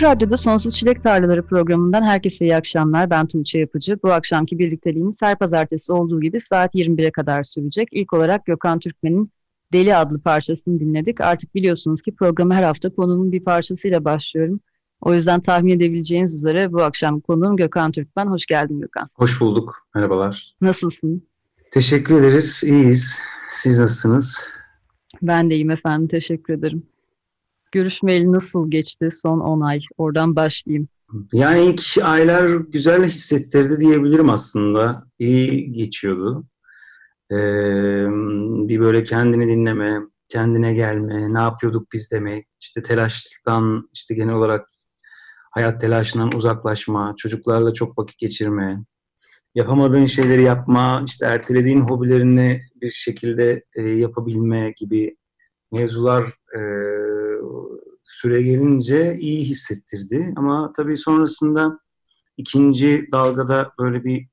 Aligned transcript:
Açık 0.00 0.10
Radyo'da 0.10 0.36
Sonsuz 0.36 0.76
Çilek 0.76 1.02
Tarlaları 1.02 1.46
programından 1.46 2.02
herkese 2.02 2.44
iyi 2.44 2.56
akşamlar. 2.56 3.10
Ben 3.10 3.26
Tuğçe 3.26 3.58
Yapıcı. 3.58 3.98
Bu 4.02 4.12
akşamki 4.12 4.58
birlikteliğimiz 4.58 5.22
her 5.22 5.38
pazartesi 5.38 5.92
olduğu 5.92 6.20
gibi 6.20 6.40
saat 6.40 6.74
21'e 6.74 7.10
kadar 7.10 7.42
sürecek. 7.42 7.88
İlk 7.92 8.12
olarak 8.12 8.46
Gökhan 8.46 8.78
Türkmen'in 8.78 9.32
Deli 9.72 9.96
adlı 9.96 10.20
parçasını 10.20 10.80
dinledik. 10.80 11.20
Artık 11.20 11.54
biliyorsunuz 11.54 12.02
ki 12.02 12.14
programı 12.14 12.54
her 12.54 12.62
hafta 12.62 12.94
konuğumun 12.94 13.32
bir 13.32 13.44
parçasıyla 13.44 14.04
başlıyorum. 14.04 14.60
O 15.00 15.14
yüzden 15.14 15.40
tahmin 15.40 15.76
edebileceğiniz 15.76 16.34
üzere 16.34 16.72
bu 16.72 16.82
akşam 16.82 17.20
konuğum 17.20 17.56
Gökhan 17.56 17.92
Türkmen. 17.92 18.26
Hoş 18.26 18.46
geldin 18.46 18.80
Gökhan. 18.80 19.08
Hoş 19.14 19.40
bulduk. 19.40 19.86
Merhabalar. 19.94 20.54
Nasılsın? 20.60 21.26
Teşekkür 21.70 22.20
ederiz. 22.20 22.62
İyiyiz. 22.64 23.18
Siz 23.50 23.78
nasılsınız? 23.78 24.44
Ben 25.22 25.50
de 25.50 25.54
iyiyim 25.54 25.70
efendim. 25.70 26.08
Teşekkür 26.08 26.54
ederim. 26.54 26.82
Görüşmeyeli 27.72 28.32
nasıl 28.32 28.70
geçti 28.70 29.08
son 29.12 29.40
10 29.40 29.60
ay? 29.60 29.80
Oradan 29.98 30.36
başlayayım. 30.36 30.88
Yani 31.32 31.64
ilk 31.64 31.82
aylar 32.02 32.46
güzel 32.46 33.04
hissettirdi 33.04 33.80
diyebilirim 33.80 34.30
aslında. 34.30 35.06
İyi 35.18 35.72
geçiyordu. 35.72 36.44
Ee, 37.30 37.36
bir 38.68 38.80
böyle 38.80 39.02
kendini 39.02 39.48
dinleme, 39.48 40.00
kendine 40.28 40.74
gelme, 40.74 41.34
ne 41.34 41.40
yapıyorduk 41.40 41.92
biz 41.92 42.10
demek, 42.10 42.46
işte 42.60 42.82
telaştan, 42.82 43.88
işte 43.94 44.14
genel 44.14 44.34
olarak 44.34 44.68
hayat 45.50 45.80
telaşından 45.80 46.30
uzaklaşma, 46.36 47.14
çocuklarla 47.16 47.70
çok 47.70 47.98
vakit 47.98 48.18
geçirme, 48.18 48.84
yapamadığın 49.54 50.04
şeyleri 50.04 50.42
yapma, 50.42 51.04
işte 51.06 51.26
ertelediğin 51.26 51.80
hobilerini 51.80 52.62
bir 52.82 52.90
şekilde 52.90 53.64
e, 53.74 53.82
yapabilme 53.82 54.72
gibi 54.76 55.16
mevzular 55.72 56.24
e, 56.56 56.60
süre 58.04 58.42
gelince 58.42 59.18
iyi 59.20 59.44
hissettirdi. 59.44 60.32
Ama 60.36 60.72
tabii 60.76 60.96
sonrasında 60.96 61.80
ikinci 62.36 63.08
dalgada 63.12 63.72
böyle 63.78 64.04
bir 64.04 64.28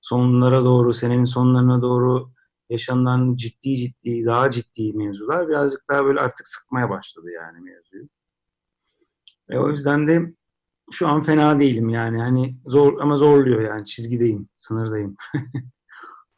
sonlara 0.00 0.64
doğru, 0.64 0.92
senenin 0.92 1.24
sonlarına 1.24 1.82
doğru 1.82 2.32
yaşanan 2.70 3.36
ciddi 3.36 3.76
ciddi, 3.76 4.26
daha 4.26 4.50
ciddi 4.50 4.92
mevzular 4.92 5.48
birazcık 5.48 5.80
daha 5.90 6.04
böyle 6.04 6.20
artık 6.20 6.46
sıkmaya 6.46 6.90
başladı 6.90 7.26
yani 7.34 7.60
mevzuyu. 7.60 8.08
E, 9.50 9.58
o 9.58 9.70
yüzden 9.70 10.08
de 10.08 10.34
şu 10.92 11.08
an 11.08 11.22
fena 11.22 11.60
değilim 11.60 11.88
yani 11.88 12.20
hani 12.20 12.56
zor 12.66 13.00
ama 13.00 13.16
zorluyor 13.16 13.60
yani 13.60 13.84
çizgideyim, 13.84 14.48
sınırdayım. 14.56 15.16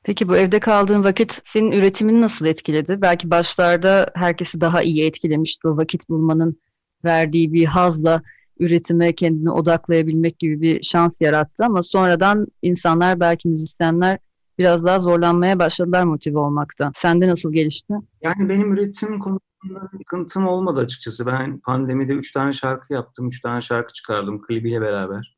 Peki 0.02 0.28
bu 0.28 0.36
evde 0.36 0.60
kaldığın 0.60 1.04
vakit 1.04 1.42
senin 1.44 1.72
üretimini 1.72 2.20
nasıl 2.20 2.46
etkiledi? 2.46 3.02
Belki 3.02 3.30
başlarda 3.30 4.10
herkesi 4.14 4.60
daha 4.60 4.82
iyi 4.82 5.04
etkilemişti 5.06 5.68
o 5.68 5.76
vakit 5.76 6.08
bulmanın 6.08 6.60
verdiği 7.04 7.52
bir 7.52 7.64
hazla 7.64 8.22
üretime 8.58 9.14
kendini 9.14 9.50
odaklayabilmek 9.50 10.38
gibi 10.38 10.60
bir 10.60 10.82
şans 10.82 11.20
yarattı 11.20 11.64
ama 11.64 11.82
sonradan 11.82 12.46
insanlar 12.62 13.20
belki 13.20 13.48
müzisyenler 13.48 14.18
biraz 14.58 14.84
daha 14.84 15.00
zorlanmaya 15.00 15.58
başladılar 15.58 16.04
motive 16.04 16.38
olmakta. 16.38 16.92
Sende 16.96 17.28
nasıl 17.28 17.52
gelişti? 17.52 17.94
Yani 18.22 18.48
benim 18.48 18.72
üretim 18.72 19.18
konusunda 19.18 19.88
sıkıntım 19.98 20.46
olmadı 20.46 20.80
açıkçası. 20.80 21.26
Ben 21.26 21.60
pandemide 21.60 22.12
üç 22.12 22.32
tane 22.32 22.52
şarkı 22.52 22.92
yaptım. 22.92 23.28
Üç 23.28 23.40
tane 23.40 23.60
şarkı 23.60 23.92
çıkardım 23.92 24.42
klibiyle 24.42 24.80
beraber. 24.80 25.36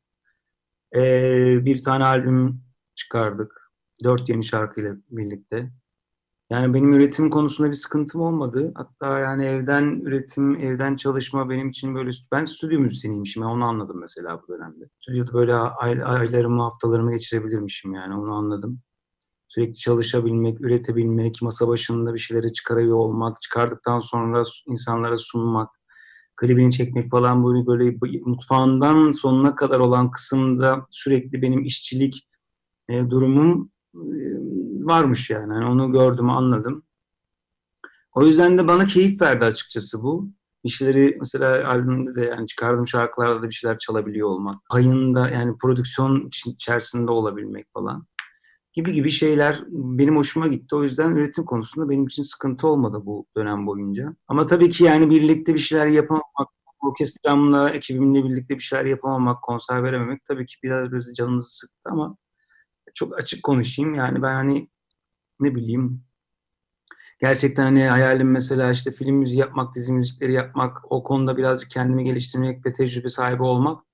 Ee, 0.95 1.65
bir 1.65 1.83
tane 1.83 2.05
albüm 2.05 2.61
çıkardık. 2.95 3.71
Dört 4.03 4.29
yeni 4.29 4.43
şarkıyla 4.43 4.95
birlikte. 5.09 5.71
Yani 6.49 6.73
benim 6.73 6.93
üretim 6.93 7.29
konusunda 7.29 7.69
bir 7.69 7.75
sıkıntım 7.75 8.21
olmadı. 8.21 8.71
Hatta 8.75 9.19
yani 9.19 9.45
evden 9.45 10.01
üretim, 10.05 10.55
evden 10.55 10.95
çalışma 10.95 11.49
benim 11.49 11.69
için 11.69 11.95
böyle... 11.95 12.11
Ben 12.31 12.45
stüdyo 12.45 12.79
müzisyeniymişim. 12.79 13.43
Yani 13.43 13.51
onu 13.51 13.65
anladım 13.65 13.99
mesela 14.01 14.41
bu 14.43 14.53
dönemde. 14.53 14.89
Stüdyoda 15.01 15.33
böyle 15.33 15.53
ay, 15.53 16.03
aylarımı, 16.03 16.61
haftalarımı 16.61 17.11
geçirebilirmişim 17.11 17.93
yani 17.93 18.15
onu 18.15 18.33
anladım. 18.35 18.79
Sürekli 19.47 19.73
çalışabilmek, 19.73 20.61
üretebilmek, 20.61 21.41
masa 21.41 21.67
başında 21.67 22.13
bir 22.13 22.19
şeyleri 22.19 22.53
çıkarıyor 22.53 22.97
olmak, 22.97 23.41
çıkardıktan 23.41 23.99
sonra 23.99 24.43
insanlara 24.67 25.17
sunmak, 25.17 25.69
klibini 26.35 26.71
çekmek 26.71 27.11
falan 27.11 27.45
böyle 27.45 27.67
böyle 27.67 27.97
mutfağından 28.25 29.11
sonuna 29.11 29.55
kadar 29.55 29.79
olan 29.79 30.11
kısımda 30.11 30.87
sürekli 30.89 31.41
benim 31.41 31.63
işçilik 31.63 32.27
e, 32.89 33.09
durumum 33.09 33.71
e, 33.95 33.99
varmış 34.87 35.29
yani. 35.29 35.53
yani. 35.53 35.65
Onu 35.65 35.91
gördüm, 35.91 36.29
anladım. 36.29 36.83
O 38.15 38.25
yüzden 38.25 38.57
de 38.57 38.67
bana 38.67 38.85
keyif 38.85 39.21
verdi 39.21 39.45
açıkçası 39.45 40.03
bu. 40.03 40.29
Bir 40.63 40.69
şeyleri 40.69 41.17
mesela 41.19 41.69
albümde 41.69 42.15
de 42.15 42.25
yani 42.25 42.47
çıkardığım 42.47 42.87
şarkılarda 42.87 43.41
da 43.41 43.49
bir 43.49 43.53
şeyler 43.53 43.77
çalabiliyor 43.77 44.27
olmak. 44.29 44.61
Payında 44.71 45.29
yani 45.29 45.57
prodüksiyon 45.57 46.29
içerisinde 46.45 47.11
olabilmek 47.11 47.73
falan 47.73 48.07
gibi 48.77 48.93
gibi 48.93 49.09
şeyler 49.11 49.63
benim 49.69 50.15
hoşuma 50.15 50.47
gitti. 50.47 50.75
O 50.75 50.83
yüzden 50.83 51.15
üretim 51.15 51.45
konusunda 51.45 51.89
benim 51.89 52.05
için 52.07 52.23
sıkıntı 52.23 52.67
olmadı 52.67 53.01
bu 53.05 53.25
dönem 53.37 53.67
boyunca. 53.67 54.15
Ama 54.27 54.45
tabii 54.45 54.69
ki 54.69 54.83
yani 54.83 55.09
birlikte 55.09 55.53
bir 55.53 55.59
şeyler 55.59 55.87
yapamamak, 55.87 56.49
orkestramla, 56.79 57.69
ekibimle 57.69 58.23
birlikte 58.23 58.55
bir 58.55 58.59
şeyler 58.59 58.85
yapamamak, 58.85 59.41
konser 59.43 59.83
verememek 59.83 60.25
tabii 60.25 60.45
ki 60.45 60.55
biraz 60.63 60.91
biraz 60.91 61.13
canınızı 61.13 61.57
sıktı 61.57 61.89
ama 61.91 62.17
çok 62.95 63.17
açık 63.17 63.43
konuşayım. 63.43 63.95
Yani 63.95 64.21
ben 64.21 64.33
hani 64.35 64.69
ne 65.39 65.55
bileyim 65.55 66.03
gerçekten 67.19 67.63
hani 67.63 67.83
hayalim 67.83 68.31
mesela 68.31 68.71
işte 68.71 68.91
film 68.91 69.15
müziği 69.15 69.39
yapmak, 69.39 69.75
dizi 69.75 69.93
müzikleri 69.93 70.33
yapmak, 70.33 70.91
o 70.91 71.03
konuda 71.03 71.37
birazcık 71.37 71.71
kendimi 71.71 72.03
geliştirmek 72.03 72.65
ve 72.65 72.73
tecrübe 72.73 73.09
sahibi 73.09 73.43
olmak 73.43 73.87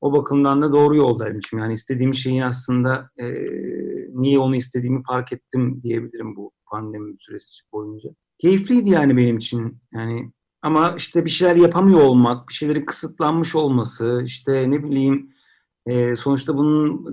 o 0.00 0.12
bakımdan 0.12 0.62
da 0.62 0.72
doğru 0.72 0.96
yoldaymışım. 0.96 1.58
Yani 1.58 1.72
istediğim 1.72 2.14
şeyin 2.14 2.42
aslında 2.42 3.10
e, 3.18 3.24
niye 4.10 4.38
onu 4.38 4.56
istediğimi 4.56 5.02
fark 5.02 5.32
ettim 5.32 5.80
diyebilirim 5.82 6.36
bu 6.36 6.52
pandemi 6.70 7.18
süresi 7.18 7.62
boyunca. 7.72 8.10
Keyifliydi 8.38 8.90
yani 8.90 9.16
benim 9.16 9.36
için. 9.36 9.78
Yani 9.94 10.32
ama 10.62 10.94
işte 10.96 11.24
bir 11.24 11.30
şeyler 11.30 11.56
yapamıyor 11.56 12.00
olmak, 12.00 12.48
bir 12.48 12.54
şeyleri 12.54 12.84
kısıtlanmış 12.84 13.54
olması, 13.54 14.22
işte 14.24 14.70
ne 14.70 14.82
bileyim 14.82 15.30
e, 15.86 16.16
sonuçta 16.16 16.56
bunun 16.56 17.06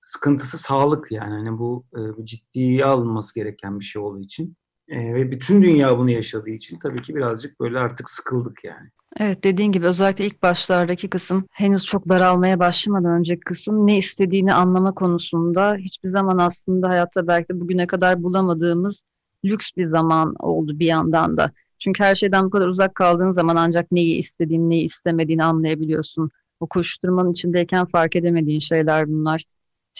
sıkıntısı 0.00 0.58
sağlık 0.58 1.12
yani. 1.12 1.34
Hani 1.34 1.58
bu 1.58 1.84
e, 1.96 2.24
ciddiye 2.24 2.84
alınması 2.84 3.34
gereken 3.34 3.80
bir 3.80 3.84
şey 3.84 4.02
olduğu 4.02 4.20
için. 4.20 4.56
E, 4.88 5.14
ve 5.14 5.30
bütün 5.30 5.62
dünya 5.62 5.98
bunu 5.98 6.10
yaşadığı 6.10 6.50
için 6.50 6.78
tabii 6.78 7.02
ki 7.02 7.14
birazcık 7.14 7.60
böyle 7.60 7.78
artık 7.78 8.10
sıkıldık 8.10 8.64
yani. 8.64 8.90
Evet 9.16 9.44
dediğin 9.44 9.72
gibi 9.72 9.86
özellikle 9.86 10.26
ilk 10.26 10.42
başlardaki 10.42 11.10
kısım 11.10 11.44
henüz 11.50 11.86
çok 11.86 12.08
daralmaya 12.08 12.58
başlamadan 12.58 13.12
önceki 13.12 13.40
kısım 13.40 13.86
ne 13.86 13.98
istediğini 13.98 14.54
anlama 14.54 14.94
konusunda 14.94 15.76
hiçbir 15.76 16.08
zaman 16.08 16.38
aslında 16.38 16.88
hayatta 16.88 17.26
belki 17.26 17.48
de 17.48 17.60
bugüne 17.60 17.86
kadar 17.86 18.22
bulamadığımız 18.22 19.04
lüks 19.44 19.70
bir 19.76 19.86
zaman 19.86 20.34
oldu 20.38 20.78
bir 20.78 20.86
yandan 20.86 21.36
da. 21.36 21.52
Çünkü 21.78 22.04
her 22.04 22.14
şeyden 22.14 22.44
bu 22.44 22.50
kadar 22.50 22.66
uzak 22.68 22.94
kaldığın 22.94 23.30
zaman 23.30 23.56
ancak 23.56 23.92
neyi 23.92 24.16
istediğini, 24.16 24.70
neyi 24.70 24.84
istemediğini 24.84 25.44
anlayabiliyorsun. 25.44 26.30
O 26.60 26.66
koşturmanın 26.66 27.32
içindeyken 27.32 27.86
fark 27.86 28.16
edemediğin 28.16 28.58
şeyler 28.58 29.08
bunlar. 29.08 29.44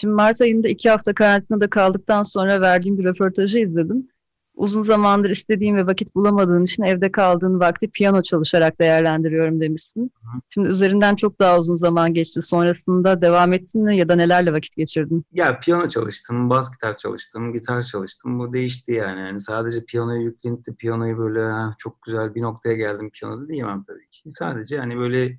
Şimdi 0.01 0.15
Mart 0.15 0.41
ayında 0.41 0.69
iki 0.69 0.91
hafta 0.91 1.15
karantinada 1.15 1.71
kaldıktan 1.71 2.23
sonra 2.23 2.61
verdiğim 2.61 2.99
bir 2.99 3.05
röportajı 3.05 3.59
izledim. 3.59 4.09
Uzun 4.55 4.83
zamandır 4.83 5.31
istediğim 5.31 5.77
ve 5.77 5.87
vakit 5.87 6.15
bulamadığın 6.15 6.65
için 6.65 6.83
evde 6.83 7.13
kaldığın 7.13 7.61
vakti 7.61 7.91
piyano 7.91 8.23
çalışarak 8.23 8.81
değerlendiriyorum 8.81 9.61
demişsin. 9.61 10.13
Şimdi 10.49 10.69
üzerinden 10.69 11.17
çok 11.17 11.41
daha 11.41 11.59
uzun 11.59 11.77
zaman 11.77 12.15
geçti. 12.15 12.43
Sonrasında 12.43 13.23
devam 13.23 13.53
ettin 13.53 13.83
mi 13.83 13.97
ya 13.97 14.09
da 14.09 14.15
nelerle 14.15 14.53
vakit 14.53 14.77
geçirdin? 14.77 15.25
Ya 15.33 15.61
piyano 15.61 15.89
çalıştım, 15.89 16.51
bas 16.51 16.73
gitar 16.73 16.97
çalıştım, 16.97 17.53
gitar 17.53 17.83
çalıştım. 17.83 18.39
Bu 18.39 18.53
değişti 18.53 18.93
yani. 18.93 19.21
yani 19.21 19.41
sadece 19.41 19.85
piyanoyu 19.85 20.23
yüklenip 20.23 20.67
de 20.67 20.75
piyanoyu 20.75 21.19
böyle 21.19 21.75
çok 21.79 22.03
güzel 22.03 22.35
bir 22.35 22.43
noktaya 22.43 22.75
geldim 22.75 23.11
piyanoda 23.11 23.49
diyemem 23.49 23.85
tabii 23.85 24.09
ki. 24.11 24.31
Sadece 24.31 24.79
hani 24.79 24.97
böyle 24.97 25.39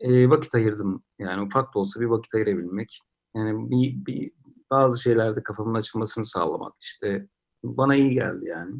e, 0.00 0.30
vakit 0.30 0.54
ayırdım. 0.54 1.02
Yani 1.18 1.42
ufak 1.42 1.74
da 1.74 1.78
olsa 1.78 2.00
bir 2.00 2.06
vakit 2.06 2.34
ayırabilmek. 2.34 3.00
Yani 3.36 3.70
bir, 3.70 4.06
bir 4.06 4.32
bazı 4.70 5.02
şeylerde 5.02 5.42
kafamın 5.42 5.74
açılmasını 5.74 6.24
sağlamak 6.24 6.74
işte 6.80 7.28
bana 7.64 7.94
iyi 7.94 8.14
geldi 8.14 8.44
yani. 8.48 8.74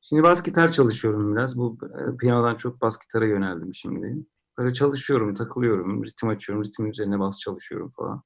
Şimdi 0.00 0.22
bas 0.22 0.42
gitar 0.42 0.72
çalışıyorum 0.72 1.36
biraz. 1.36 1.58
Bu 1.58 1.78
e, 1.84 2.16
piyanodan 2.16 2.54
çok 2.54 2.80
bas 2.80 2.98
gitara 2.98 3.26
yöneldim 3.26 3.74
şimdi. 3.74 4.26
Böyle 4.58 4.72
çalışıyorum, 4.72 5.34
takılıyorum, 5.34 6.04
ritim 6.04 6.28
açıyorum, 6.28 6.64
ritim 6.64 6.90
üzerine 6.90 7.18
bas 7.18 7.38
çalışıyorum 7.38 7.92
falan. 7.96 8.22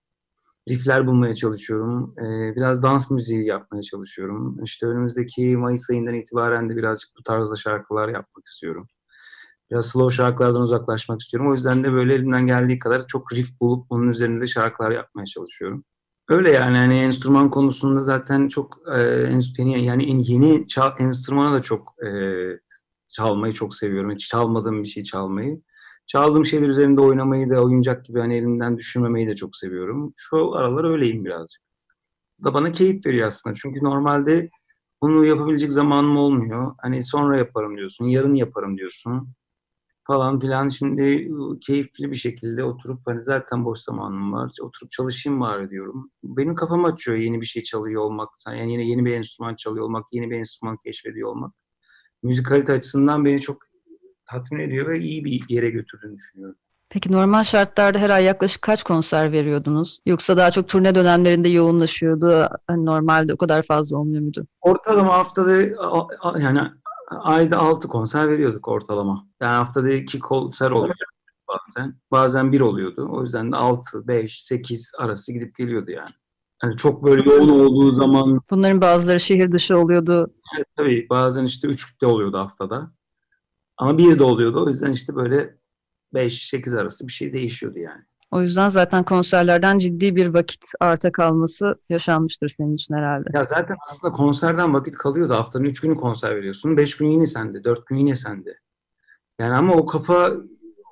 Riffler 0.68 1.06
bulmaya 1.06 1.34
çalışıyorum. 1.34 2.14
Ee, 2.18 2.56
biraz 2.56 2.82
dans 2.82 3.10
müziği 3.10 3.46
yapmaya 3.46 3.82
çalışıyorum. 3.82 4.64
İşte 4.64 4.86
önümüzdeki 4.86 5.56
Mayıs 5.56 5.90
ayından 5.90 6.14
itibaren 6.14 6.70
de 6.70 6.76
birazcık 6.76 7.10
bu 7.18 7.22
tarzda 7.22 7.56
şarkılar 7.56 8.08
yapmak 8.08 8.46
istiyorum. 8.46 8.88
Biraz 9.70 9.86
slow 9.88 10.16
şarkılardan 10.16 10.62
uzaklaşmak 10.62 11.20
istiyorum. 11.20 11.50
O 11.50 11.54
yüzden 11.54 11.84
de 11.84 11.92
böyle 11.92 12.14
elimden 12.14 12.46
geldiği 12.46 12.78
kadar 12.78 13.06
çok 13.06 13.32
riff 13.32 13.60
bulup 13.60 13.86
onun 13.90 14.08
üzerinde 14.08 14.46
şarkılar 14.46 14.90
yapmaya 14.90 15.26
çalışıyorum. 15.26 15.84
Öyle 16.28 16.50
yani 16.50 16.76
hani 16.76 16.98
enstrüman 16.98 17.50
konusunda 17.50 18.02
zaten 18.02 18.48
çok 18.48 18.78
e, 18.96 19.00
yeni 19.58 19.84
yani 19.84 20.30
yeni 20.32 20.66
çal, 20.66 20.92
enstrümana 20.98 21.52
da 21.52 21.62
çok 21.62 21.94
e, 22.06 22.10
çalmayı 23.08 23.52
çok 23.52 23.76
seviyorum. 23.76 24.10
Hiç 24.10 24.28
çalmadığım 24.28 24.82
bir 24.82 24.88
şey 24.88 25.02
çalmayı. 25.02 25.62
Çaldığım 26.06 26.44
şeyler 26.44 26.68
üzerinde 26.68 27.00
oynamayı 27.00 27.50
da 27.50 27.64
oyuncak 27.64 28.04
gibi 28.04 28.20
hani 28.20 28.36
elimden 28.36 28.78
düşürmemeyi 28.78 29.28
de 29.28 29.34
çok 29.34 29.56
seviyorum. 29.56 30.12
Şu 30.16 30.54
aralar 30.54 30.84
öyleyim 30.84 31.24
birazcık. 31.24 31.62
Bu 32.38 32.44
da 32.44 32.54
bana 32.54 32.72
keyif 32.72 33.06
veriyor 33.06 33.28
aslında. 33.28 33.56
Çünkü 33.62 33.84
normalde 33.84 34.50
bunu 35.02 35.24
yapabilecek 35.24 35.72
zamanım 35.72 36.16
olmuyor. 36.16 36.74
Hani 36.82 37.02
sonra 37.04 37.38
yaparım 37.38 37.76
diyorsun, 37.76 38.06
yarın 38.06 38.34
yaparım 38.34 38.78
diyorsun 38.78 39.28
falan 40.06 40.40
filan. 40.40 40.68
Şimdi 40.68 41.30
keyifli 41.66 42.10
bir 42.10 42.16
şekilde 42.16 42.64
oturup 42.64 43.00
hani 43.06 43.24
zaten 43.24 43.64
boş 43.64 43.78
zamanım 43.78 44.32
var. 44.32 44.50
Oturup 44.62 44.90
çalışayım 44.90 45.40
bari 45.40 45.70
diyorum. 45.70 46.10
Benim 46.24 46.54
kafamı 46.54 46.86
açıyor 46.86 47.18
yeni 47.18 47.40
bir 47.40 47.46
şey 47.46 47.62
çalıyor 47.62 48.02
olmak. 48.02 48.28
Yani 48.48 48.72
yeni, 48.72 48.88
yeni 48.88 49.04
bir 49.04 49.12
enstrüman 49.14 49.54
çalıyor 49.54 49.84
olmak, 49.84 50.04
yeni 50.12 50.30
bir 50.30 50.36
enstrüman 50.36 50.76
keşfediyor 50.84 51.28
olmak. 51.28 51.54
Müzikalite 52.22 52.72
açısından 52.72 53.24
beni 53.24 53.40
çok 53.40 53.58
tatmin 54.26 54.60
ediyor 54.60 54.88
ve 54.88 54.98
iyi 54.98 55.24
bir 55.24 55.44
yere 55.48 55.70
götürdüğünü 55.70 56.16
düşünüyorum. 56.16 56.56
Peki 56.90 57.12
normal 57.12 57.44
şartlarda 57.44 57.98
her 57.98 58.10
ay 58.10 58.24
yaklaşık 58.24 58.62
kaç 58.62 58.82
konser 58.82 59.32
veriyordunuz? 59.32 60.00
Yoksa 60.06 60.36
daha 60.36 60.50
çok 60.50 60.68
turne 60.68 60.94
dönemlerinde 60.94 61.48
yoğunlaşıyordu. 61.48 62.48
Hani 62.66 62.86
normalde 62.86 63.34
o 63.34 63.36
kadar 63.36 63.62
fazla 63.62 63.98
olmuyor 63.98 64.22
muydu? 64.22 64.46
Ortalama 64.60 65.12
haftada 65.12 65.52
yani 66.40 66.60
ayda 67.10 67.58
6 67.58 67.88
konser 67.88 68.28
veriyorduk 68.28 68.68
ortalama. 68.68 69.26
Yani 69.40 69.52
haftada 69.52 69.90
2 69.90 70.18
konser 70.18 70.70
oluyordu 70.70 71.04
bazen. 71.48 71.94
Bazen 72.10 72.52
bir 72.52 72.60
oluyordu. 72.60 73.08
O 73.12 73.22
yüzden 73.22 73.52
de 73.52 73.56
6, 73.56 74.08
5, 74.08 74.44
8 74.44 74.92
arası 74.98 75.32
gidip 75.32 75.54
geliyordu 75.56 75.90
yani. 75.90 76.10
Yani 76.62 76.76
çok 76.76 77.04
böyle 77.04 77.30
yoğun 77.30 77.48
olduğu 77.48 77.96
zaman... 77.96 78.40
Bunların 78.50 78.80
bazıları 78.80 79.20
şehir 79.20 79.52
dışı 79.52 79.78
oluyordu. 79.78 80.34
Evet 80.56 80.66
tabii 80.76 81.06
bazen 81.10 81.44
işte 81.44 81.68
3 81.68 82.00
de 82.00 82.06
oluyordu 82.06 82.38
haftada. 82.38 82.92
Ama 83.76 83.98
bir 83.98 84.18
de 84.18 84.24
oluyordu. 84.24 84.64
O 84.64 84.68
yüzden 84.68 84.92
işte 84.92 85.14
böyle 85.14 85.56
5-8 86.14 86.80
arası 86.80 87.06
bir 87.06 87.12
şey 87.12 87.32
değişiyordu 87.32 87.78
yani. 87.78 88.02
O 88.31 88.40
yüzden 88.43 88.69
zaten 88.69 89.05
konserlerden 89.05 89.78
ciddi 89.78 90.17
bir 90.17 90.26
vakit 90.26 90.64
arta 90.81 91.12
kalması 91.12 91.75
yaşanmıştır 91.88 92.49
senin 92.49 92.75
için 92.75 92.94
herhalde. 92.94 93.28
Ya 93.34 93.44
zaten 93.44 93.76
aslında 93.88 94.12
konserden 94.12 94.75
vakit 94.75 94.96
kalıyordu. 94.96 95.34
Haftanın 95.34 95.64
3 95.64 95.81
günü 95.81 95.96
konser 95.96 96.37
veriyorsun. 96.37 96.76
5 96.76 96.96
gün 96.96 97.11
yine 97.11 97.26
sende, 97.26 97.64
4 97.64 97.87
gün 97.87 97.96
yine 97.96 98.14
sende. 98.14 98.58
Yani 99.40 99.56
ama 99.56 99.75
o 99.75 99.87
kafa 99.87 100.32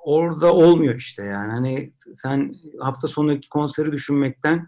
orada 0.03 0.53
olmuyor 0.53 0.95
işte 0.95 1.23
yani. 1.23 1.51
Hani 1.51 1.93
sen 2.13 2.53
hafta 2.79 3.07
sonraki 3.07 3.49
konseri 3.49 3.91
düşünmekten 3.91 4.67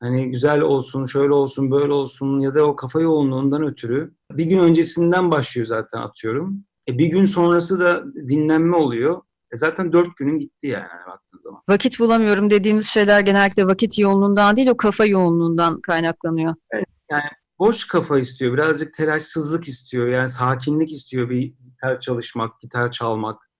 hani 0.00 0.30
güzel 0.30 0.60
olsun, 0.60 1.04
şöyle 1.04 1.32
olsun, 1.32 1.70
böyle 1.70 1.92
olsun 1.92 2.40
ya 2.40 2.54
da 2.54 2.64
o 2.66 2.76
kafa 2.76 3.00
yoğunluğundan 3.00 3.62
ötürü 3.62 4.14
bir 4.32 4.44
gün 4.44 4.58
öncesinden 4.58 5.30
başlıyor 5.30 5.66
zaten 5.66 5.98
atıyorum. 6.00 6.64
E 6.88 6.98
bir 6.98 7.06
gün 7.06 7.24
sonrası 7.26 7.80
da 7.80 8.04
dinlenme 8.14 8.76
oluyor. 8.76 9.22
E 9.52 9.56
zaten 9.56 9.92
dört 9.92 10.16
günün 10.16 10.38
gitti 10.38 10.66
yani 10.66 10.86
hani 10.88 11.06
baktığın 11.06 11.38
zaman. 11.38 11.62
Vakit 11.68 11.98
bulamıyorum 11.98 12.50
dediğimiz 12.50 12.86
şeyler 12.86 13.20
genellikle 13.20 13.66
vakit 13.66 13.98
yoğunluğundan 13.98 14.56
değil 14.56 14.68
o 14.68 14.76
kafa 14.76 15.04
yoğunluğundan 15.04 15.80
kaynaklanıyor. 15.80 16.54
Evet, 16.70 16.86
yani 17.10 17.28
boş 17.58 17.86
kafa 17.86 18.18
istiyor. 18.18 18.52
Birazcık 18.52 18.94
telaşsızlık 18.94 19.68
istiyor. 19.68 20.08
Yani 20.08 20.28
sakinlik 20.28 20.92
istiyor 20.92 21.30
bir 21.30 21.54
gitar 21.64 22.00
çalışmak, 22.00 22.60
gitar 22.60 22.90
çalmak. 22.90 23.50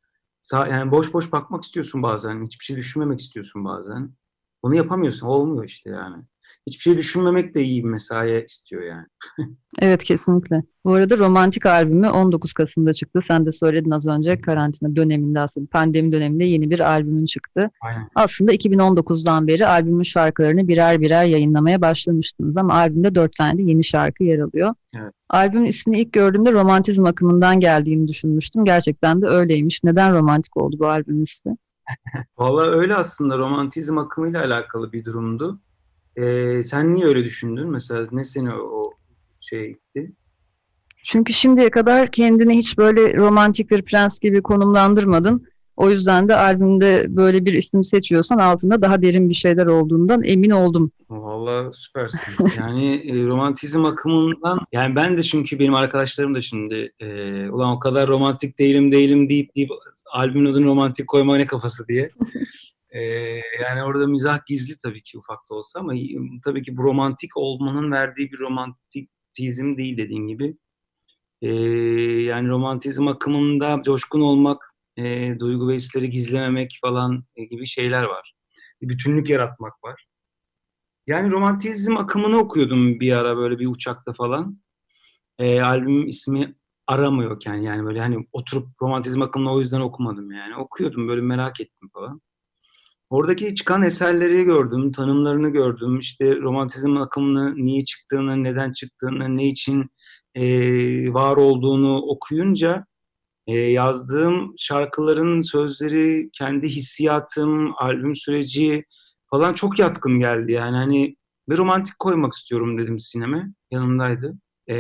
yani 0.53 0.91
boş 0.91 1.13
boş 1.13 1.33
bakmak 1.33 1.65
istiyorsun 1.65 2.03
bazen. 2.03 2.45
Hiçbir 2.45 2.65
şey 2.65 2.77
düşünmemek 2.77 3.21
istiyorsun 3.21 3.65
bazen. 3.65 4.15
Onu 4.63 4.75
yapamıyorsun. 4.77 5.27
Olmuyor 5.27 5.65
işte 5.65 5.91
yani 5.91 6.25
hiçbir 6.67 6.83
şey 6.83 6.99
düşünmemek 6.99 7.55
de 7.55 7.63
iyi 7.63 7.85
bir 7.85 7.89
mesai 7.89 8.45
istiyor 8.45 8.83
yani. 8.83 9.07
evet 9.83 10.05
kesinlikle. 10.05 10.63
Bu 10.85 10.93
arada 10.93 11.19
romantik 11.19 11.67
albümü 11.67 12.09
19 12.09 12.53
Kasım'da 12.53 12.93
çıktı. 12.93 13.21
Sen 13.23 13.47
de 13.47 13.53
söyledin 13.53 13.91
az 13.91 14.07
önce 14.07 14.41
karantina 14.41 14.97
döneminde 14.97 15.41
aslında 15.41 15.67
pandemi 15.71 16.13
döneminde 16.13 16.45
yeni 16.45 16.71
bir 16.71 16.81
albümün 16.81 17.25
çıktı. 17.25 17.71
Aynen. 17.81 18.09
Aslında 18.15 18.55
2019'dan 18.55 19.47
beri 19.47 19.67
albümün 19.67 20.03
şarkılarını 20.03 20.69
birer 20.69 21.01
birer 21.01 21.25
yayınlamaya 21.25 21.81
başlamıştınız 21.81 22.57
ama 22.57 22.75
albümde 22.75 23.15
dört 23.15 23.33
tane 23.33 23.59
de 23.59 23.63
yeni 23.63 23.85
şarkı 23.85 24.25
yer 24.25 24.39
alıyor. 24.39 24.75
Evet. 24.97 25.13
Albümün 25.31 25.67
ismini 25.67 26.01
ilk 26.01 26.13
gördüğümde 26.13 26.53
romantizm 26.53 27.05
akımından 27.05 27.61
geldiğini 27.61 28.09
düşünmüştüm. 28.09 28.65
Gerçekten 28.65 29.23
de 29.23 29.27
öyleymiş. 29.27 29.85
Neden 29.85 30.15
romantik 30.15 30.57
oldu 30.57 30.77
bu 30.79 30.87
albümün 30.87 31.23
ismi? 31.23 31.57
Valla 32.39 32.63
öyle 32.63 32.95
aslında 32.95 33.39
romantizm 33.39 33.99
akımıyla 33.99 34.45
alakalı 34.45 34.93
bir 34.93 35.05
durumdu. 35.05 35.61
Ee, 36.19 36.63
sen 36.63 36.95
niye 36.95 37.07
öyle 37.07 37.25
düşündün? 37.25 37.71
Mesela 37.71 38.07
ne 38.13 38.25
seni 38.25 38.55
o 38.55 38.91
şey 39.41 39.69
gitti? 39.69 40.13
Çünkü 41.05 41.33
şimdiye 41.33 41.71
kadar 41.71 42.11
kendini 42.11 42.57
hiç 42.57 42.79
böyle 42.79 43.17
romantik 43.17 43.71
bir 43.71 43.83
prens 43.83 44.19
gibi 44.19 44.43
konumlandırmadın. 44.43 45.47
O 45.77 45.91
yüzden 45.91 46.29
de 46.29 46.37
albümde 46.37 47.07
böyle 47.09 47.45
bir 47.45 47.53
isim 47.53 47.85
seçiyorsan 47.85 48.39
altında 48.39 48.83
daha 48.83 49.03
derin 49.03 49.29
bir 49.29 49.35
şeyler 49.35 49.67
olduğundan 49.67 50.23
emin 50.25 50.51
oldum. 50.51 50.91
Valla 51.11 51.73
süpersin. 51.73 52.19
Yani 52.59 52.95
e, 52.95 53.27
romantizm 53.27 53.85
akımından 53.85 54.61
yani 54.73 54.97
ben 54.97 55.17
de 55.17 55.23
çünkü 55.23 55.59
benim 55.59 55.75
arkadaşlarım 55.75 56.35
da 56.35 56.41
şimdi 56.41 56.93
e, 57.01 57.07
ulan 57.49 57.71
o 57.71 57.79
kadar 57.79 58.09
romantik 58.09 58.59
değilim 58.59 58.93
değilim 58.93 59.29
deyip 59.29 59.57
deyip 59.57 59.71
albümün 60.13 60.53
adını 60.53 60.65
romantik 60.65 61.09
koyma 61.09 61.37
ne 61.37 61.47
kafası 61.47 61.89
diye. 61.89 62.11
Yani 63.61 63.83
orada 63.85 64.07
mizah 64.07 64.47
gizli 64.47 64.75
tabii 64.83 65.03
ki 65.03 65.19
ufak 65.19 65.39
da 65.51 65.55
olsa 65.55 65.81
ama 65.81 65.93
tabii 66.45 66.63
ki 66.63 66.77
bu 66.77 66.83
romantik 66.83 67.37
olmanın 67.37 67.93
verdiği 67.93 68.33
bir 68.33 68.39
romantizm 68.39 69.77
değil 69.77 69.97
dediğin 69.97 70.27
gibi. 70.27 70.57
Ee, 71.43 71.49
yani 72.23 72.49
romantizm 72.49 73.09
akımında 73.09 73.83
coşkun 73.85 74.21
olmak, 74.21 74.75
e, 74.97 75.35
duygu 75.39 75.69
ve 75.69 75.75
hisleri 75.75 76.11
gizlememek 76.11 76.79
falan 76.81 77.25
gibi 77.51 77.67
şeyler 77.67 78.03
var. 78.03 78.35
Bir 78.83 78.89
bütünlük 78.89 79.31
yaratmak 79.31 79.85
var. 79.85 80.07
Yani 81.07 81.31
romantizm 81.31 81.97
akımını 81.97 82.39
okuyordum 82.39 83.01
bir 83.01 83.13
ara 83.13 83.37
böyle 83.37 83.59
bir 83.59 83.67
uçakta 83.67 84.13
falan. 84.13 84.61
E, 85.39 85.63
albüm 85.63 86.09
ismi 86.09 86.55
aramıyorken 86.87 87.55
yani 87.55 87.85
böyle 87.85 88.01
hani 88.01 88.29
oturup 88.33 88.69
romantizm 88.83 89.23
akımını 89.23 89.53
o 89.53 89.61
yüzden 89.61 89.81
okumadım 89.81 90.31
yani. 90.33 90.57
Okuyordum 90.57 91.09
böyle 91.09 91.21
merak 91.21 91.61
ettim 91.61 91.91
falan. 91.95 92.21
Oradaki 93.11 93.55
çıkan 93.55 93.83
eserleri 93.83 94.45
gördüm, 94.45 94.93
tanımlarını 94.93 95.49
gördüm. 95.51 95.99
İşte 95.99 96.37
romantizm 96.37 96.97
akımını 96.97 97.57
niye 97.57 97.85
çıktığını, 97.85 98.45
neden 98.45 98.73
çıktığını, 98.73 99.37
ne 99.37 99.47
için 99.47 99.91
e, 100.35 100.45
var 101.15 101.37
olduğunu 101.37 101.97
okuyunca 102.03 102.87
e, 103.47 103.53
yazdığım 103.53 104.55
şarkıların 104.59 105.43
sözleri, 105.43 106.31
kendi 106.33 106.69
hissiyatım, 106.69 107.73
albüm 107.77 108.17
süreci 108.17 108.85
falan 109.31 109.55
çok 109.55 109.79
yatkın 109.79 110.19
geldi. 110.21 110.53
Yani 110.53 110.77
hani 110.77 111.17
bir 111.49 111.59
romantik 111.59 111.99
koymak 111.99 112.33
istiyorum 112.33 112.79
dedim 112.79 112.99
sineme. 112.99 113.47
Yanımdaydı. 113.71 114.39
E, 114.67 114.77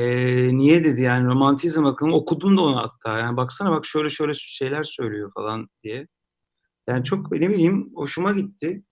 niye 0.56 0.84
dedi 0.84 1.02
yani 1.02 1.26
romantizm 1.26 1.84
akımı 1.84 2.14
okudum 2.14 2.56
da 2.56 2.60
onu 2.60 2.76
hatta. 2.76 3.18
Yani 3.18 3.36
baksana 3.36 3.70
bak 3.70 3.86
şöyle 3.86 4.08
şöyle 4.08 4.34
şeyler 4.34 4.82
söylüyor 4.82 5.32
falan 5.34 5.68
diye. 5.84 6.08
Yani 6.88 7.04
çok 7.04 7.32
ne 7.32 7.50
bileyim 7.50 7.90
hoşuma 7.94 8.32
gitti. 8.32 8.82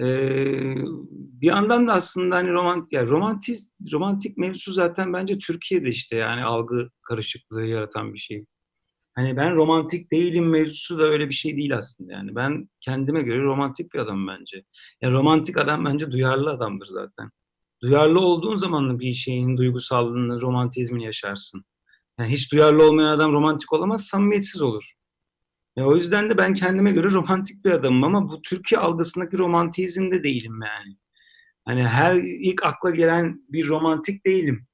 Ee, 0.00 0.74
bir 1.10 1.46
yandan 1.46 1.88
da 1.88 1.92
aslında 1.92 2.36
hani 2.36 2.52
romantik, 2.52 2.92
yani 2.92 3.10
romantiz, 3.10 3.70
romantik 3.92 4.36
mevzu 4.36 4.72
zaten 4.72 5.12
bence 5.12 5.38
Türkiye'de 5.38 5.88
işte 5.88 6.16
yani 6.16 6.44
algı 6.44 6.90
karışıklığı 7.02 7.64
yaratan 7.64 8.14
bir 8.14 8.18
şey. 8.18 8.46
Hani 9.14 9.36
ben 9.36 9.54
romantik 9.54 10.12
değilim 10.12 10.50
mevzusu 10.50 10.98
da 10.98 11.04
öyle 11.04 11.28
bir 11.28 11.34
şey 11.34 11.56
değil 11.56 11.76
aslında 11.76 12.12
yani. 12.12 12.34
Ben 12.34 12.68
kendime 12.80 13.22
göre 13.22 13.42
romantik 13.42 13.94
bir 13.94 13.98
adam 13.98 14.26
bence. 14.28 14.64
Yani 15.02 15.14
romantik 15.14 15.60
adam 15.60 15.84
bence 15.84 16.10
duyarlı 16.10 16.50
adamdır 16.50 16.86
zaten. 16.86 17.30
Duyarlı 17.82 18.20
olduğun 18.20 18.56
zaman 18.56 19.00
bir 19.00 19.12
şeyin 19.12 19.56
E, 25.76 25.82
o 25.82 25.96
yüzden 25.96 26.30
de 26.30 26.38
ben 26.38 26.54
kendime 26.54 26.92
göre 26.92 27.10
romantik 27.10 27.64
bir 27.64 27.70
adamım 27.70 28.04
ama 28.04 28.28
bu 28.28 28.42
Türkiye 28.42 28.80
algısındaki 28.80 29.38
romantizmde 29.38 30.22
değilim 30.22 30.60
yani. 30.62 30.96
Hani 31.64 31.88
her 31.88 32.16
ilk 32.16 32.66
akla 32.66 32.90
gelen 32.90 33.40
bir 33.48 33.68
romantik 33.68 34.26
değilim. 34.26 34.66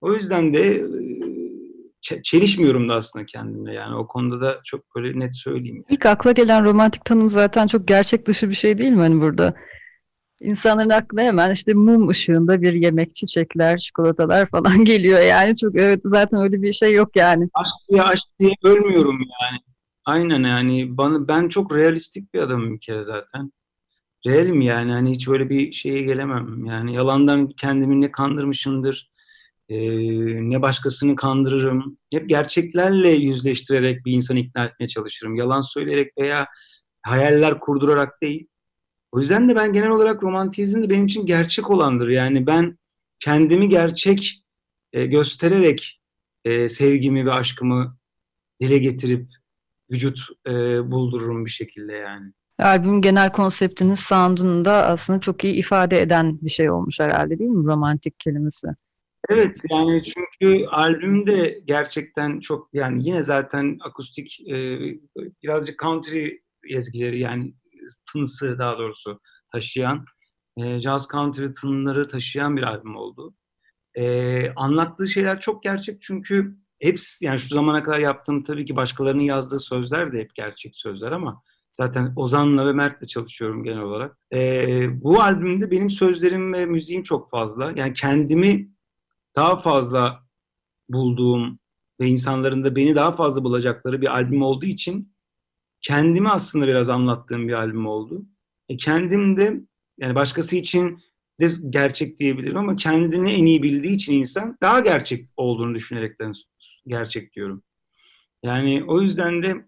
O 0.00 0.14
yüzden 0.14 0.54
de 0.54 0.74
e, 0.74 2.22
çelişmiyorum 2.22 2.88
da 2.88 2.94
aslında 2.94 3.26
kendimle 3.26 3.72
yani 3.72 3.96
o 3.96 4.06
konuda 4.06 4.40
da 4.40 4.60
çok 4.64 4.94
böyle 4.96 5.18
net 5.18 5.36
söyleyeyim. 5.36 5.84
İlk 5.88 6.06
akla 6.06 6.32
gelen 6.32 6.64
romantik 6.64 7.04
tanım 7.04 7.30
zaten 7.30 7.66
çok 7.66 7.88
gerçek 7.88 8.26
dışı 8.26 8.48
bir 8.48 8.54
şey 8.54 8.78
değil 8.78 8.92
mi 8.92 9.00
hani 9.00 9.20
burada? 9.20 9.54
İnsanların 10.40 10.90
aklına 10.90 11.22
hemen 11.22 11.50
işte 11.50 11.74
mum 11.74 12.08
ışığında 12.08 12.62
bir 12.62 12.72
yemek, 12.72 13.14
çiçekler, 13.14 13.78
çikolatalar 13.78 14.50
falan 14.50 14.84
geliyor 14.84 15.20
yani 15.20 15.56
çok 15.56 15.76
evet 15.76 16.00
zaten 16.04 16.40
öyle 16.40 16.62
bir 16.62 16.72
şey 16.72 16.92
yok 16.92 17.16
yani. 17.16 17.48
Aşk 17.54 17.74
diye 17.90 18.02
aşk 18.02 18.24
diye 18.38 18.52
ölmüyorum 18.64 19.18
yani. 19.20 19.71
Aynen 20.04 20.42
yani 20.44 20.96
bana 20.98 21.28
ben 21.28 21.48
çok 21.48 21.74
realistik 21.74 22.34
bir 22.34 22.38
adamım 22.40 22.74
bir 22.74 22.80
kere 22.80 23.02
zaten. 23.02 23.52
Realim 24.26 24.60
yani 24.60 24.92
hani 24.92 25.10
hiç 25.10 25.28
böyle 25.28 25.50
bir 25.50 25.72
şeye 25.72 26.02
gelemem. 26.02 26.64
Yani 26.66 26.94
yalandan 26.94 27.48
kendimi 27.48 28.00
ne 28.00 28.12
kandırmışımdır, 28.12 29.10
e, 29.68 29.78
ne 30.50 30.62
başkasını 30.62 31.16
kandırırım. 31.16 31.98
Hep 32.12 32.28
gerçeklerle 32.28 33.08
yüzleştirerek 33.10 34.06
bir 34.06 34.12
insanı 34.12 34.38
ikna 34.38 34.64
etmeye 34.64 34.88
çalışırım. 34.88 35.36
Yalan 35.36 35.60
söyleyerek 35.60 36.12
veya 36.18 36.46
hayaller 37.02 37.60
kurdurarak 37.60 38.22
değil. 38.22 38.48
O 39.12 39.18
yüzden 39.20 39.48
de 39.48 39.56
ben 39.56 39.72
genel 39.72 39.90
olarak 39.90 40.22
romantizm 40.22 40.82
de 40.82 40.90
benim 40.90 41.06
için 41.06 41.26
gerçek 41.26 41.70
olandır. 41.70 42.08
Yani 42.08 42.46
ben 42.46 42.78
kendimi 43.20 43.68
gerçek 43.68 44.42
e, 44.92 45.06
göstererek 45.06 46.00
e, 46.44 46.68
sevgimi 46.68 47.26
ve 47.26 47.32
aşkımı 47.32 47.98
dile 48.60 48.78
getirip 48.78 49.41
vücut 49.92 50.18
e, 50.46 50.52
buldururum 50.90 51.44
bir 51.44 51.50
şekilde 51.50 51.92
yani. 51.92 52.32
Albüm 52.58 53.02
genel 53.02 53.32
konseptinin 53.32 53.94
sound'unu 53.94 54.64
da 54.64 54.86
aslında 54.86 55.20
çok 55.20 55.44
iyi 55.44 55.54
ifade 55.54 56.00
eden 56.00 56.38
bir 56.42 56.50
şey 56.50 56.70
olmuş 56.70 57.00
herhalde 57.00 57.38
değil 57.38 57.50
mi 57.50 57.66
romantik 57.66 58.20
kelimesi? 58.20 58.68
Evet 59.30 59.58
yani 59.70 60.02
çünkü 60.04 60.66
albümde 60.66 61.60
gerçekten 61.64 62.40
çok 62.40 62.68
yani 62.72 63.06
yine 63.06 63.22
zaten 63.22 63.78
akustik 63.84 64.40
e, 64.40 64.78
birazcık 65.42 65.78
country 65.78 66.28
ezgileri 66.70 67.20
yani 67.20 67.54
tınısı 68.12 68.58
daha 68.58 68.78
doğrusu 68.78 69.20
taşıyan 69.52 70.04
e, 70.56 70.80
jazz 70.80 71.08
country 71.08 71.52
tınları 71.52 72.08
taşıyan 72.08 72.56
bir 72.56 72.62
albüm 72.62 72.96
oldu. 72.96 73.34
E, 73.94 74.50
anlattığı 74.50 75.06
şeyler 75.06 75.40
çok 75.40 75.62
gerçek 75.62 76.02
çünkü 76.02 76.56
hepsi 76.82 77.24
yani 77.24 77.38
şu 77.38 77.48
zamana 77.48 77.82
kadar 77.82 77.98
yaptığım 77.98 78.44
tabii 78.44 78.64
ki 78.64 78.76
başkalarının 78.76 79.22
yazdığı 79.22 79.60
sözler 79.60 80.12
de 80.12 80.18
hep 80.18 80.34
gerçek 80.34 80.76
sözler 80.76 81.12
ama 81.12 81.42
zaten 81.74 82.12
Ozan'la 82.16 82.66
ve 82.66 82.72
Mert'le 82.72 83.08
çalışıyorum 83.08 83.64
genel 83.64 83.82
olarak. 83.82 84.18
E, 84.32 85.02
bu 85.02 85.20
albümde 85.20 85.70
benim 85.70 85.90
sözlerim 85.90 86.52
ve 86.52 86.66
müziğim 86.66 87.02
çok 87.02 87.30
fazla. 87.30 87.72
Yani 87.76 87.92
kendimi 87.92 88.70
daha 89.36 89.56
fazla 89.56 90.22
bulduğum 90.88 91.58
ve 92.00 92.06
insanların 92.06 92.64
da 92.64 92.76
beni 92.76 92.94
daha 92.94 93.16
fazla 93.16 93.44
bulacakları 93.44 94.00
bir 94.00 94.06
albüm 94.06 94.42
olduğu 94.42 94.66
için 94.66 95.12
kendimi 95.80 96.28
aslında 96.28 96.66
biraz 96.66 96.88
anlattığım 96.88 97.48
bir 97.48 97.52
albüm 97.52 97.86
oldu. 97.86 98.26
E 98.68 98.76
kendim 98.76 99.36
de 99.36 99.60
yani 99.98 100.14
başkası 100.14 100.56
için 100.56 100.98
de 101.40 101.46
gerçek 101.70 102.18
diyebilirim 102.18 102.56
ama 102.56 102.76
kendini 102.76 103.32
en 103.32 103.46
iyi 103.46 103.62
bildiği 103.62 103.94
için 103.94 104.12
insan 104.12 104.56
daha 104.62 104.80
gerçek 104.80 105.28
olduğunu 105.36 105.74
düşünerekten 105.74 106.32
gerçek 106.86 107.32
diyorum. 107.32 107.62
Yani 108.42 108.84
o 108.88 109.00
yüzden 109.00 109.42
de 109.42 109.66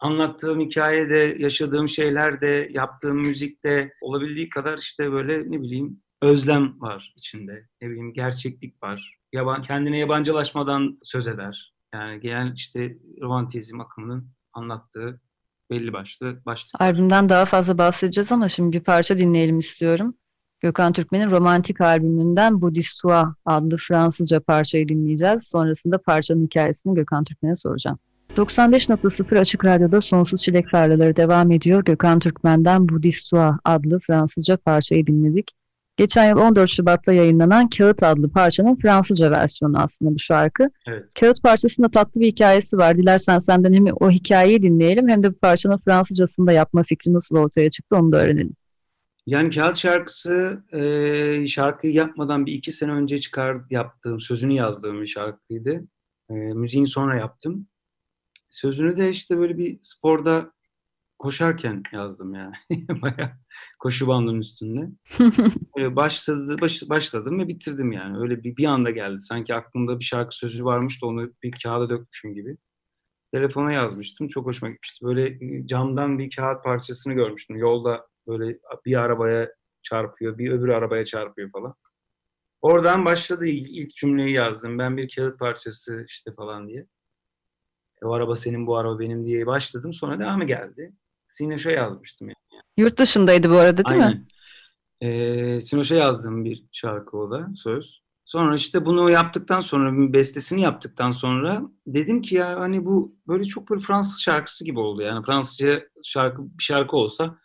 anlattığım 0.00 0.60
hikayede, 0.60 1.36
yaşadığım 1.38 1.88
şeylerde, 1.88 2.68
yaptığım 2.72 3.16
müzikte 3.16 3.92
olabildiği 4.00 4.48
kadar 4.48 4.78
işte 4.78 5.12
böyle 5.12 5.50
ne 5.50 5.62
bileyim 5.62 6.02
özlem 6.22 6.80
var 6.80 7.14
içinde. 7.16 7.68
Ne 7.82 7.90
bileyim 7.90 8.12
gerçeklik 8.12 8.82
var. 8.82 9.18
Yaban, 9.32 9.62
kendine 9.62 9.98
yabancılaşmadan 9.98 10.98
söz 11.02 11.28
eder. 11.28 11.74
Yani 11.94 12.20
genel 12.20 12.52
işte 12.54 12.98
romantizm 13.20 13.80
akımının 13.80 14.30
anlattığı 14.52 15.20
belli 15.70 15.92
başlı 15.92 16.44
başlık. 16.46 16.80
Albümden 16.80 17.28
daha 17.28 17.44
fazla 17.44 17.78
bahsedeceğiz 17.78 18.32
ama 18.32 18.48
şimdi 18.48 18.76
bir 18.76 18.84
parça 18.84 19.18
dinleyelim 19.18 19.58
istiyorum. 19.58 20.14
Gökhan 20.64 20.92
Türkmen'in 20.92 21.30
romantik 21.30 21.80
albümünden 21.80 22.60
Budistua 22.60 23.34
adlı 23.44 23.76
Fransızca 23.76 24.40
parçayı 24.40 24.88
dinleyeceğiz. 24.88 25.42
Sonrasında 25.46 25.98
parçanın 25.98 26.44
hikayesini 26.44 26.94
Gökhan 26.94 27.24
Türkmen'e 27.24 27.54
soracağım. 27.54 27.98
95.0 28.36 29.38
Açık 29.38 29.64
Radyo'da 29.64 30.00
Sonsuz 30.00 30.42
Çilek 30.42 30.70
Tarlaları 30.70 31.16
devam 31.16 31.52
ediyor. 31.52 31.84
Gökhan 31.84 32.18
Türkmen'den 32.18 32.88
Budistua 32.88 33.58
adlı 33.64 34.00
Fransızca 34.06 34.56
parçayı 34.56 35.06
dinledik. 35.06 35.50
Geçen 35.96 36.28
yıl 36.28 36.38
14 36.38 36.70
Şubat'ta 36.70 37.12
yayınlanan 37.12 37.68
Kağıt 37.68 38.02
adlı 38.02 38.30
parçanın 38.30 38.76
Fransızca 38.76 39.30
versiyonu 39.30 39.78
aslında 39.78 40.14
bu 40.14 40.18
şarkı. 40.18 40.70
Evet. 40.86 41.04
Kağıt 41.20 41.42
parçasında 41.42 41.88
tatlı 41.88 42.20
bir 42.20 42.26
hikayesi 42.26 42.76
var. 42.76 42.98
Dilersen 42.98 43.38
senden 43.38 43.72
hem 43.72 43.84
o 44.00 44.10
hikayeyi 44.10 44.62
dinleyelim 44.62 45.08
hem 45.08 45.22
de 45.22 45.30
bu 45.30 45.38
parçanın 45.38 45.78
Fransızcasını 45.78 46.46
da 46.46 46.52
yapma 46.52 46.82
fikri 46.82 47.12
nasıl 47.12 47.36
ortaya 47.36 47.70
çıktı 47.70 47.96
onu 47.96 48.12
da 48.12 48.16
öğrenelim. 48.16 48.56
Yani 49.26 49.50
Kağıt 49.50 49.76
şarkısı 49.76 50.64
e, 50.72 51.46
şarkıyı 51.48 51.92
yapmadan 51.92 52.46
bir 52.46 52.52
iki 52.52 52.72
sene 52.72 52.92
önce 52.92 53.20
çıkar 53.20 53.56
yaptığım, 53.70 54.20
sözünü 54.20 54.52
yazdığım 54.52 55.02
bir 55.02 55.06
şarkıydı. 55.06 55.84
E, 56.30 56.34
müziğini 56.34 56.86
sonra 56.86 57.16
yaptım. 57.16 57.68
Sözünü 58.50 58.96
de 58.96 59.10
işte 59.10 59.38
böyle 59.38 59.58
bir 59.58 59.78
sporda 59.82 60.52
koşarken 61.18 61.82
yazdım 61.92 62.34
yani. 62.34 62.54
Bayağı 63.02 63.30
koşu 63.78 64.06
bandının 64.08 64.40
üstünde. 64.40 64.88
Böyle 65.76 65.96
başladı, 65.96 66.56
baş, 66.60 66.82
başladım 66.88 67.38
ve 67.40 67.48
bitirdim 67.48 67.92
yani. 67.92 68.18
Öyle 68.18 68.44
bir, 68.44 68.56
bir 68.56 68.64
anda 68.64 68.90
geldi. 68.90 69.20
Sanki 69.20 69.54
aklımda 69.54 69.98
bir 69.98 70.04
şarkı 70.04 70.36
sözü 70.36 70.64
varmış 70.64 71.02
da 71.02 71.06
onu 71.06 71.32
bir 71.42 71.52
kağıda 71.62 71.90
dökmüşüm 71.90 72.34
gibi. 72.34 72.56
Telefona 73.32 73.72
yazmıştım. 73.72 74.28
Çok 74.28 74.46
hoşuma 74.46 74.70
gitmişti. 74.72 75.04
Böyle 75.04 75.26
e, 75.26 75.66
camdan 75.66 76.18
bir 76.18 76.30
kağıt 76.36 76.64
parçasını 76.64 77.14
görmüştüm. 77.14 77.56
Yolda 77.56 78.06
böyle 78.26 78.58
bir 78.84 78.96
arabaya 78.96 79.52
çarpıyor, 79.82 80.38
bir 80.38 80.50
öbür 80.50 80.68
arabaya 80.68 81.04
çarpıyor 81.04 81.50
falan. 81.50 81.74
Oradan 82.62 83.04
başladı 83.04 83.46
ilk 83.46 83.96
cümleyi 83.96 84.34
yazdım. 84.34 84.78
Ben 84.78 84.96
bir 84.96 85.14
kağıt 85.16 85.38
parçası 85.38 86.04
işte 86.08 86.32
falan 86.32 86.68
diye. 86.68 86.86
E, 88.02 88.06
o 88.06 88.12
araba 88.12 88.36
senin, 88.36 88.66
bu 88.66 88.76
araba 88.76 88.98
benim 88.98 89.26
diye 89.26 89.46
başladım. 89.46 89.94
Sonra 89.94 90.18
devamı 90.18 90.44
geldi. 90.44 90.92
Sinoş'a 91.26 91.70
yazmıştım 91.70 92.28
yani. 92.28 92.62
Yurt 92.76 92.98
dışındaydı 92.98 93.50
bu 93.50 93.56
arada 93.56 93.84
değil 93.84 94.02
Aynen. 94.02 94.18
mi? 94.18 94.26
Ee, 95.08 95.60
Sinoş'a 95.60 95.94
yazdığım 95.94 96.44
bir 96.44 96.64
şarkı 96.72 97.18
o 97.18 97.30
da, 97.30 97.48
söz. 97.56 98.04
Sonra 98.24 98.54
işte 98.56 98.86
bunu 98.86 99.10
yaptıktan 99.10 99.60
sonra, 99.60 100.12
bestesini 100.12 100.60
yaptıktan 100.60 101.10
sonra 101.10 101.62
dedim 101.86 102.22
ki 102.22 102.34
ya 102.34 102.60
hani 102.60 102.84
bu 102.84 103.16
böyle 103.28 103.44
çok 103.44 103.70
böyle 103.70 103.82
Fransız 103.82 104.20
şarkısı 104.20 104.64
gibi 104.64 104.78
oldu. 104.78 105.02
Yani 105.02 105.24
Fransızca 105.26 105.88
şarkı 106.02 106.42
bir 106.58 106.62
şarkı 106.62 106.96
olsa 106.96 107.38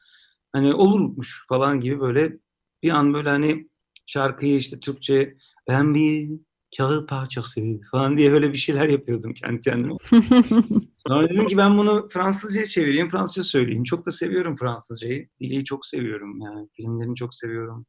hani 0.53 0.73
olurmuş 0.73 1.45
falan 1.49 1.81
gibi 1.81 1.99
böyle 1.99 2.37
bir 2.83 2.89
an 2.89 3.13
böyle 3.13 3.29
hani 3.29 3.69
şarkıyı 4.07 4.55
işte 4.55 4.79
Türkçe 4.79 5.35
ben 5.67 5.93
bir 5.93 6.29
kağıt 6.77 7.09
parçası 7.09 7.61
falan 7.91 8.17
diye 8.17 8.31
böyle 8.31 8.51
bir 8.53 8.57
şeyler 8.57 8.87
yapıyordum 8.87 9.33
kendi 9.33 9.61
kendime. 9.61 9.93
Sonra 11.07 11.29
dedim 11.29 11.47
ki 11.47 11.57
ben 11.57 11.77
bunu 11.77 12.09
Fransızca'ya 12.09 12.65
çevireyim, 12.65 13.09
Fransızca 13.09 13.43
söyleyeyim. 13.43 13.83
Çok 13.83 14.05
da 14.05 14.11
seviyorum 14.11 14.55
Fransızcayı. 14.57 15.27
Dili 15.39 15.65
çok 15.65 15.85
seviyorum 15.85 16.41
yani. 16.41 16.67
Filmlerini 16.73 17.15
çok 17.15 17.35
seviyorum. 17.35 17.85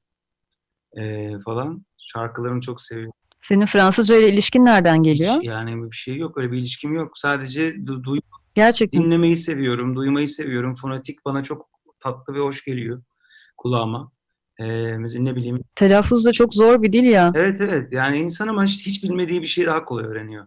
Ee, 0.99 1.31
falan. 1.45 1.85
Şarkılarını 1.99 2.61
çok 2.61 2.83
seviyorum. 2.83 3.13
Senin 3.43 3.67
Fransızca 3.67 4.17
ile 4.17 4.29
ilişkin 4.33 4.65
nereden 4.65 5.03
geliyor? 5.03 5.35
Hiç, 5.41 5.49
yani 5.49 5.91
bir 5.91 5.97
şey 5.97 6.17
yok. 6.17 6.39
Öyle 6.39 6.53
bir 6.53 6.59
ilişkim 6.59 6.95
yok. 6.95 7.19
Sadece 7.19 7.71
du- 7.71 8.03
duy- 8.05 8.21
Gerçekten. 8.55 9.03
dinlemeyi 9.03 9.37
seviyorum, 9.37 9.97
duymayı 9.97 10.29
seviyorum. 10.29 10.77
Fonetik 10.77 11.25
bana 11.25 11.43
çok 11.43 11.70
tatlı 12.01 12.35
ve 12.35 12.39
hoş 12.39 12.65
geliyor 12.65 13.03
kulağıma. 13.57 14.13
Ee, 14.59 15.03
ne 15.03 15.37
bileyim. 15.37 15.61
Telaffuz 15.75 16.25
da 16.25 16.33
çok 16.33 16.55
zor 16.55 16.83
bir 16.83 16.93
dil 16.93 17.05
ya. 17.05 17.33
Evet 17.35 17.61
evet. 17.61 17.93
Yani 17.93 18.19
insan 18.19 18.49
ama 18.49 18.65
hiç, 18.65 18.87
hiç 18.87 19.05
bilmediği 19.05 19.43
bir 19.43 19.47
şeyi 19.47 19.67
daha 19.67 19.85
kolay 19.85 20.05
öğreniyor. 20.05 20.47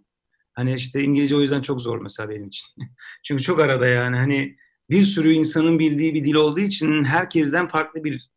Hani 0.54 0.74
işte 0.74 1.04
İngilizce 1.04 1.36
o 1.36 1.42
yüzden 1.42 1.62
çok 1.62 1.82
zor 1.82 2.02
mesela 2.02 2.30
benim 2.30 2.48
için. 2.48 2.68
Çünkü 3.24 3.44
çok 3.44 3.60
arada 3.60 3.88
yani 3.88 4.18
hani 4.18 4.56
bir 4.90 5.02
sürü 5.02 5.34
insanın 5.34 5.80
bildiği 5.80 6.14
bir 6.14 6.26
dil 6.26 6.34
olduğu 6.34 6.60
için 6.60 7.04
herkesten 7.04 7.68
farklı 7.68 8.04
bir 8.04 8.30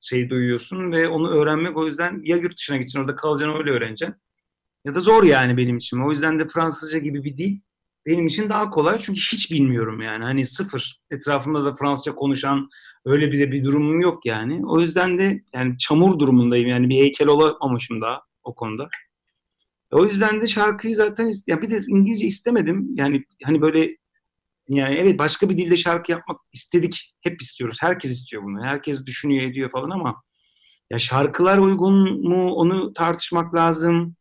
şey 0.00 0.30
duyuyorsun 0.30 0.92
ve 0.92 1.08
onu 1.08 1.30
öğrenmek 1.30 1.76
o 1.76 1.86
yüzden 1.86 2.20
ya 2.24 2.36
yurt 2.36 2.58
dışına 2.58 2.76
gideceksin 2.76 3.00
orada 3.00 3.16
kalacaksın 3.16 3.58
öyle 3.58 3.70
öğreneceksin. 3.70 4.16
Ya 4.84 4.94
da 4.94 5.00
zor 5.00 5.24
yani 5.24 5.56
benim 5.56 5.76
için. 5.76 5.98
O 5.98 6.10
yüzden 6.10 6.38
de 6.38 6.48
Fransızca 6.48 6.98
gibi 6.98 7.24
bir 7.24 7.36
dil 7.36 7.60
benim 8.06 8.26
için 8.26 8.48
daha 8.48 8.70
kolay 8.70 8.98
çünkü 8.98 9.20
hiç 9.20 9.52
bilmiyorum 9.52 10.02
yani. 10.02 10.24
Hani 10.24 10.44
sıfır. 10.44 11.00
Etrafımda 11.10 11.64
da 11.64 11.76
Fransızca 11.76 12.14
konuşan 12.14 12.68
öyle 13.04 13.32
bir 13.32 13.40
de 13.40 13.52
bir 13.52 13.64
durumum 13.64 14.00
yok 14.00 14.26
yani. 14.26 14.66
O 14.66 14.80
yüzden 14.80 15.18
de 15.18 15.42
yani 15.54 15.78
çamur 15.78 16.18
durumundayım 16.18 16.68
yani 16.68 16.88
bir 16.88 16.96
heykel 16.96 17.28
olamamışım 17.28 18.00
daha 18.00 18.22
o 18.44 18.54
konuda. 18.54 18.88
O 19.90 20.04
yüzden 20.04 20.42
de 20.42 20.46
şarkıyı 20.48 20.96
zaten 20.96 21.32
ya 21.46 21.62
bir 21.62 21.70
de 21.70 21.80
İngilizce 21.88 22.26
istemedim. 22.26 22.90
Yani 22.94 23.24
hani 23.44 23.60
böyle 23.60 23.96
Yani 24.68 24.94
evet 24.94 25.18
başka 25.18 25.48
bir 25.48 25.56
dilde 25.56 25.76
şarkı 25.76 26.12
yapmak 26.12 26.40
istedik. 26.52 27.14
Hep 27.20 27.42
istiyoruz. 27.42 27.76
Herkes 27.80 28.10
istiyor 28.10 28.42
bunu. 28.42 28.64
Herkes 28.64 29.06
düşünüyor 29.06 29.50
ediyor 29.50 29.70
falan 29.70 29.90
ama 29.90 30.22
ya 30.90 30.98
şarkılar 30.98 31.58
uygun 31.58 32.28
mu 32.28 32.50
onu 32.52 32.94
tartışmak 32.94 33.54
lazım. 33.54 34.16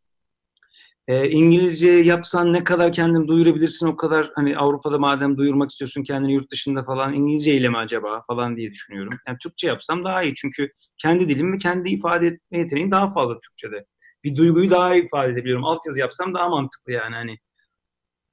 E, 1.08 1.30
İngilizce 1.30 1.90
yapsan 1.90 2.54
ne 2.54 2.64
kadar 2.64 2.92
kendini 2.92 3.28
duyurabilirsin 3.28 3.88
o 3.88 3.96
kadar 3.96 4.32
hani 4.36 4.58
Avrupa'da 4.58 4.98
madem 4.98 5.38
duyurmak 5.38 5.72
istiyorsun 5.72 6.04
kendini 6.04 6.34
yurt 6.34 6.52
dışında 6.52 6.84
falan 6.84 7.14
İngilizce 7.14 7.54
ile 7.54 7.70
mi 7.70 7.78
acaba 7.78 8.24
falan 8.28 8.58
diye 8.58 8.72
düşünüyorum. 8.72 9.20
Yani 9.28 9.38
Türkçe 9.44 9.68
yapsam 9.68 10.04
daha 10.06 10.24
iyi 10.24 10.36
çünkü 10.36 10.72
kendi 10.98 11.30
dilim 11.30 11.54
ve 11.54 11.58
kendi 11.58 11.90
ifade 11.90 12.28
etme 12.28 12.60
yeteneğim 12.60 12.92
daha 12.92 13.14
fazla 13.14 13.40
Türkçe'de. 13.40 13.86
Bir 14.24 14.36
duyguyu 14.36 14.70
daha 14.70 14.96
iyi 14.96 15.06
ifade 15.06 15.32
edebiliyorum. 15.34 15.66
Altyazı 15.66 16.00
yapsam 16.00 16.34
daha 16.34 16.50
mantıklı 16.50 16.92
yani 16.92 17.16
hani. 17.16 17.38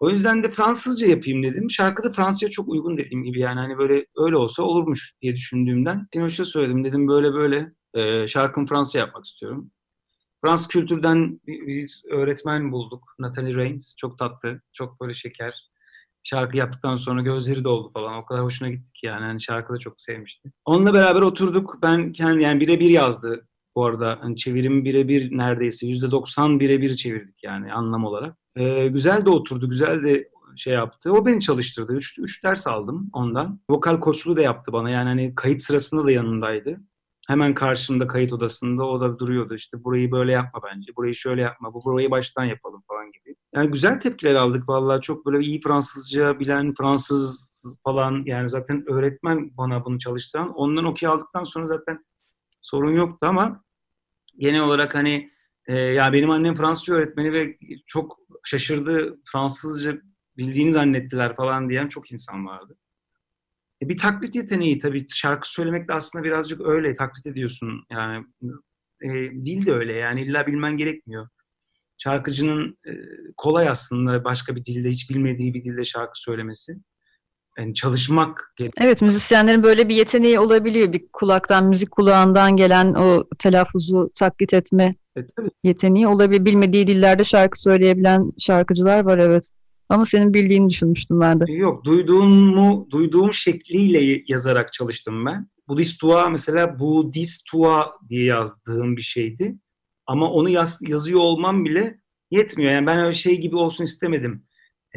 O 0.00 0.10
yüzden 0.10 0.42
de 0.42 0.50
Fransızca 0.50 1.06
yapayım 1.06 1.42
dedim. 1.42 1.70
Şarkı 1.70 2.04
da 2.04 2.12
Fransızca 2.12 2.48
çok 2.48 2.68
uygun 2.68 2.98
dediğim 2.98 3.24
gibi 3.24 3.40
yani 3.40 3.60
hani 3.60 3.78
böyle 3.78 4.06
öyle 4.16 4.36
olsa 4.36 4.62
olurmuş 4.62 5.12
diye 5.22 5.36
düşündüğümden. 5.36 6.06
Tinoş'a 6.12 6.44
söyledim 6.44 6.84
dedim 6.84 7.08
böyle 7.08 7.32
böyle 7.34 7.72
e, 7.94 8.26
şarkımı 8.28 8.66
Fransızca 8.66 9.00
yapmak 9.00 9.24
istiyorum. 9.26 9.70
Fransız 10.44 10.68
kültürden 10.68 11.40
bir 11.46 12.02
öğretmen 12.10 12.72
bulduk. 12.72 13.14
Natalie 13.18 13.54
Rains. 13.54 13.96
Çok 13.96 14.18
tatlı, 14.18 14.60
çok 14.72 15.00
böyle 15.00 15.14
şeker. 15.14 15.70
Şarkı 16.22 16.56
yaptıktan 16.56 16.96
sonra 16.96 17.22
gözleri 17.22 17.64
doldu 17.64 17.90
falan. 17.92 18.14
O 18.14 18.24
kadar 18.24 18.44
hoşuna 18.44 18.68
gittik 18.68 19.00
yani. 19.04 19.22
yani 19.22 19.42
şarkı 19.42 19.72
da 19.72 19.78
çok 19.78 20.00
sevmişti. 20.00 20.52
Onunla 20.64 20.94
beraber 20.94 21.20
oturduk. 21.20 21.78
Ben 21.82 22.12
kendi 22.12 22.42
yani 22.42 22.60
birebir 22.60 22.90
yazdı 22.90 23.46
bu 23.76 23.84
arada. 23.84 24.18
Hani 24.20 24.36
çevirim 24.36 24.84
birebir 24.84 25.36
neredeyse. 25.38 25.86
Yüzde 25.86 26.10
doksan 26.10 26.60
birebir 26.60 26.96
çevirdik 26.96 27.44
yani 27.44 27.72
anlam 27.72 28.04
olarak. 28.04 28.36
Ee, 28.56 28.88
güzel 28.88 29.24
de 29.26 29.30
oturdu, 29.30 29.70
güzel 29.70 30.02
de 30.04 30.28
şey 30.56 30.74
yaptı. 30.74 31.12
O 31.12 31.26
beni 31.26 31.40
çalıştırdı. 31.40 31.92
Üç, 31.92 32.18
üç 32.18 32.44
ders 32.44 32.66
aldım 32.66 33.10
ondan. 33.12 33.60
Vokal 33.70 34.00
koçluğu 34.00 34.36
da 34.36 34.42
yaptı 34.42 34.72
bana. 34.72 34.90
Yani 34.90 35.08
hani 35.08 35.34
kayıt 35.34 35.62
sırasında 35.62 36.04
da 36.04 36.10
yanındaydı. 36.10 36.80
Hemen 37.30 37.54
karşımda 37.54 38.06
kayıt 38.06 38.32
odasında 38.32 38.86
o 38.86 39.00
da 39.00 39.18
duruyordu 39.18 39.54
işte 39.54 39.84
burayı 39.84 40.10
böyle 40.10 40.32
yapma 40.32 40.60
bence, 40.62 40.96
burayı 40.96 41.14
şöyle 41.14 41.42
yapma, 41.42 41.74
bu 41.74 41.84
burayı 41.84 42.10
baştan 42.10 42.44
yapalım 42.44 42.82
falan 42.88 43.12
gibi. 43.12 43.36
Yani 43.54 43.70
güzel 43.70 44.00
tepkiler 44.00 44.34
aldık 44.34 44.68
vallahi 44.68 45.00
çok 45.00 45.26
böyle 45.26 45.46
iyi 45.46 45.60
Fransızca 45.60 46.40
bilen 46.40 46.74
Fransız 46.74 47.52
falan 47.84 48.22
yani 48.26 48.50
zaten 48.50 48.84
öğretmen 48.90 49.56
bana 49.56 49.84
bunu 49.84 49.98
çalıştıran. 49.98 50.54
Ondan 50.54 50.84
okey 50.84 51.08
aldıktan 51.08 51.44
sonra 51.44 51.66
zaten 51.66 52.04
sorun 52.62 52.92
yoktu 52.92 53.26
ama 53.26 53.64
genel 54.38 54.62
olarak 54.62 54.94
hani 54.94 55.30
e, 55.66 55.78
ya 55.78 56.12
benim 56.12 56.30
annem 56.30 56.54
Fransızca 56.54 56.94
öğretmeni 56.94 57.32
ve 57.32 57.58
çok 57.86 58.18
şaşırdı 58.44 59.18
Fransızca 59.32 59.98
bildiğini 60.36 60.72
zannettiler 60.72 61.36
falan 61.36 61.68
diyen 61.68 61.88
çok 61.88 62.12
insan 62.12 62.46
vardı. 62.46 62.76
E, 63.82 63.88
bir 63.88 63.98
taklit 63.98 64.34
yeteneği 64.34 64.78
tabii 64.78 65.06
şarkı 65.10 65.52
söylemek 65.52 65.88
de 65.88 65.92
aslında 65.92 66.24
birazcık 66.24 66.60
öyle 66.60 66.96
taklit 66.96 67.26
ediyorsun 67.26 67.84
yani 67.90 68.26
e, 69.02 69.08
dil 69.30 69.66
de 69.66 69.72
öyle 69.72 69.92
yani 69.92 70.22
illa 70.22 70.46
bilmen 70.46 70.76
gerekmiyor. 70.76 71.28
Şarkıcının 71.98 72.78
e, 72.86 72.92
kolay 73.36 73.68
aslında 73.68 74.24
başka 74.24 74.56
bir 74.56 74.64
dilde 74.64 74.90
hiç 74.90 75.10
bilmediği 75.10 75.54
bir 75.54 75.64
dilde 75.64 75.84
şarkı 75.84 76.20
söylemesi. 76.20 76.76
Yani 77.58 77.74
çalışmak 77.74 78.52
gerekiyor. 78.56 78.86
Evet 78.86 79.02
müzisyenlerin 79.02 79.62
böyle 79.62 79.88
bir 79.88 79.94
yeteneği 79.94 80.38
olabiliyor. 80.38 80.92
Bir 80.92 81.08
kulaktan, 81.12 81.66
müzik 81.66 81.90
kulağından 81.90 82.56
gelen 82.56 82.94
o 82.94 83.24
telaffuzu 83.38 84.10
taklit 84.14 84.54
etme 84.54 84.94
evet, 85.16 85.30
yeteneği 85.64 86.06
olabilir. 86.06 86.44
Bilmediği 86.44 86.86
dillerde 86.86 87.24
şarkı 87.24 87.60
söyleyebilen 87.60 88.32
şarkıcılar 88.38 89.04
var 89.04 89.18
evet. 89.18 89.50
Ama 89.90 90.04
senin 90.04 90.34
bildiğini 90.34 90.70
düşünmüştüm 90.70 91.20
ben 91.20 91.40
de. 91.40 91.52
Yok, 91.52 91.84
duyduğumu, 91.84 92.88
duyduğum 92.90 93.32
şekliyle 93.32 94.22
yazarak 94.28 94.72
çalıştım 94.72 95.26
ben. 95.26 95.46
Budistua 95.68 96.28
mesela 96.28 96.78
Budistua 96.78 97.92
diye 98.08 98.24
yazdığım 98.24 98.96
bir 98.96 99.02
şeydi. 99.02 99.58
Ama 100.06 100.30
onu 100.30 100.48
yaz, 100.48 100.78
yazıyor 100.82 101.20
olmam 101.20 101.64
bile 101.64 102.00
yetmiyor. 102.30 102.72
Yani 102.72 102.86
ben 102.86 102.98
öyle 103.00 103.12
şey 103.12 103.40
gibi 103.40 103.56
olsun 103.56 103.84
istemedim. 103.84 104.44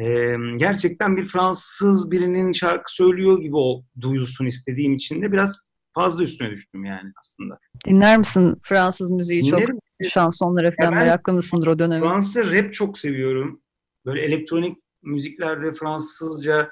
Ee, 0.00 0.36
gerçekten 0.56 1.16
bir 1.16 1.26
Fransız 1.26 2.10
birinin 2.10 2.52
şarkı 2.52 2.94
söylüyor 2.94 3.40
gibi 3.40 3.56
o, 3.56 3.84
duyulsun 4.00 4.46
istediğim 4.46 4.94
için 4.94 5.22
de 5.22 5.32
biraz 5.32 5.52
fazla 5.94 6.22
üstüne 6.22 6.50
düştüm 6.50 6.84
yani 6.84 7.12
aslında. 7.20 7.58
Dinler 7.86 8.18
misin 8.18 8.56
Fransız 8.62 9.10
müziği 9.10 9.42
Dinlerim. 9.42 9.66
çok? 9.66 10.10
Şansonlara 10.10 10.72
falan 10.80 11.04
ya 11.04 11.20
mısındır 11.28 11.66
o 11.66 11.78
dönem? 11.78 12.00
Fransız 12.00 12.52
rap 12.52 12.74
çok 12.74 12.98
seviyorum. 12.98 13.60
Böyle 14.06 14.22
elektronik 14.22 14.83
müziklerde 15.04 15.74
Fransızca 15.74 16.70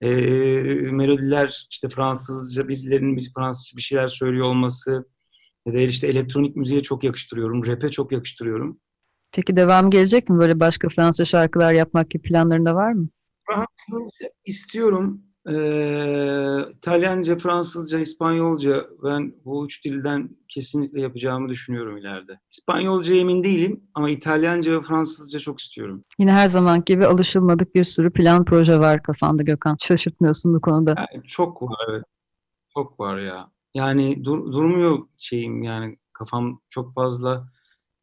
e, 0.00 0.10
melodiler 0.90 1.66
işte 1.70 1.88
Fransızca 1.88 2.68
birilerinin 2.68 3.16
bir 3.16 3.32
Fransızca 3.36 3.76
bir 3.76 3.82
şeyler 3.82 4.08
söylüyor 4.08 4.46
olması 4.46 5.08
ya 5.66 5.74
da 5.74 5.78
işte 5.78 6.06
elektronik 6.06 6.56
müziğe 6.56 6.82
çok 6.82 7.04
yakıştırıyorum. 7.04 7.66
Rap'e 7.66 7.88
çok 7.88 8.12
yakıştırıyorum. 8.12 8.80
Peki 9.32 9.56
devam 9.56 9.90
gelecek 9.90 10.28
mi? 10.28 10.38
Böyle 10.38 10.60
başka 10.60 10.88
Fransız 10.88 11.28
şarkılar 11.28 11.72
yapmak 11.72 12.10
gibi 12.10 12.22
planlarında 12.22 12.74
var 12.74 12.92
mı? 12.92 13.08
Fransızca 13.46 14.30
istiyorum. 14.44 15.22
Ee, 15.48 16.72
İtalyanca, 16.76 17.38
Fransızca, 17.38 17.98
İspanyolca 17.98 18.86
ben 19.04 19.34
bu 19.44 19.66
üç 19.66 19.84
dilden 19.84 20.30
kesinlikle 20.48 21.00
yapacağımı 21.00 21.48
düşünüyorum 21.48 21.96
ileride. 21.96 22.38
İspanyolca 22.50 23.14
emin 23.14 23.44
değilim 23.44 23.80
ama 23.94 24.10
İtalyanca 24.10 24.72
ve 24.72 24.82
Fransızca 24.82 25.38
çok 25.38 25.60
istiyorum. 25.60 26.04
Yine 26.18 26.32
her 26.32 26.46
zaman 26.46 26.84
gibi 26.84 27.06
alışılmadık 27.06 27.74
bir 27.74 27.84
sürü 27.84 28.12
plan 28.12 28.44
proje 28.44 28.78
var 28.78 29.02
kafanda 29.02 29.42
Gökhan. 29.42 29.76
Şaşırtmıyorsun 29.82 30.54
bu 30.54 30.60
konuda. 30.60 30.94
Yani 30.98 31.24
çok 31.26 31.62
var 31.62 31.86
evet. 31.90 32.04
Çok 32.74 33.00
var 33.00 33.18
ya. 33.18 33.50
Yani 33.74 34.24
dur, 34.24 34.52
durmuyor 34.52 34.98
şeyim 35.18 35.62
yani 35.62 35.98
kafam 36.12 36.60
çok 36.68 36.94
fazla 36.94 37.48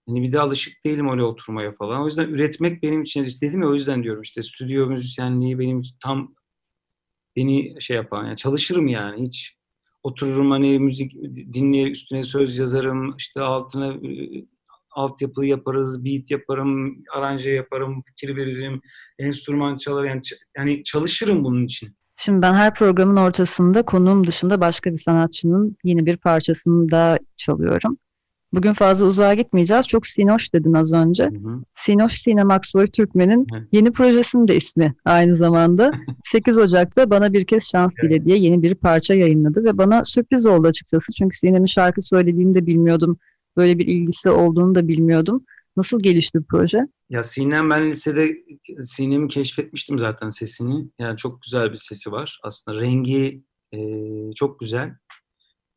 Hani 0.08 0.22
bir 0.22 0.32
de 0.32 0.40
alışık 0.40 0.86
değilim 0.86 1.10
öyle 1.10 1.24
oturmaya 1.24 1.72
falan. 1.72 2.02
O 2.02 2.06
yüzden 2.06 2.28
üretmek 2.28 2.84
benim 2.84 3.02
için 3.02 3.28
dedim 3.42 3.62
ya 3.62 3.68
o 3.68 3.74
yüzden 3.74 4.04
diyorum 4.04 4.22
işte 4.22 4.44
stüdyo 4.44 4.88
müzisyenliği 4.88 5.60
benim 5.60 5.84
tam 6.04 6.36
beni 7.40 7.82
şey 7.82 7.98
yapan 7.98 8.26
yani 8.26 8.38
çalışırım 8.38 8.88
yani 8.88 9.28
hiç 9.28 9.56
otururum 10.04 10.52
hani 10.52 10.80
müzik 10.80 11.14
dinleyerek 11.54 11.96
üstüne 11.96 12.24
söz 12.24 12.58
yazarım 12.58 13.16
işte 13.18 13.42
altına 13.42 13.96
altyapı 14.92 15.46
yaparız, 15.46 16.06
beat 16.06 16.32
yaparım, 16.32 17.04
aranje 17.14 17.50
yaparım, 17.50 18.04
fikir 18.08 18.36
veririm, 18.36 18.82
enstrüman 19.20 19.78
çalar 19.78 20.06
yani, 20.06 20.22
yani 20.58 20.84
çalışırım 20.84 21.44
bunun 21.44 21.66
için. 21.66 21.96
Şimdi 22.18 22.42
ben 22.42 22.54
her 22.54 22.74
programın 22.74 23.16
ortasında 23.16 23.84
konuğum 23.84 24.28
dışında 24.28 24.62
başka 24.62 24.92
bir 24.92 24.98
sanatçının 24.98 25.78
yeni 25.84 26.06
bir 26.06 26.18
parçasını 26.18 26.92
da 26.92 27.20
çalıyorum. 27.38 27.98
Bugün 28.54 28.74
fazla 28.74 29.06
uzağa 29.06 29.34
gitmeyeceğiz. 29.34 29.88
Çok 29.88 30.08
Sinoş 30.08 30.54
dedin 30.54 30.74
az 30.74 30.94
önce. 30.94 31.24
Hı 31.24 31.50
hı. 31.50 31.64
Sinoş 31.76 32.14
Sinem 32.14 32.52
Aksoy 32.52 32.88
Türkmen'in 32.88 33.48
yeni 33.72 33.92
projesinin 33.92 34.48
de 34.48 34.56
ismi 34.56 34.96
aynı 35.06 35.38
zamanda. 35.38 35.92
8 36.26 36.58
Ocak'ta 36.58 37.10
Bana 37.10 37.34
Bir 37.34 37.46
Kez 37.46 37.70
Şans 37.72 37.94
Dile 38.04 38.26
diye 38.26 38.38
yeni 38.38 38.62
bir 38.62 38.76
parça 38.76 39.16
yayınladı 39.16 39.64
ve 39.64 39.78
bana 39.78 40.06
sürpriz 40.06 40.46
oldu 40.46 40.68
açıkçası. 40.68 41.14
Çünkü 41.18 41.38
Sinem'in 41.38 41.66
şarkı 41.66 42.02
söylediğini 42.02 42.54
de 42.54 42.66
bilmiyordum. 42.66 43.18
Böyle 43.58 43.80
bir 43.80 43.88
ilgisi 43.88 44.30
olduğunu 44.30 44.76
da 44.76 44.88
bilmiyordum. 44.88 45.46
Nasıl 45.78 46.00
gelişti 46.00 46.40
bu 46.40 46.46
proje? 46.50 46.88
Ya 47.10 47.24
Sinem 47.24 47.70
ben 47.70 47.90
lisede 47.90 48.38
Sinem'i 48.84 49.28
keşfetmiştim 49.28 50.00
zaten 50.00 50.30
sesini. 50.30 50.88
Yani 51.00 51.18
çok 51.18 51.42
güzel 51.42 51.72
bir 51.72 51.78
sesi 51.78 52.12
var. 52.12 52.40
Aslında 52.44 52.82
rengi 52.82 53.44
e, 53.74 53.80
çok 54.36 54.60
güzel 54.60 54.96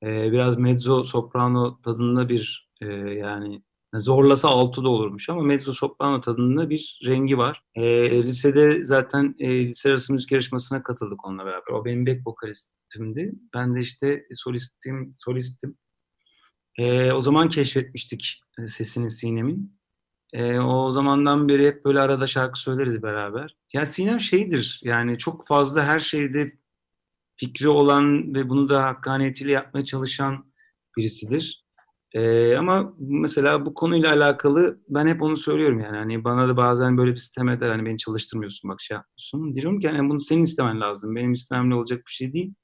e, 0.03 0.33
biraz 0.33 0.59
mezzo 0.59 1.05
soprano 1.05 1.77
tadında 1.77 2.29
bir 2.29 2.69
e, 2.81 2.87
yani 2.95 3.63
zorlasa 3.95 4.49
altı 4.49 4.85
da 4.85 4.89
olurmuş 4.89 5.31
ama 5.31 5.43
mezzo 5.43 5.73
soprano 5.73 6.21
tadında 6.21 6.71
bir 6.71 7.01
rengi 7.05 7.39
var. 7.39 7.63
E, 7.75 8.11
lisede 8.23 8.85
zaten 8.85 9.35
e, 9.39 9.67
lise 9.67 9.91
arası 9.91 10.13
müzik 10.13 10.33
yarışmasına 10.33 10.83
katıldık 10.83 11.27
onunla 11.27 11.45
beraber. 11.45 11.73
O 11.73 11.85
benim 11.85 12.07
back 12.07 12.27
vokalistimdi. 12.27 13.33
Ben 13.55 13.75
de 13.75 13.81
işte 13.81 14.27
solistim, 14.35 15.15
solistim. 15.17 15.77
E, 16.79 17.13
o 17.13 17.23
zaman 17.23 17.49
keşfetmiştik 17.49 18.41
e, 18.59 18.67
sesini 18.69 19.11
Sinem'in. 19.11 19.83
E, 20.33 20.59
o 20.59 20.91
zamandan 20.91 21.49
beri 21.49 21.67
hep 21.67 21.85
böyle 21.85 22.01
arada 22.01 22.27
şarkı 22.27 22.61
söyleriz 22.61 23.03
beraber. 23.03 23.57
Yani 23.73 23.87
Sinem 23.87 24.21
şeydir 24.21 24.81
yani 24.83 25.19
çok 25.19 25.47
fazla 25.47 25.85
her 25.85 26.01
şeyde 26.01 26.53
fikri 27.37 27.69
olan 27.69 28.35
ve 28.35 28.49
bunu 28.49 28.69
da 28.69 28.83
hakkaniyetiyle 28.83 29.53
yapmaya 29.53 29.85
çalışan 29.85 30.53
birisidir. 30.97 31.63
Ee, 32.15 32.57
ama 32.57 32.95
mesela 32.99 33.67
bu 33.67 33.75
konuyla 33.75 34.13
alakalı 34.13 34.81
ben 34.89 35.07
hep 35.07 35.23
onu 35.23 35.37
söylüyorum 35.37 35.81
yani 35.81 35.97
hani 35.97 36.25
bana 36.25 36.49
da 36.49 36.57
bazen 36.57 36.99
böyle 36.99 37.13
bir 37.13 37.17
sistem 37.17 37.49
eder 37.49 37.69
hani 37.69 37.87
beni 37.87 37.99
çalıştırmıyorsun 37.99 38.71
bak 38.71 38.81
şey 38.81 38.95
yapıyorsun. 38.95 39.55
Diyorum 39.55 39.81
ki 39.81 39.87
yani 39.87 40.11
bunu 40.11 40.21
senin 40.21 40.43
istemen 40.43 40.81
lazım. 40.81 41.17
Benim 41.17 41.33
istememle 41.33 41.75
olacak 41.75 41.99
bir 42.07 42.13
şey 42.13 42.33
değil. 42.33 42.55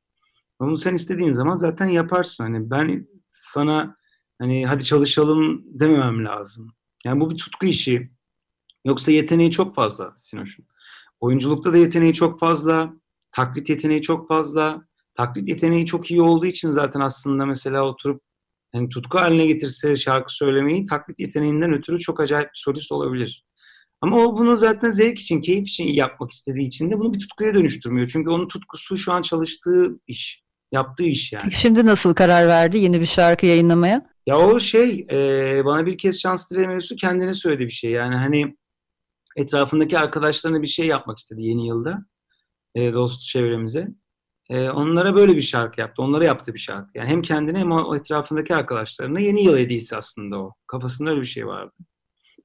Bunu 0.60 0.78
sen 0.78 0.94
istediğin 0.94 1.32
zaman 1.32 1.54
zaten 1.54 1.86
yaparsın. 1.86 2.44
Hani 2.44 2.70
ben 2.70 3.08
sana 3.28 3.96
hani 4.38 4.66
hadi 4.66 4.84
çalışalım 4.84 5.62
dememem 5.66 6.24
lazım. 6.24 6.68
Yani 7.04 7.20
bu 7.20 7.30
bir 7.30 7.36
tutku 7.36 7.66
işi. 7.66 8.10
Yoksa 8.84 9.12
yeteneği 9.12 9.50
çok 9.50 9.74
fazla 9.74 10.12
Sinoş'un. 10.16 10.66
Oyunculukta 11.20 11.72
da 11.72 11.76
yeteneği 11.76 12.14
çok 12.14 12.40
fazla. 12.40 12.94
Taklit 13.32 13.68
yeteneği 13.68 14.02
çok 14.02 14.28
fazla. 14.28 14.82
Taklit 15.14 15.48
yeteneği 15.48 15.86
çok 15.86 16.10
iyi 16.10 16.22
olduğu 16.22 16.46
için 16.46 16.70
zaten 16.70 17.00
aslında 17.00 17.46
mesela 17.46 17.82
oturup 17.82 18.22
yani 18.74 18.88
tutku 18.88 19.18
haline 19.18 19.46
getirse 19.46 19.96
şarkı 19.96 20.34
söylemeyi 20.34 20.86
taklit 20.86 21.20
yeteneğinden 21.20 21.72
ötürü 21.72 21.98
çok 21.98 22.20
acayip 22.20 22.46
bir 22.46 22.58
solist 22.58 22.92
olabilir. 22.92 23.44
Ama 24.00 24.16
o 24.16 24.38
bunu 24.38 24.56
zaten 24.56 24.90
zevk 24.90 25.18
için, 25.18 25.40
keyif 25.40 25.68
için 25.68 25.84
yapmak 25.86 26.30
istediği 26.30 26.66
için 26.66 26.90
de 26.90 26.98
bunu 26.98 27.14
bir 27.14 27.18
tutkuya 27.18 27.54
dönüştürmüyor. 27.54 28.08
Çünkü 28.12 28.30
onun 28.30 28.48
tutkusu 28.48 28.98
şu 28.98 29.12
an 29.12 29.22
çalıştığı 29.22 30.00
iş, 30.06 30.42
yaptığı 30.72 31.04
iş 31.04 31.32
yani. 31.32 31.42
Peki 31.42 31.60
şimdi 31.60 31.86
nasıl 31.86 32.14
karar 32.14 32.48
verdi 32.48 32.78
yeni 32.78 33.00
bir 33.00 33.06
şarkı 33.06 33.46
yayınlamaya? 33.46 34.06
Ya 34.26 34.38
o 34.38 34.60
şey, 34.60 35.06
e, 35.10 35.64
bana 35.64 35.86
bir 35.86 35.98
kez 35.98 36.20
şans 36.20 36.50
dile 36.50 36.66
mevzusu 36.66 36.96
kendine 36.96 37.34
söyledi 37.34 37.66
bir 37.66 37.70
şey. 37.70 37.90
Yani 37.90 38.14
hani 38.14 38.56
etrafındaki 39.36 39.98
arkadaşlarına 39.98 40.62
bir 40.62 40.66
şey 40.66 40.86
yapmak 40.86 41.18
istedi 41.18 41.42
yeni 41.42 41.66
yılda. 41.66 42.04
E, 42.78 42.92
dost 42.92 43.22
çevremize. 43.22 43.88
E, 44.50 44.68
onlara 44.70 45.14
böyle 45.14 45.36
bir 45.36 45.40
şarkı 45.40 45.80
yaptı. 45.80 46.02
Onlara 46.02 46.24
yaptı 46.24 46.54
bir 46.54 46.58
şarkı. 46.58 46.90
Yani 46.94 47.08
hem 47.08 47.22
kendine 47.22 47.58
hem 47.58 47.72
o 47.72 47.96
etrafındaki 47.96 48.54
arkadaşlarına 48.54 49.20
yeni 49.20 49.44
yıl 49.44 49.58
hediyesi 49.58 49.96
aslında 49.96 50.38
o. 50.38 50.54
Kafasında 50.66 51.10
öyle 51.10 51.20
bir 51.20 51.26
şey 51.26 51.46
vardı. 51.46 51.74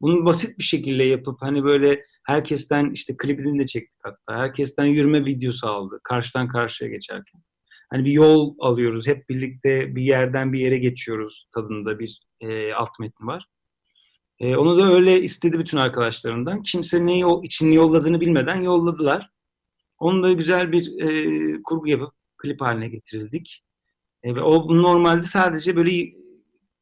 Bunu 0.01 0.25
basit 0.25 0.59
bir 0.59 0.63
şekilde 0.63 1.03
yapıp 1.03 1.41
hani 1.41 1.63
böyle 1.63 2.05
herkesten 2.23 2.89
işte 2.89 3.17
klibini 3.17 3.59
de 3.59 3.67
çektik 3.67 3.99
hatta. 4.03 4.39
Herkesten 4.39 4.85
yürüme 4.85 5.25
videosu 5.25 5.67
aldı. 5.67 5.99
Karşıdan 6.03 6.47
karşıya 6.47 6.89
geçerken. 6.89 7.41
Hani 7.89 8.05
bir 8.05 8.11
yol 8.11 8.55
alıyoruz. 8.59 9.07
Hep 9.07 9.29
birlikte 9.29 9.95
bir 9.95 10.03
yerden 10.03 10.53
bir 10.53 10.59
yere 10.59 10.77
geçiyoruz 10.77 11.47
tadında 11.53 11.99
bir 11.99 12.21
e, 12.41 12.73
alt 12.73 12.99
metni 12.99 13.27
var. 13.27 13.45
E, 14.39 14.55
onu 14.55 14.79
da 14.79 14.93
öyle 14.93 15.21
istedi 15.21 15.59
bütün 15.59 15.77
arkadaşlarından. 15.77 16.63
Kimse 16.63 17.05
neyi 17.05 17.25
o 17.25 17.43
için 17.43 17.71
yolladığını 17.71 18.21
bilmeden 18.21 18.61
yolladılar. 18.61 19.32
Onu 20.03 20.23
da 20.23 20.31
güzel 20.31 20.71
bir 20.71 21.01
e, 21.01 21.61
kurgu 21.63 21.87
yapıp 21.87 22.13
klip 22.37 22.61
haline 22.61 22.87
getirildik. 22.89 23.63
E, 24.23 24.35
ve 24.35 24.41
o 24.41 24.77
normalde 24.83 25.23
sadece 25.23 25.75
böyle 25.75 26.13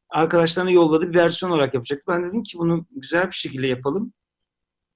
arkadaşlarına 0.10 0.72
yolladığı 0.72 1.10
bir 1.10 1.18
versiyon 1.18 1.52
olarak 1.52 1.74
yapacaktı. 1.74 2.06
Ben 2.08 2.24
dedim 2.24 2.44
ki 2.44 2.58
bunu 2.58 2.86
güzel 2.92 3.28
bir 3.28 3.36
şekilde 3.36 3.68
yapalım. 3.68 4.14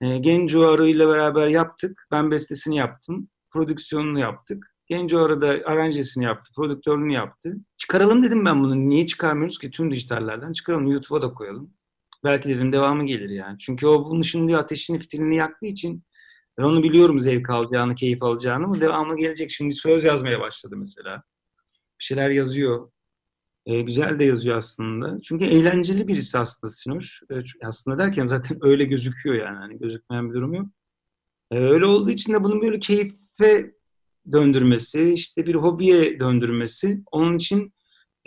E, 0.01 0.17
Genco 0.17 0.67
Arı 0.67 0.89
ile 0.89 1.07
beraber 1.07 1.47
yaptık. 1.47 2.07
Ben 2.11 2.31
bestesini 2.31 2.77
yaptım. 2.77 3.29
Prodüksiyonunu 3.51 4.19
yaptık. 4.19 4.75
Genco 4.87 5.19
Arı 5.19 5.41
da 5.41 5.47
aranjesini 5.47 6.23
yaptı. 6.23 6.51
Prodüktörlüğünü 6.55 7.13
yaptı. 7.13 7.55
Çıkaralım 7.77 8.23
dedim 8.23 8.45
ben 8.45 8.63
bunu. 8.63 8.89
Niye 8.89 9.07
çıkarmıyoruz 9.07 9.59
ki 9.59 9.71
tüm 9.71 9.91
dijitallerden? 9.91 10.53
Çıkaralım 10.53 10.87
YouTube'a 10.87 11.21
da 11.21 11.33
koyalım. 11.33 11.73
Belki 12.23 12.49
dedim 12.49 12.71
devamı 12.71 13.05
gelir 13.05 13.29
yani. 13.29 13.57
Çünkü 13.59 13.87
o 13.87 14.09
bunun 14.09 14.21
şimdi 14.21 14.57
ateşini 14.57 14.99
fitilini 14.99 15.35
yaktığı 15.35 15.65
için 15.65 16.03
ben 16.57 16.63
onu 16.63 16.83
biliyorum 16.83 17.19
zevk 17.19 17.49
alacağını, 17.49 17.95
keyif 17.95 18.23
alacağını 18.23 18.65
ama 18.65 18.81
devamı 18.81 19.17
gelecek. 19.17 19.51
Şimdi 19.51 19.73
söz 19.75 20.03
yazmaya 20.03 20.39
başladı 20.39 20.75
mesela. 20.77 21.23
Bir 21.99 22.03
şeyler 22.03 22.29
yazıyor. 22.29 22.91
E, 23.65 23.81
güzel 23.81 24.19
de 24.19 24.23
yazıyor 24.23 24.57
aslında. 24.57 25.21
Çünkü 25.21 25.45
eğlenceli 25.45 26.07
birisi 26.07 26.37
aslında 26.37 26.73
Sinoş. 26.73 27.21
E, 27.31 27.35
aslında 27.63 27.97
derken 27.97 28.27
zaten 28.27 28.57
öyle 28.61 28.85
gözüküyor 28.85 29.35
yani. 29.35 29.57
Hani 29.57 29.79
gözükmeyen 29.79 30.29
bir 30.29 30.35
durum 30.35 30.53
yok. 30.53 30.67
E, 31.51 31.59
öyle 31.59 31.85
olduğu 31.85 32.09
için 32.09 32.33
de 32.33 32.43
bunun 32.43 32.61
böyle 32.61 32.79
keyfe 32.79 33.71
döndürmesi, 34.31 35.13
işte 35.13 35.45
bir 35.45 35.55
hobiye 35.55 36.19
döndürmesi. 36.19 37.03
Onun 37.11 37.37
için 37.37 37.73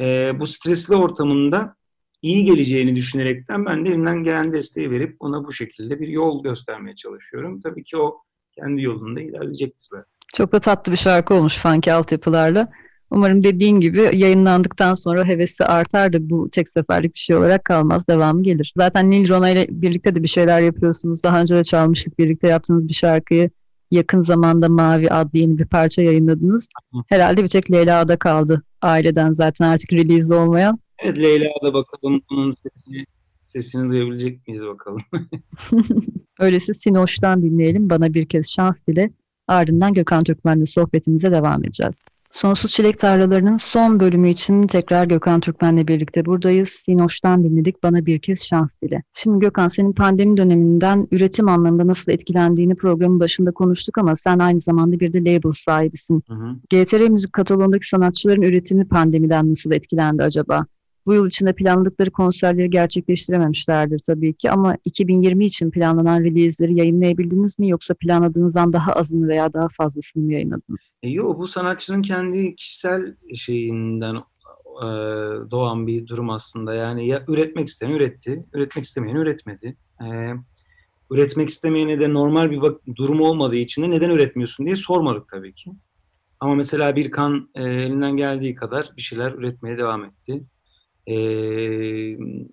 e, 0.00 0.32
bu 0.40 0.46
stresli 0.46 0.96
ortamında 0.96 1.77
iyi 2.22 2.44
geleceğini 2.44 2.96
düşünerekten 2.96 3.66
ben 3.66 3.84
de 3.84 3.88
elimden 3.88 4.24
gelen 4.24 4.52
desteği 4.52 4.90
verip 4.90 5.16
ona 5.20 5.44
bu 5.44 5.52
şekilde 5.52 6.00
bir 6.00 6.08
yol 6.08 6.42
göstermeye 6.42 6.96
çalışıyorum. 6.96 7.60
Tabii 7.60 7.84
ki 7.84 7.96
o 7.96 8.22
kendi 8.52 8.82
yolunda 8.82 9.20
ilerleyecektir 9.20 9.88
zaten. 9.90 10.12
Çok 10.34 10.52
da 10.52 10.60
tatlı 10.60 10.92
bir 10.92 10.96
şarkı 10.96 11.34
olmuş 11.34 11.58
funky 11.58 11.92
altyapılarla. 11.92 12.68
Umarım 13.10 13.44
dediğin 13.44 13.80
gibi 13.80 14.10
yayınlandıktan 14.12 14.94
sonra 14.94 15.24
hevesi 15.24 15.64
artar 15.64 16.12
da 16.12 16.30
bu 16.30 16.50
tek 16.50 16.68
seferlik 16.68 17.14
bir 17.14 17.18
şey 17.18 17.36
olarak 17.36 17.64
kalmaz. 17.64 18.08
Devamı 18.08 18.42
gelir. 18.42 18.72
Zaten 18.76 19.10
Nil 19.10 19.28
Rona 19.28 19.50
ile 19.50 19.66
birlikte 19.70 20.14
de 20.14 20.22
bir 20.22 20.28
şeyler 20.28 20.60
yapıyorsunuz. 20.60 21.24
Daha 21.24 21.40
önce 21.40 21.56
de 21.56 21.64
çalmıştık 21.64 22.18
birlikte 22.18 22.48
yaptığınız 22.48 22.88
bir 22.88 22.94
şarkıyı. 22.94 23.50
Yakın 23.90 24.20
zamanda 24.20 24.68
Mavi 24.68 25.10
adlı 25.10 25.38
yeni 25.38 25.58
bir 25.58 25.66
parça 25.66 26.02
yayınladınız. 26.02 26.68
Herhalde 27.08 27.42
bir 27.42 27.48
tek 27.48 27.70
Leyla'da 27.70 28.16
kaldı 28.16 28.62
aileden 28.82 29.32
zaten 29.32 29.68
artık 29.68 29.92
release 29.92 30.34
olmayan. 30.34 30.78
Evet 30.98 31.18
Leyla'da 31.18 31.74
bakalım 31.74 32.22
onun 32.30 32.54
sesini, 32.54 33.04
sesini 33.52 33.90
duyabilecek 33.90 34.48
miyiz 34.48 34.62
bakalım. 34.62 35.02
Öyleyse 36.38 36.74
Sinoş'tan 36.74 37.42
dinleyelim. 37.42 37.90
Bana 37.90 38.14
bir 38.14 38.26
kez 38.26 38.50
şans 38.50 38.86
dile. 38.88 39.10
Ardından 39.48 39.92
Gökhan 39.92 40.22
Türkmen'le 40.22 40.66
sohbetimize 40.66 41.34
devam 41.34 41.64
edeceğiz. 41.64 41.94
Sonsuz 42.30 42.70
Çilek 42.70 42.98
Tarlaları'nın 42.98 43.56
son 43.56 44.00
bölümü 44.00 44.28
için 44.28 44.62
tekrar 44.62 45.06
Gökhan 45.06 45.40
Türkmen'le 45.40 45.88
birlikte 45.88 46.24
buradayız. 46.24 46.68
Sinoş'tan 46.68 47.44
dinledik 47.44 47.82
bana 47.82 48.06
bir 48.06 48.18
kez 48.18 48.40
şans 48.44 48.80
dile. 48.82 49.02
Şimdi 49.14 49.38
Gökhan 49.38 49.68
senin 49.68 49.92
pandemi 49.92 50.36
döneminden 50.36 51.08
üretim 51.10 51.48
anlamında 51.48 51.86
nasıl 51.86 52.12
etkilendiğini 52.12 52.74
programın 52.74 53.20
başında 53.20 53.52
konuştuk 53.52 53.98
ama 53.98 54.16
sen 54.16 54.38
aynı 54.38 54.60
zamanda 54.60 55.00
bir 55.00 55.12
de 55.12 55.18
label 55.18 55.52
sahibisin. 55.52 56.22
Hı 56.28 56.34
hı. 56.34 56.56
GTR 56.70 57.08
Müzik 57.08 57.32
kataloğundaki 57.32 57.88
sanatçıların 57.88 58.42
üretimi 58.42 58.88
pandemiden 58.88 59.50
nasıl 59.50 59.72
etkilendi 59.72 60.22
acaba? 60.22 60.66
Bu 61.08 61.14
yıl 61.14 61.26
içinde 61.26 61.52
planladıkları 61.52 62.10
konserleri 62.10 62.70
gerçekleştirememişlerdir 62.70 63.98
tabii 64.06 64.34
ki 64.34 64.50
ama 64.50 64.76
2020 64.84 65.46
için 65.46 65.70
planlanan 65.70 66.20
release'leri 66.20 66.78
yayınlayabildiniz 66.78 67.58
mi 67.58 67.68
yoksa 67.68 67.94
planladığınızdan 67.94 68.72
daha 68.72 68.92
azını 68.92 69.28
veya 69.28 69.52
daha 69.52 69.68
fazlasını 69.68 70.22
mı 70.22 70.32
yayınladınız? 70.32 70.94
E, 71.02 71.08
yok 71.08 71.38
bu 71.38 71.48
sanatçının 71.48 72.02
kendi 72.02 72.56
kişisel 72.56 73.14
şeyinden 73.34 74.14
e, 74.14 74.88
doğan 75.50 75.86
bir 75.86 76.06
durum 76.06 76.30
aslında. 76.30 76.74
Yani 76.74 77.08
ya 77.08 77.24
üretmek 77.28 77.68
isteyen 77.68 77.90
üretti, 77.90 78.44
üretmek 78.52 78.84
istemeyen 78.84 79.16
üretmedi. 79.16 79.76
E, 80.00 80.06
üretmek 81.10 81.48
istemeyene 81.48 82.00
de 82.00 82.12
normal 82.12 82.50
bir 82.50 82.60
durum 82.96 83.20
olmadığı 83.20 83.56
için 83.56 83.82
de 83.82 83.90
neden 83.90 84.10
üretmiyorsun 84.10 84.66
diye 84.66 84.76
sormadık 84.76 85.28
tabii 85.28 85.54
ki. 85.54 85.70
Ama 86.40 86.54
mesela 86.54 86.96
bir 86.96 87.10
kan 87.10 87.50
e, 87.54 87.62
elinden 87.62 88.16
geldiği 88.16 88.54
kadar 88.54 88.92
bir 88.96 89.02
şeyler 89.02 89.32
üretmeye 89.32 89.78
devam 89.78 90.04
etti. 90.04 90.44
E, 91.08 91.16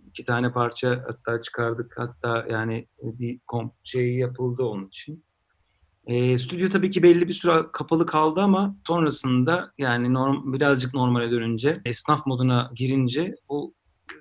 iki 0.09 0.25
tane 0.25 0.51
parça 0.51 1.05
hatta 1.07 1.41
çıkardık. 1.41 1.93
Hatta 1.97 2.45
yani 2.49 2.87
bir 3.01 3.39
komp 3.47 3.73
şey 3.83 4.15
yapıldı 4.15 4.63
onun 4.63 4.87
için. 4.87 5.23
E, 6.07 6.37
stüdyo 6.37 6.69
tabii 6.69 6.91
ki 6.91 7.03
belli 7.03 7.27
bir 7.27 7.33
süre 7.33 7.53
kapalı 7.73 8.05
kaldı 8.05 8.41
ama 8.41 8.75
sonrasında 8.87 9.73
yani 9.77 10.13
norm, 10.13 10.53
birazcık 10.53 10.93
normale 10.93 11.31
dönünce, 11.31 11.81
esnaf 11.85 12.25
moduna 12.25 12.71
girince 12.75 13.35
bu 13.49 13.73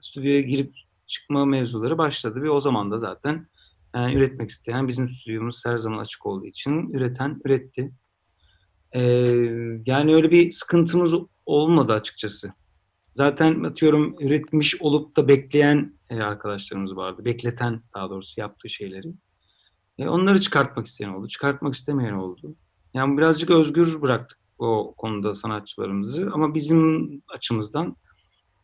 stüdyoya 0.02 0.40
girip 0.40 0.74
çıkma 1.06 1.44
mevzuları 1.44 1.98
başladı 1.98 2.42
ve 2.42 2.50
o 2.50 2.60
zaman 2.60 2.90
da 2.90 2.98
zaten 2.98 3.46
yani 3.94 4.14
üretmek 4.14 4.50
isteyen 4.50 4.88
bizim 4.88 5.08
stüdyomuz 5.08 5.66
her 5.66 5.78
zaman 5.78 5.98
açık 5.98 6.26
olduğu 6.26 6.46
için 6.46 6.92
üreten 6.92 7.40
üretti. 7.44 7.92
E, 8.92 9.02
yani 9.86 10.14
öyle 10.14 10.30
bir 10.30 10.52
sıkıntımız 10.52 11.12
olmadı 11.46 11.92
açıkçası. 11.92 12.52
Zaten 13.14 13.64
atıyorum 13.64 14.16
üretmiş 14.20 14.80
olup 14.80 15.16
da 15.16 15.28
bekleyen 15.28 15.94
e, 16.10 16.20
arkadaşlarımız 16.20 16.96
vardı. 16.96 17.24
Bekleten 17.24 17.82
daha 17.94 18.10
doğrusu 18.10 18.40
yaptığı 18.40 18.68
şeyleri. 18.68 19.14
E, 19.98 20.08
onları 20.08 20.40
çıkartmak 20.40 20.86
isteyen 20.86 21.08
oldu. 21.08 21.28
Çıkartmak 21.28 21.74
istemeyen 21.74 22.12
oldu. 22.12 22.56
Yani 22.94 23.18
birazcık 23.18 23.50
özgür 23.50 24.02
bıraktık 24.02 24.38
o 24.58 24.94
konuda 24.96 25.34
sanatçılarımızı. 25.34 26.30
Ama 26.32 26.54
bizim 26.54 27.10
açımızdan 27.28 27.96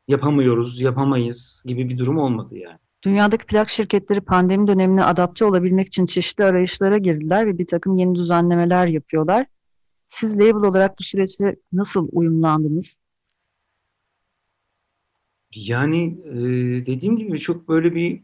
yapamıyoruz, 0.09 0.81
yapamayız 0.81 1.63
gibi 1.67 1.89
bir 1.89 1.99
durum 1.99 2.19
olmadı 2.19 2.57
yani. 2.57 2.79
Dünyadaki 3.03 3.47
plak 3.47 3.69
şirketleri 3.69 4.21
pandemi 4.21 4.67
dönemine 4.67 5.05
adapte 5.05 5.45
olabilmek 5.45 5.87
için 5.87 6.07
çeşitli 6.07 6.45
arayışlara 6.45 6.99
girdiler 6.99 7.47
ve 7.47 7.59
bir 7.59 7.67
takım 7.67 7.97
yeni 7.97 8.15
düzenlemeler 8.15 8.87
yapıyorlar. 8.87 9.47
Siz 10.09 10.35
label 10.35 10.69
olarak 10.69 10.99
bu 10.99 11.03
süreçte 11.03 11.57
nasıl 11.73 12.09
uyumlandınız? 12.13 13.00
Yani 15.55 16.19
e, 16.25 16.37
dediğim 16.87 17.17
gibi 17.17 17.41
çok 17.41 17.69
böyle 17.69 17.95
bir 17.95 18.23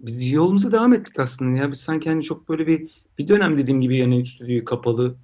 biz 0.00 0.30
yolumuza 0.30 0.72
devam 0.72 0.92
ettik 0.92 1.18
aslında 1.20 1.58
ya. 1.58 1.70
Biz 1.70 1.80
sanki 1.80 2.08
hani 2.08 2.22
çok 2.24 2.48
böyle 2.48 2.66
bir 2.66 2.90
bir 3.18 3.28
dönem 3.28 3.58
dediğim 3.58 3.80
gibi 3.80 3.96
yani 3.96 4.26
stüdyoyu 4.26 4.64
kapalı 4.64 5.18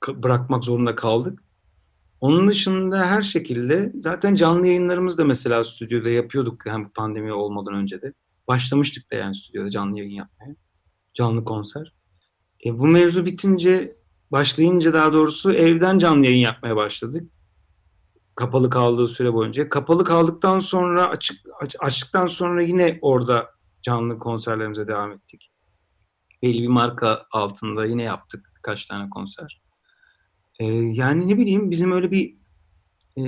ka- 0.00 0.22
bırakmak 0.22 0.64
zorunda 0.64 0.94
kaldık. 0.94 1.42
Onun 2.20 2.48
dışında 2.48 3.06
her 3.06 3.22
şekilde 3.22 3.92
zaten 4.02 4.34
canlı 4.34 4.66
yayınlarımız 4.66 5.18
da 5.18 5.24
mesela 5.24 5.64
stüdyoda 5.64 6.08
yapıyorduk 6.08 6.62
bu 6.66 6.88
pandemi 6.92 7.32
olmadan 7.32 7.74
önce 7.74 8.02
de. 8.02 8.12
Başlamıştık 8.48 9.12
da 9.12 9.16
yani 9.16 9.34
stüdyoda 9.34 9.70
canlı 9.70 9.98
yayın 9.98 10.12
yapmaya. 10.12 10.56
Canlı 11.14 11.44
konser. 11.44 11.92
E, 12.66 12.78
bu 12.78 12.86
mevzu 12.86 13.26
bitince 13.26 13.96
başlayınca 14.30 14.92
daha 14.92 15.12
doğrusu 15.12 15.52
evden 15.52 15.98
canlı 15.98 16.26
yayın 16.26 16.38
yapmaya 16.38 16.76
başladık. 16.76 17.30
Kapalı 18.36 18.70
kaldığı 18.70 19.08
süre 19.08 19.32
boyunca. 19.32 19.68
Kapalı 19.68 20.04
kaldıktan 20.04 20.60
sonra 20.60 21.06
açık 21.06 21.46
aç- 21.60 21.76
açtıktan 21.78 22.26
sonra 22.26 22.62
yine 22.62 22.98
orada 23.02 23.50
canlı 23.82 24.18
konserlerimize 24.18 24.88
devam 24.88 25.12
ettik. 25.12 25.50
Belli 26.42 26.62
bir 26.62 26.68
marka 26.68 27.26
altında 27.30 27.86
yine 27.86 28.02
yaptık 28.02 28.52
birkaç 28.56 28.86
tane 28.86 29.10
konser. 29.10 29.62
E, 30.58 30.64
yani 30.74 31.28
ne 31.28 31.38
bileyim 31.38 31.70
bizim 31.70 31.92
öyle 31.92 32.10
bir 32.10 32.36
e, 33.18 33.24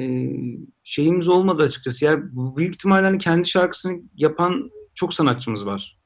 şeyimiz 0.84 1.28
olmadı 1.28 1.62
açıkçası. 1.62 2.04
Yani 2.04 2.24
büyük 2.56 2.74
ihtimalle 2.74 3.04
hani 3.04 3.18
kendi 3.18 3.48
şarkısını 3.48 4.02
yapan 4.16 4.70
çok 4.94 5.14
sanatçımız 5.14 5.66
var. 5.66 5.98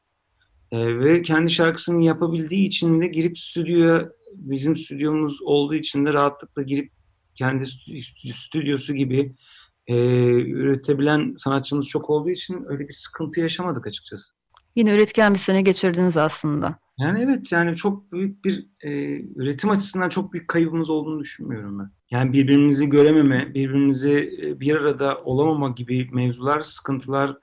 E, 0.73 0.99
ve 0.99 1.23
kendi 1.23 1.51
şarkısını 1.51 2.05
yapabildiği 2.05 2.67
için 2.67 3.01
de 3.01 3.07
girip 3.07 3.39
stüdyoya 3.39 4.09
bizim 4.35 4.77
stüdyomuz 4.77 5.43
olduğu 5.43 5.75
için 5.75 6.07
de 6.07 6.13
rahatlıkla 6.13 6.63
girip 6.63 6.93
kendi 7.35 7.67
stüdyosu 8.35 8.95
gibi 8.95 9.35
e, 9.87 9.95
üretebilen 10.41 11.35
sanatçımız 11.39 11.89
çok 11.89 12.11
olduğu 12.11 12.31
için 12.31 12.65
öyle 12.69 12.89
bir 12.89 12.95
sıkıntı 12.95 13.41
yaşamadık 13.41 13.87
açıkçası. 13.87 14.33
Yine 14.77 14.95
üretken 14.95 15.35
bir 15.35 15.39
sene 15.39 15.63
geçirdiniz 15.63 16.17
aslında. 16.17 16.79
Yani 16.99 17.23
evet 17.23 17.53
yani 17.53 17.77
çok 17.77 18.13
büyük 18.13 18.45
bir 18.45 18.67
e, 18.81 18.91
üretim 19.37 19.71
açısından 19.71 20.09
çok 20.09 20.33
büyük 20.33 20.49
kaybımız 20.49 20.91
olduğunu 20.91 21.21
düşünmüyorum 21.21 21.79
ben. 21.79 21.91
Yani 22.11 22.33
birbirimizi 22.33 22.89
görememe, 22.89 23.55
birbirimizi 23.55 24.39
bir 24.61 24.77
arada 24.77 25.23
olamama 25.25 25.69
gibi 25.69 26.09
mevzular, 26.13 26.63
sıkıntılar 26.63 27.37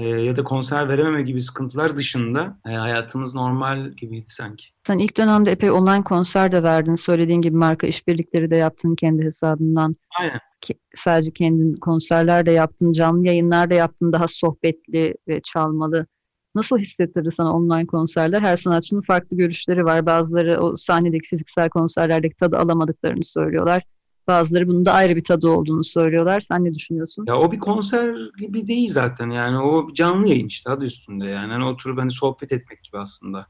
e, 0.00 0.08
ya 0.08 0.36
da 0.36 0.44
konser 0.44 0.88
verememe 0.88 1.22
gibi 1.22 1.42
sıkıntılar 1.42 1.96
dışında 1.96 2.58
e, 2.66 2.70
hayatımız 2.70 3.34
normal 3.34 3.90
gibiydi 3.90 4.26
sanki. 4.28 4.64
Sen 4.86 4.98
ilk 4.98 5.16
dönemde 5.16 5.50
epey 5.50 5.70
online 5.70 6.04
konser 6.04 6.52
de 6.52 6.62
verdin. 6.62 6.94
Söylediğin 6.94 7.42
gibi 7.42 7.56
marka 7.56 7.86
işbirlikleri 7.86 8.50
de 8.50 8.56
yaptın 8.56 8.94
kendi 8.94 9.24
hesabından. 9.24 9.94
Aynen. 10.20 10.40
Ki, 10.60 10.74
sadece 10.94 11.30
kendin 11.30 11.74
konserler 11.74 12.46
de 12.46 12.50
yaptın, 12.50 12.92
canlı 12.92 13.26
yayınlar 13.26 13.70
da 13.70 13.74
yaptın. 13.74 14.12
Daha 14.12 14.28
sohbetli 14.28 15.14
ve 15.28 15.40
çalmalı. 15.44 16.06
Nasıl 16.54 16.78
hissettirdi 16.78 17.30
sana 17.30 17.52
online 17.52 17.86
konserler? 17.86 18.42
Her 18.42 18.56
sanatçının 18.56 19.02
farklı 19.02 19.36
görüşleri 19.36 19.84
var. 19.84 20.06
Bazıları 20.06 20.60
o 20.60 20.76
sahnedeki 20.76 21.28
fiziksel 21.28 21.68
konserlerdeki 21.68 22.36
tadı 22.36 22.56
alamadıklarını 22.58 23.24
söylüyorlar. 23.24 23.82
Bazıları 24.30 24.68
bunun 24.68 24.86
da 24.86 24.92
ayrı 24.92 25.16
bir 25.16 25.24
tadı 25.24 25.48
olduğunu 25.48 25.84
söylüyorlar. 25.84 26.40
Sen 26.40 26.64
ne 26.64 26.74
düşünüyorsun? 26.74 27.24
Ya 27.28 27.36
o 27.36 27.52
bir 27.52 27.58
konser 27.58 28.16
gibi 28.38 28.68
değil 28.68 28.92
zaten 28.92 29.30
yani 29.30 29.58
o 29.58 29.94
canlı 29.94 30.28
yayın 30.28 30.46
işte 30.46 30.70
adı 30.70 30.84
üstünde 30.84 31.26
yani. 31.26 31.52
Hani 31.52 31.64
oturup 31.64 31.98
hani 31.98 32.12
sohbet 32.12 32.52
etmek 32.52 32.84
gibi 32.84 32.98
aslında. 32.98 33.46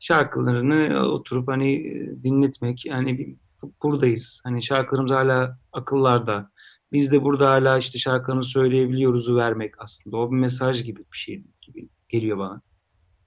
Şarkılarını 0.00 1.06
oturup 1.06 1.48
hani 1.48 1.84
dinletmek 2.24 2.86
yani 2.86 3.36
buradayız. 3.82 4.40
Hani 4.44 4.62
şarkılarımız 4.62 5.12
hala 5.12 5.58
akıllarda. 5.72 6.50
Biz 6.92 7.12
de 7.12 7.22
burada 7.22 7.50
hala 7.50 7.78
işte 7.78 7.98
şarkılarını 7.98 8.44
söyleyebiliyoruzu 8.44 9.36
vermek 9.36 9.74
aslında. 9.78 10.16
O 10.16 10.30
bir 10.30 10.36
mesaj 10.36 10.84
gibi 10.84 11.00
bir 11.12 11.18
şey 11.18 11.44
gibi 11.60 11.88
geliyor 12.08 12.38
bana. 12.38 12.62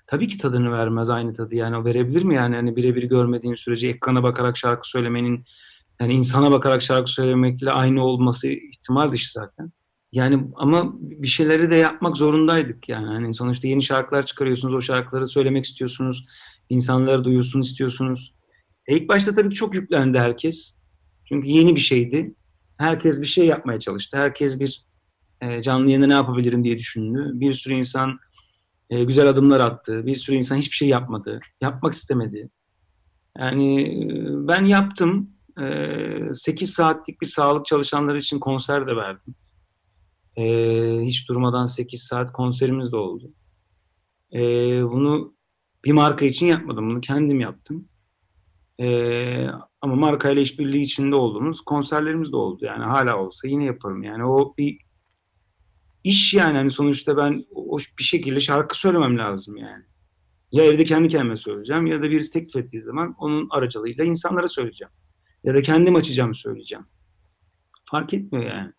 Tabii 0.07 0.27
ki 0.27 0.37
tadını 0.37 0.71
vermez 0.71 1.09
aynı 1.09 1.33
tadı 1.33 1.55
yani 1.55 1.77
o 1.77 1.85
verebilir 1.85 2.23
mi 2.23 2.35
yani 2.35 2.55
hani 2.55 2.75
birebir 2.75 3.03
görmediğin 3.03 3.55
sürece 3.55 3.89
ekrana 3.89 4.23
bakarak 4.23 4.57
şarkı 4.57 4.89
söylemenin 4.89 5.45
yani 6.01 6.13
insana 6.13 6.51
bakarak 6.51 6.81
şarkı 6.81 7.11
söylemekle 7.11 7.71
aynı 7.71 8.03
olması 8.03 8.47
ihtimal 8.47 9.11
dışı 9.11 9.31
zaten. 9.31 9.71
Yani 10.11 10.47
ama 10.55 10.93
bir 10.99 11.27
şeyleri 11.27 11.71
de 11.71 11.75
yapmak 11.75 12.17
zorundaydık 12.17 12.89
yani. 12.89 13.07
Hani 13.07 13.33
sonuçta 13.33 13.67
yeni 13.67 13.83
şarkılar 13.83 14.25
çıkarıyorsunuz, 14.25 14.73
o 14.73 14.81
şarkıları 14.81 15.27
söylemek 15.27 15.65
istiyorsunuz, 15.65 16.25
insanları 16.69 17.23
duyursun 17.23 17.61
istiyorsunuz. 17.61 18.33
E 18.87 18.97
ilk 18.97 19.09
başta 19.09 19.35
tabii 19.35 19.55
çok 19.55 19.75
yüklendi 19.75 20.19
herkes. 20.19 20.75
Çünkü 21.25 21.47
yeni 21.47 21.75
bir 21.75 21.81
şeydi. 21.81 22.35
Herkes 22.77 23.21
bir 23.21 23.25
şey 23.25 23.45
yapmaya 23.45 23.79
çalıştı. 23.79 24.17
Herkes 24.17 24.59
bir 24.59 24.85
e, 25.41 25.61
canlı 25.61 25.85
yayında 25.85 26.07
ne 26.07 26.13
yapabilirim 26.13 26.63
diye 26.63 26.77
düşündü. 26.77 27.31
Bir 27.33 27.53
sürü 27.53 27.73
insan 27.73 28.19
e, 28.89 29.03
güzel 29.03 29.29
adımlar 29.29 29.59
attı. 29.59 30.05
Bir 30.05 30.15
sürü 30.15 30.35
insan 30.35 30.55
hiçbir 30.55 30.75
şey 30.75 30.87
yapmadı. 30.87 31.39
Yapmak 31.61 31.93
istemedi. 31.93 32.49
Yani 33.37 33.81
e, 33.81 34.47
ben 34.47 34.65
yaptım. 34.65 35.34
8 36.35 36.73
saatlik 36.73 37.21
bir 37.21 37.27
sağlık 37.27 37.65
çalışanları 37.65 38.17
için 38.17 38.39
konser 38.39 38.87
de 38.87 38.95
verdim. 38.95 39.35
Hiç 41.05 41.29
durmadan 41.29 41.65
8 41.65 42.03
saat 42.03 42.31
konserimiz 42.31 42.91
de 42.91 42.95
oldu. 42.95 43.31
Bunu 44.91 45.35
bir 45.85 45.91
marka 45.91 46.25
için 46.25 46.47
yapmadım. 46.47 46.89
Bunu 46.89 47.01
kendim 47.01 47.39
yaptım. 47.39 47.87
Ama 49.81 49.95
markayla 49.95 50.41
işbirliği 50.41 50.81
içinde 50.81 51.15
olduğumuz 51.15 51.61
konserlerimiz 51.61 52.31
de 52.31 52.35
oldu. 52.35 52.65
Yani 52.65 52.83
hala 52.83 53.17
olsa 53.17 53.47
yine 53.47 53.65
yaparım. 53.65 54.03
Yani 54.03 54.25
o 54.25 54.55
bir 54.57 54.77
iş 56.03 56.33
yani. 56.33 56.57
Hani 56.57 56.71
sonuçta 56.71 57.17
ben 57.17 57.45
o 57.55 57.77
bir 57.99 58.03
şekilde 58.03 58.39
şarkı 58.39 58.79
söylemem 58.79 59.17
lazım 59.17 59.57
yani. 59.57 59.83
Ya 60.51 60.63
evde 60.63 60.83
kendi 60.83 61.07
kendime 61.07 61.37
söyleyeceğim 61.37 61.85
ya 61.85 61.99
da 61.99 62.03
birisi 62.03 62.33
teklif 62.33 62.55
ettiği 62.55 62.81
zaman 62.81 63.15
onun 63.17 63.47
aracılığıyla 63.49 64.03
insanlara 64.03 64.47
söyleyeceğim. 64.47 64.91
Ya 65.45 65.53
da 65.53 65.61
kendim 65.61 65.95
açacağım 65.95 66.35
söyleyeceğim. 66.35 66.85
Fark 67.91 68.13
etmiyor 68.13 68.45
yani. 68.45 68.71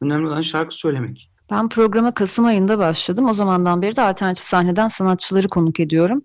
Önemli 0.00 0.26
olan 0.26 0.42
şarkı 0.42 0.74
söylemek. 0.74 1.30
Ben 1.50 1.68
programa 1.68 2.14
Kasım 2.14 2.44
ayında 2.44 2.78
başladım. 2.78 3.28
O 3.28 3.34
zamandan 3.34 3.82
beri 3.82 3.96
de 3.96 4.02
alternatif 4.02 4.44
sahneden 4.44 4.88
sanatçıları 4.88 5.48
konuk 5.48 5.80
ediyorum. 5.80 6.22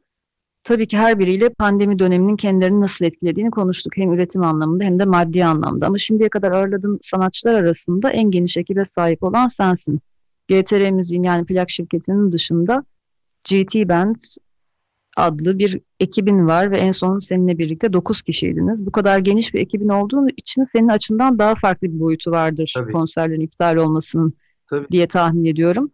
Tabii 0.63 0.88
ki 0.88 0.97
her 0.97 1.19
biriyle 1.19 1.49
pandemi 1.49 1.99
döneminin 1.99 2.36
kendilerini 2.36 2.82
nasıl 2.82 3.06
etkilediğini 3.06 3.51
konuştuk. 3.51 3.97
Hem 3.97 4.13
üretim 4.13 4.43
anlamında 4.43 4.84
hem 4.84 4.99
de 4.99 5.06
maddi 5.06 5.45
anlamda. 5.45 5.88
Ama 5.88 5.97
şimdiye 5.97 6.29
kadar 6.29 6.51
ağırladığım 6.51 6.99
sanatçılar 7.01 7.53
arasında 7.53 8.10
en 8.10 8.32
geniş 8.32 8.58
ekibe 8.58 8.86
sahip 8.86 9.23
olan 9.23 9.47
sensin. 9.47 9.99
GTR 10.47 10.91
Müziğin 10.91 11.23
yani 11.23 11.45
plak 11.45 11.69
şirketinin 11.69 12.32
dışında 12.32 12.84
GT 13.49 13.75
Band, 13.89 14.15
adlı 15.17 15.60
bir 15.60 15.80
ekibin 15.99 16.47
var 16.47 16.71
ve 16.71 16.78
en 16.78 16.91
son 16.91 17.19
seninle 17.19 17.58
birlikte 17.58 17.93
9 17.93 18.21
kişiydiniz. 18.21 18.86
Bu 18.86 18.91
kadar 18.91 19.19
geniş 19.19 19.54
bir 19.54 19.60
ekibin 19.60 19.89
olduğu 19.89 20.28
için 20.38 20.63
senin 20.63 20.88
açından 20.88 21.39
daha 21.39 21.56
farklı 21.56 21.88
bir 21.88 21.99
boyutu 21.99 22.32
vardır 22.32 22.73
Tabii. 22.78 22.91
konserlerin 22.91 23.41
iptal 23.41 23.76
olmasının 23.76 24.34
Tabii. 24.69 24.88
diye 24.91 25.08
tahmin 25.08 25.45
ediyorum. 25.45 25.91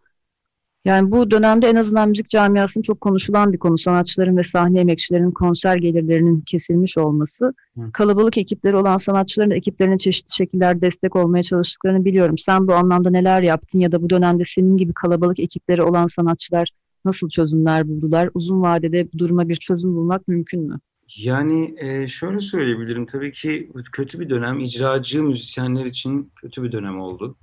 Yani 0.84 1.10
bu 1.10 1.30
dönemde 1.30 1.68
en 1.68 1.76
azından 1.76 2.08
müzik 2.08 2.28
camiasının 2.28 2.82
çok 2.82 3.00
konuşulan 3.00 3.52
bir 3.52 3.58
konu. 3.58 3.78
Sanatçıların 3.78 4.36
ve 4.36 4.44
sahne 4.44 4.80
emekçilerinin 4.80 5.30
konser 5.30 5.76
gelirlerinin 5.76 6.40
kesilmiş 6.40 6.98
olması. 6.98 7.54
Hı. 7.78 7.92
Kalabalık 7.92 8.38
ekipleri 8.38 8.76
olan 8.76 8.96
sanatçıların 8.96 9.50
ekiplerine 9.50 9.98
çeşitli 9.98 10.34
şekillerde 10.34 10.80
destek 10.80 11.16
olmaya 11.16 11.42
çalıştıklarını 11.42 12.04
biliyorum. 12.04 12.38
Sen 12.38 12.68
bu 12.68 12.74
anlamda 12.74 13.10
neler 13.10 13.42
yaptın 13.42 13.78
ya 13.78 13.92
da 13.92 14.02
bu 14.02 14.10
dönemde 14.10 14.42
senin 14.46 14.76
gibi 14.76 14.92
kalabalık 14.92 15.38
ekipleri 15.40 15.82
olan 15.82 16.06
sanatçılar 16.06 16.70
nasıl 17.04 17.28
çözümler 17.28 17.88
buldular? 17.88 18.30
Uzun 18.34 18.62
vadede 18.62 19.08
duruma 19.18 19.48
bir 19.48 19.56
çözüm 19.56 19.96
bulmak 19.96 20.28
mümkün 20.28 20.60
mü? 20.60 20.80
Yani 21.16 21.74
e, 21.78 22.08
şöyle 22.08 22.40
söyleyebilirim. 22.40 23.06
Tabii 23.06 23.32
ki 23.32 23.70
kötü 23.92 24.20
bir 24.20 24.30
dönem, 24.30 24.60
icracı 24.60 25.22
müzisyenler 25.22 25.86
için 25.86 26.32
kötü 26.40 26.62
bir 26.62 26.72
dönem 26.72 27.00
oldu. 27.00 27.36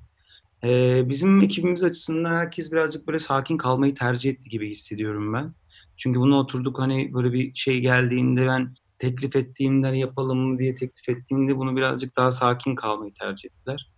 E, 0.63 1.04
bizim 1.10 1.41
ekibimiz 1.41 1.84
açısından 1.84 2.36
herkes 2.36 2.72
birazcık 2.72 3.08
böyle 3.08 3.20
sakin 3.20 3.58
kalmayı 3.58 3.96
tercih 3.96 4.30
etti 4.30 4.50
gibi 4.50 4.70
hissediyorum 4.70 5.34
ben. 5.34 5.54
Çünkü 5.98 6.20
bunu 6.20 6.38
oturduk 6.38 6.80
hani 6.80 7.13
böyle 7.13 7.34
bir 7.34 7.56
şey 7.56 7.80
geldiğinde 7.80 8.48
ben 8.48 8.76
teklif 9.00 9.36
ettiğimde 9.36 9.88
yapalım 9.88 10.60
diye 10.60 10.76
teklif 10.76 11.10
ettiğimde 11.10 11.58
bunu 11.58 11.76
birazcık 11.76 12.17
daha 12.17 12.32
sakin 12.32 12.76
kalmayı 12.76 13.13
tercih 13.13 13.50
ettiler. 13.50 13.91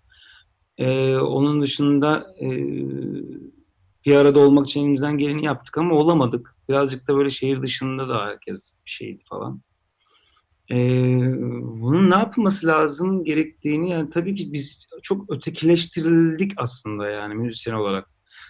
E, 0.78 1.16
onun 1.18 1.62
dışında 1.62 2.36
e, 2.42 2.48
bir 4.06 4.16
arada 4.16 4.40
olmak 4.40 4.68
için 4.68 4.82
elimizden 4.82 5.18
geleni 5.18 5.46
yaptık 5.46 5.78
ama 5.78 5.96
olamadık. 5.96 6.56
Birazcık 6.70 7.08
da 7.08 7.16
böyle 7.16 7.30
şehir 7.30 7.62
dışında 7.62 8.10
da 8.10 8.26
herkes 8.26 8.74
bir 8.86 8.92
şeydi 8.92 9.24
falan. 9.30 9.62
Ee, 10.72 10.76
bunun 11.62 12.12
ne 12.12 12.16
yapılması 12.16 12.68
lazım 12.68 13.24
gerektiğini 13.24 13.90
yani 13.90 14.10
tabii 14.10 14.36
ki 14.36 14.54
biz 14.54 14.88
çok 15.04 15.32
ötekileştirildik 15.32 16.52
aslında 16.58 17.10
yani 17.10 17.36
müzisyen 17.36 17.74
olarak. 17.74 18.10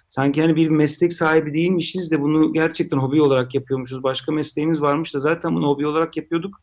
Sanki 0.10 0.42
hani 0.42 0.56
bir 0.56 0.70
meslek 0.70 1.14
sahibi 1.14 1.54
değilmişiz 1.54 2.12
de 2.12 2.22
bunu 2.22 2.54
gerçekten 2.54 2.98
hobi 2.98 3.22
olarak 3.22 3.56
yapıyormuşuz. 3.56 4.04
Başka 4.04 4.32
mesleğimiz 4.32 4.82
varmış 4.82 5.14
da 5.14 5.20
zaten 5.20 5.56
bunu 5.56 5.68
hobi 5.68 5.88
olarak 5.88 6.18
yapıyorduk. 6.18 6.62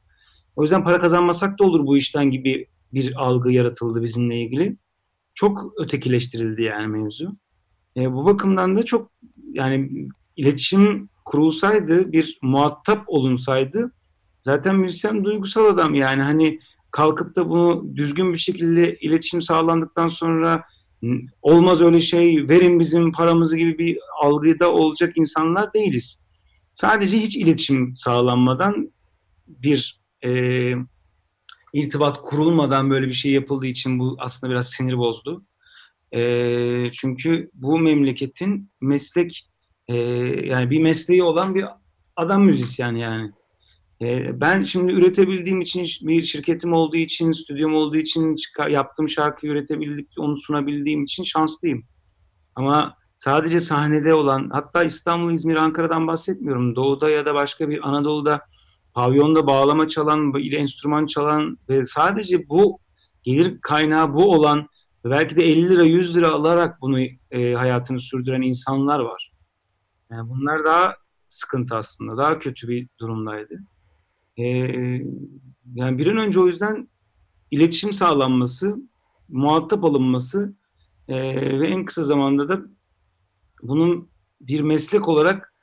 O 0.56 0.62
yüzden 0.62 0.84
para 0.84 1.00
kazanmasak 1.00 1.58
da 1.58 1.64
olur 1.64 1.86
bu 1.86 1.96
işten 1.96 2.30
gibi 2.30 2.66
bir 2.92 3.24
algı 3.24 3.52
yaratıldı 3.52 4.02
bizimle 4.02 4.40
ilgili. 4.40 4.76
Çok 5.34 5.72
ötekileştirildi 5.78 6.62
yani 6.62 6.86
mevzu. 6.86 7.36
E, 7.96 8.12
bu 8.12 8.24
bakımdan 8.24 8.76
da 8.76 8.82
çok 8.82 9.10
yani 9.52 10.08
iletişim 10.36 11.08
kurulsaydı, 11.24 12.12
bir 12.12 12.38
muhatap 12.42 13.04
olunsaydı 13.06 13.92
zaten 14.46 14.76
müzisyen 14.76 15.24
duygusal 15.24 15.64
adam 15.64 15.94
yani 15.94 16.22
hani 16.22 16.60
kalkıp 16.90 17.36
da 17.36 17.48
bunu 17.48 17.96
düzgün 17.96 18.32
bir 18.32 18.38
şekilde 18.38 18.96
iletişim 18.96 19.42
sağlandıktan 19.42 20.08
sonra 20.08 20.64
olmaz 21.42 21.80
öyle 21.80 22.00
şey 22.00 22.48
verin 22.48 22.80
bizim 22.80 23.12
paramızı 23.12 23.56
gibi 23.56 23.78
bir 23.78 23.98
algıda 24.22 24.72
olacak 24.72 25.12
insanlar 25.16 25.72
değiliz. 25.72 26.20
Sadece 26.74 27.18
hiç 27.18 27.36
iletişim 27.36 27.96
sağlanmadan 27.96 28.92
bir 29.46 30.00
e, 30.24 30.30
irtibat 31.72 32.22
kurulmadan 32.22 32.90
böyle 32.90 33.06
bir 33.06 33.12
şey 33.12 33.32
yapıldığı 33.32 33.66
için 33.66 33.98
bu 33.98 34.16
aslında 34.18 34.50
biraz 34.50 34.70
sinir 34.70 34.98
bozdu. 34.98 35.44
E, 36.12 36.90
çünkü 36.92 37.50
bu 37.54 37.78
memleketin 37.78 38.70
meslek 38.80 39.48
e, 39.88 39.94
yani 40.46 40.70
bir 40.70 40.82
mesleği 40.82 41.22
olan 41.22 41.54
bir 41.54 41.64
adam 42.16 42.44
müzisyen 42.44 42.92
yani. 42.92 43.32
E, 44.02 44.40
ben 44.40 44.62
şimdi 44.62 44.92
üretebildiğim 44.92 45.60
için 45.60 46.08
bir 46.08 46.22
şirketim 46.22 46.72
olduğu 46.72 46.96
için, 46.96 47.32
stüdyom 47.32 47.74
olduğu 47.74 47.96
için 47.96 48.36
yaptığım 48.68 49.08
şarkıyı 49.08 49.52
üretebildik, 49.52 50.08
onu 50.18 50.36
sunabildiğim 50.36 51.04
için 51.04 51.22
şanslıyım. 51.22 51.84
Ama 52.54 52.96
sadece 53.16 53.60
sahnede 53.60 54.14
olan, 54.14 54.50
hatta 54.52 54.84
İstanbul, 54.84 55.32
İzmir, 55.32 55.56
Ankara'dan 55.56 56.06
bahsetmiyorum. 56.06 56.76
Doğuda 56.76 57.10
ya 57.10 57.26
da 57.26 57.34
başka 57.34 57.68
bir 57.68 57.88
Anadolu'da 57.88 58.40
pavyonda 58.94 59.46
bağlama 59.46 59.88
çalan, 59.88 60.32
ile 60.38 60.56
enstrüman 60.56 61.06
çalan 61.06 61.58
ve 61.68 61.84
sadece 61.84 62.48
bu 62.48 62.78
gelir 63.22 63.60
kaynağı 63.60 64.14
bu 64.14 64.32
olan 64.32 64.68
belki 65.10 65.36
de 65.36 65.44
50 65.44 65.68
lira 65.68 65.82
100 65.82 66.16
lira 66.16 66.28
alarak 66.28 66.80
bunu 66.80 67.00
e, 67.30 67.54
hayatını 67.54 68.00
sürdüren 68.00 68.42
insanlar 68.42 68.98
var. 68.98 69.32
Yani 70.10 70.30
bunlar 70.30 70.64
daha 70.64 70.94
sıkıntı 71.28 71.76
aslında. 71.76 72.16
Daha 72.16 72.38
kötü 72.38 72.68
bir 72.68 72.88
durumdaydı. 73.00 73.54
E, 74.36 74.44
yani 75.74 75.98
bir 75.98 76.06
an 76.06 76.16
önce 76.16 76.40
o 76.40 76.46
yüzden 76.46 76.88
iletişim 77.50 77.92
sağlanması, 77.92 78.76
muhatap 79.28 79.84
alınması 79.84 80.54
e, 81.08 81.16
ve 81.60 81.68
en 81.68 81.84
kısa 81.84 82.02
zamanda 82.04 82.48
da 82.48 82.60
bunun 83.62 84.10
bir 84.40 84.60
meslek 84.60 85.08
olarak 85.08 85.54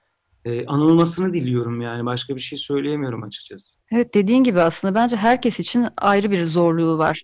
e, 0.46 0.66
anılmasını 0.66 1.34
diliyorum 1.34 1.82
yani 1.82 2.06
başka 2.06 2.36
bir 2.36 2.42
şey 2.42 2.60
söyleyemiyorum 2.60 3.24
açıkçası. 3.24 3.76
Evet 3.92 4.14
dediğin 4.14 4.44
gibi 4.44 4.62
aslında 4.62 4.96
bence 4.96 5.16
herkes 5.16 5.60
için 5.60 5.88
ayrı 5.98 6.32
bir 6.32 6.44
zorluğu 6.44 6.98
var. 6.98 7.24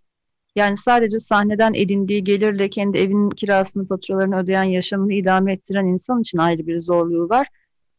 Yani 0.56 0.78
sadece 0.78 1.20
sahneden 1.20 1.74
edindiği 1.74 2.24
gelirle 2.24 2.70
kendi 2.70 2.98
evinin 2.98 3.30
kirasını, 3.30 3.88
faturalarını 3.88 4.38
ödeyen, 4.38 4.64
yaşamını 4.64 5.14
idame 5.14 5.54
ettiren 5.54 5.86
insan 5.86 6.22
için 6.22 6.38
ayrı 6.38 6.68
bir 6.68 6.80
zorluğu 6.80 7.30
var. 7.30 7.48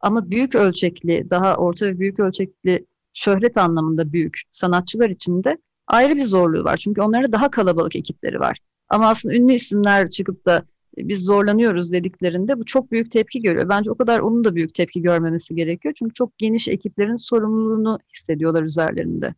Ama 0.01 0.31
büyük 0.31 0.55
ölçekli, 0.55 1.31
daha 1.31 1.57
orta 1.57 1.87
ve 1.87 1.99
büyük 1.99 2.21
ölçekli 2.21 2.87
şöhret 3.13 3.57
anlamında 3.57 4.13
büyük 4.13 4.43
sanatçılar 4.51 5.11
için 5.11 5.45
de 5.45 5.59
ayrı 5.87 6.17
bir 6.17 6.23
zorluğu 6.25 6.65
var. 6.65 6.77
Çünkü 6.77 7.01
onların 7.01 7.33
daha 7.33 7.51
kalabalık 7.51 7.97
ekipleri 7.97 8.41
var. 8.41 8.59
Ama 8.89 9.09
aslında 9.09 9.35
ünlü 9.35 9.53
isimler 9.53 10.11
çıkıp 10.11 10.47
da 10.47 10.65
biz 10.97 11.25
zorlanıyoruz 11.25 11.93
dediklerinde 11.93 12.59
bu 12.59 12.65
çok 12.65 12.93
büyük 12.93 13.13
tepki 13.13 13.43
görüyor. 13.43 13.69
Bence 13.69 13.91
o 13.91 13.95
kadar 13.95 14.21
onun 14.21 14.45
da 14.45 14.55
büyük 14.55 14.75
tepki 14.75 15.03
görmemesi 15.03 15.55
gerekiyor. 15.55 15.95
Çünkü 15.99 16.15
çok 16.15 16.39
geniş 16.39 16.69
ekiplerin 16.69 17.17
sorumluluğunu 17.17 17.99
hissediyorlar 18.15 18.63
üzerlerinde. 18.63 19.35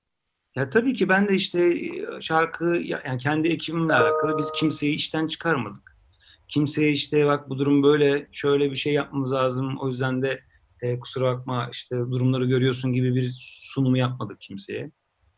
Ya 0.57 0.71
tabii 0.71 0.95
ki 0.95 1.09
ben 1.09 1.29
de 1.29 1.35
işte 1.35 1.81
şarkı 2.21 2.65
yani 2.85 3.19
kendi 3.19 3.49
ekibimle 3.49 3.95
alakalı 3.95 4.38
biz 4.38 4.53
kimseyi 4.53 4.95
işten 4.95 5.29
çıkarmadık. 5.29 5.97
Kimseye 6.49 6.93
işte 6.93 7.27
bak 7.27 7.51
bu 7.51 7.59
durum 7.59 7.83
böyle 7.83 8.29
şöyle 8.33 8.71
bir 8.71 8.77
şey 8.77 8.93
yapmamız 8.93 9.33
lazım 9.33 9.77
o 9.79 9.88
yüzden 9.88 10.23
de 10.23 10.41
e, 10.81 10.99
kusura 10.99 11.37
bakma 11.37 11.69
işte 11.73 11.97
durumları 11.97 12.45
görüyorsun 12.45 12.93
gibi 12.93 13.15
bir 13.15 13.37
sunumu 13.62 13.99
yapmadık 13.99 14.41
kimseye. 14.41 14.91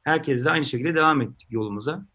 Herkes 0.03 0.45
de 0.45 0.51
aynı 0.51 0.65
şekilde 0.65 0.95
devam 0.95 1.21
ettik 1.21 1.49
yolumuza. 1.51 2.07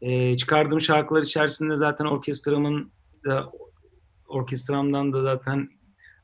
E, 0.00 0.36
çıkardığım 0.36 0.80
şarkılar 0.80 1.22
içerisinde 1.22 1.76
zaten 1.76 2.04
orkestramın 2.04 2.92
da 3.24 3.52
orkestramdan 4.26 5.12
da 5.12 5.22
zaten 5.22 5.68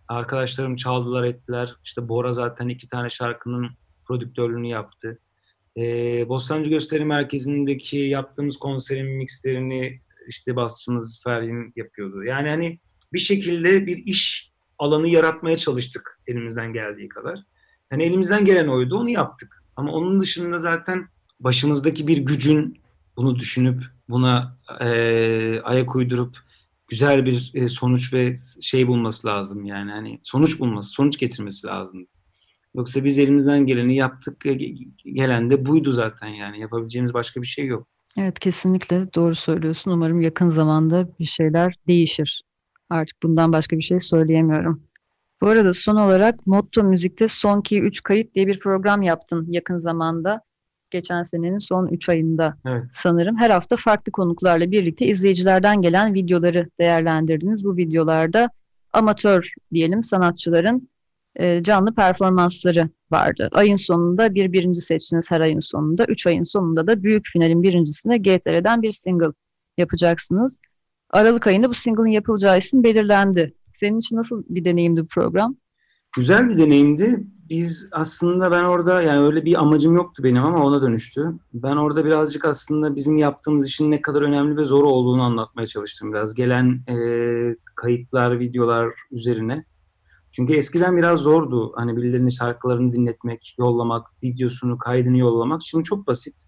arkadaşlarım 0.08 0.76
çaldılar 0.76 1.24
ettiler. 1.24 1.76
İşte 1.84 2.08
Bora 2.08 2.32
zaten 2.32 2.68
iki 2.68 2.88
tane 2.88 3.10
şarkının 3.10 3.70
prodüktörlüğünü 4.06 4.66
yaptı. 4.68 5.18
E, 5.76 5.82
Bostancı 6.28 6.70
Gösteri 6.70 7.04
Merkezi'ndeki 7.04 7.98
yaptığımız 7.98 8.56
konserin 8.56 9.06
mixlerini 9.06 10.00
işte 10.28 10.56
basçımız 10.56 11.20
Ferhin 11.24 11.72
yapıyordu. 11.76 12.24
Yani 12.24 12.48
hani 12.48 12.78
bir 13.12 13.18
şekilde 13.18 13.86
bir 13.86 13.96
iş 13.96 14.52
alanı 14.78 15.08
yaratmaya 15.08 15.56
çalıştık 15.56 16.20
elimizden 16.26 16.72
geldiği 16.72 17.08
kadar. 17.08 17.38
Yani 17.90 18.04
elimizden 18.04 18.44
gelen 18.44 18.68
oydu, 18.68 18.96
onu 18.96 19.08
yaptık. 19.08 19.64
Ama 19.76 19.92
onun 19.92 20.20
dışında 20.20 20.58
zaten 20.58 21.08
başımızdaki 21.40 22.06
bir 22.06 22.18
gücün 22.18 22.80
bunu 23.16 23.38
düşünüp 23.38 23.82
buna 24.08 24.58
e, 24.80 25.60
ayak 25.60 25.96
uydurup 25.96 26.36
güzel 26.88 27.26
bir 27.26 27.50
e, 27.54 27.68
sonuç 27.68 28.12
ve 28.12 28.36
şey 28.60 28.88
bulması 28.88 29.26
lazım 29.28 29.64
yani 29.64 29.90
hani 29.90 30.20
sonuç 30.24 30.60
bulması, 30.60 30.90
sonuç 30.90 31.18
getirmesi 31.18 31.66
lazım. 31.66 32.06
Yoksa 32.74 33.04
biz 33.04 33.18
elimizden 33.18 33.66
geleni 33.66 33.96
yaptık. 33.96 34.40
Gelen 35.04 35.50
de 35.50 35.66
buydu 35.66 35.92
zaten 35.92 36.28
yani. 36.28 36.60
Yapabileceğimiz 36.60 37.14
başka 37.14 37.42
bir 37.42 37.46
şey 37.46 37.66
yok. 37.66 37.86
Evet 38.18 38.38
kesinlikle 38.38 39.14
doğru 39.14 39.34
söylüyorsun. 39.34 39.90
Umarım 39.90 40.20
yakın 40.20 40.48
zamanda 40.48 41.08
bir 41.20 41.24
şeyler 41.24 41.74
değişir. 41.88 42.42
Artık 42.90 43.22
bundan 43.22 43.52
başka 43.52 43.76
bir 43.76 43.82
şey 43.82 44.00
söyleyemiyorum. 44.00 44.82
Bu 45.40 45.48
arada 45.48 45.74
son 45.74 45.96
olarak 45.96 46.46
Motto 46.46 46.82
Müzik'te 46.84 47.28
Sonki 47.28 47.80
3 47.80 48.02
Kayıt 48.02 48.34
diye 48.34 48.46
bir 48.46 48.60
program 48.60 49.02
yaptın 49.02 49.46
yakın 49.50 49.76
zamanda. 49.76 50.40
Geçen 50.90 51.22
senenin 51.22 51.58
son 51.58 51.86
3 51.86 52.08
ayında 52.08 52.56
evet. 52.66 52.84
sanırım. 52.92 53.36
Her 53.36 53.50
hafta 53.50 53.76
farklı 53.76 54.12
konuklarla 54.12 54.70
birlikte 54.70 55.06
izleyicilerden 55.06 55.82
gelen 55.82 56.14
videoları 56.14 56.68
değerlendirdiniz. 56.78 57.64
Bu 57.64 57.76
videolarda 57.76 58.48
amatör 58.92 59.52
diyelim 59.72 60.02
sanatçıların 60.02 60.88
e, 61.36 61.62
canlı 61.62 61.94
performansları 61.94 62.88
vardı. 63.10 63.48
Ayın 63.52 63.76
sonunda 63.76 64.34
bir 64.34 64.52
birinci 64.52 64.80
seçtiniz 64.80 65.30
her 65.30 65.40
ayın 65.40 65.60
sonunda. 65.60 66.04
Üç 66.08 66.26
ayın 66.26 66.44
sonunda 66.44 66.86
da 66.86 67.02
büyük 67.02 67.26
finalin 67.26 67.62
birincisine 67.62 68.18
GTR'den 68.18 68.82
bir 68.82 68.92
single 68.92 69.32
yapacaksınız. 69.78 70.60
Aralık 71.10 71.46
ayında 71.46 71.70
bu 71.70 71.74
single'ın 71.74 72.06
yapılacağı 72.06 72.58
isim 72.58 72.84
belirlendi. 72.84 73.54
Senin 73.80 73.98
için 73.98 74.16
nasıl 74.16 74.42
bir 74.48 74.64
deneyimdi 74.64 75.02
bu 75.02 75.06
program? 75.06 75.56
Güzel 76.16 76.48
bir 76.48 76.58
deneyimdi. 76.58 77.24
Biz 77.50 77.88
aslında 77.92 78.50
ben 78.50 78.62
orada 78.62 79.02
yani 79.02 79.20
öyle 79.20 79.44
bir 79.44 79.60
amacım 79.60 79.96
yoktu 79.96 80.24
benim 80.24 80.44
ama 80.44 80.64
ona 80.64 80.82
dönüştü. 80.82 81.34
Ben 81.54 81.76
orada 81.76 82.04
birazcık 82.04 82.44
aslında 82.44 82.96
bizim 82.96 83.16
yaptığımız 83.16 83.66
işin 83.66 83.90
ne 83.90 84.02
kadar 84.02 84.22
önemli 84.22 84.56
ve 84.56 84.64
zor 84.64 84.84
olduğunu 84.84 85.22
anlatmaya 85.22 85.66
çalıştım 85.66 86.12
biraz. 86.12 86.34
Gelen 86.34 86.80
e, 86.88 86.96
kayıtlar, 87.74 88.38
videolar 88.38 88.88
üzerine. 89.10 89.64
Çünkü 90.32 90.52
eskiden 90.52 90.96
biraz 90.96 91.20
zordu. 91.20 91.72
Hani 91.76 91.96
birilerinin 91.96 92.28
şarkılarını 92.28 92.92
dinletmek, 92.92 93.54
yollamak, 93.58 94.06
videosunu, 94.22 94.78
kaydını 94.78 95.18
yollamak. 95.18 95.62
Şimdi 95.62 95.84
çok 95.84 96.06
basit. 96.06 96.44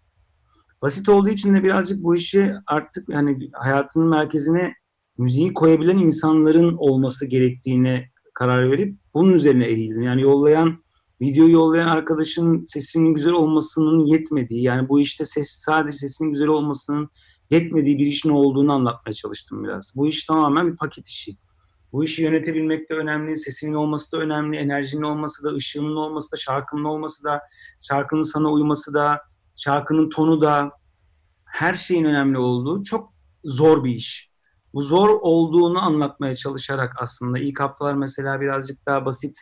Basit 0.82 1.08
olduğu 1.08 1.28
için 1.28 1.54
de 1.54 1.62
birazcık 1.62 2.02
bu 2.02 2.14
işi 2.14 2.52
artık 2.66 3.14
hani 3.14 3.50
hayatının 3.52 4.08
merkezine 4.08 4.74
müziği 5.18 5.54
koyabilen 5.54 5.96
insanların 5.96 6.76
olması 6.78 7.26
gerektiğine 7.26 8.10
karar 8.34 8.70
verip 8.70 8.96
bunun 9.14 9.32
üzerine 9.32 9.66
eğildim. 9.66 10.02
Yani 10.02 10.22
yollayan, 10.22 10.84
video 11.20 11.48
yollayan 11.48 11.88
arkadaşın 11.88 12.64
sesinin 12.64 13.14
güzel 13.14 13.32
olmasının 13.32 14.00
yetmediği, 14.00 14.62
yani 14.62 14.88
bu 14.88 15.00
işte 15.00 15.24
ses 15.24 15.48
sadece 15.50 15.98
sesin 15.98 16.30
güzel 16.30 16.48
olmasının 16.48 17.08
yetmediği 17.50 17.98
bir 17.98 18.06
işin 18.06 18.30
olduğunu 18.30 18.72
anlatmaya 18.72 19.12
çalıştım 19.12 19.64
biraz. 19.64 19.92
Bu 19.96 20.06
iş 20.06 20.24
tamamen 20.24 20.72
bir 20.72 20.76
paket 20.76 21.08
işi. 21.08 21.36
Bu 21.94 22.04
işi 22.04 22.22
yönetebilmek 22.22 22.90
de 22.90 22.94
önemli, 22.94 23.36
sesinin 23.36 23.74
olması 23.74 24.12
da 24.12 24.20
önemli, 24.20 24.56
enerjinin 24.56 25.02
olması 25.02 25.44
da, 25.44 25.54
ışığının 25.54 25.96
olması 25.96 26.32
da, 26.32 26.36
şarkının 26.36 26.84
olması 26.84 27.24
da, 27.24 27.40
şarkının 27.80 28.22
sana 28.22 28.48
uyması 28.48 28.94
da, 28.94 29.20
şarkının 29.56 30.08
tonu 30.08 30.40
da, 30.40 30.70
her 31.44 31.74
şeyin 31.74 32.04
önemli 32.04 32.38
olduğu 32.38 32.82
çok 32.82 33.14
zor 33.44 33.84
bir 33.84 33.94
iş. 33.94 34.30
Bu 34.72 34.82
zor 34.82 35.08
olduğunu 35.08 35.82
anlatmaya 35.82 36.36
çalışarak 36.36 36.92
aslında 36.98 37.38
ilk 37.38 37.60
haftalar 37.60 37.94
mesela 37.94 38.40
birazcık 38.40 38.86
daha 38.86 39.04
basit 39.04 39.38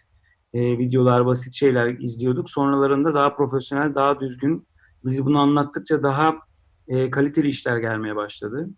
e, 0.55 0.79
videolar, 0.79 1.27
basit 1.27 1.55
şeyler 1.55 1.99
izliyorduk. 1.99 2.51
Sonralarında 2.51 3.15
daha 3.15 3.37
profesyonel, 3.37 3.95
daha 3.95 4.21
düzgün, 4.21 4.67
biz 5.05 5.27
bunu 5.27 5.41
anlattıkça 5.41 6.03
daha 6.03 6.35
e, 6.89 7.11
kaliteli 7.11 7.49
işler 7.49 7.79
gelmeye 7.79 8.17
başladı. 8.17 8.69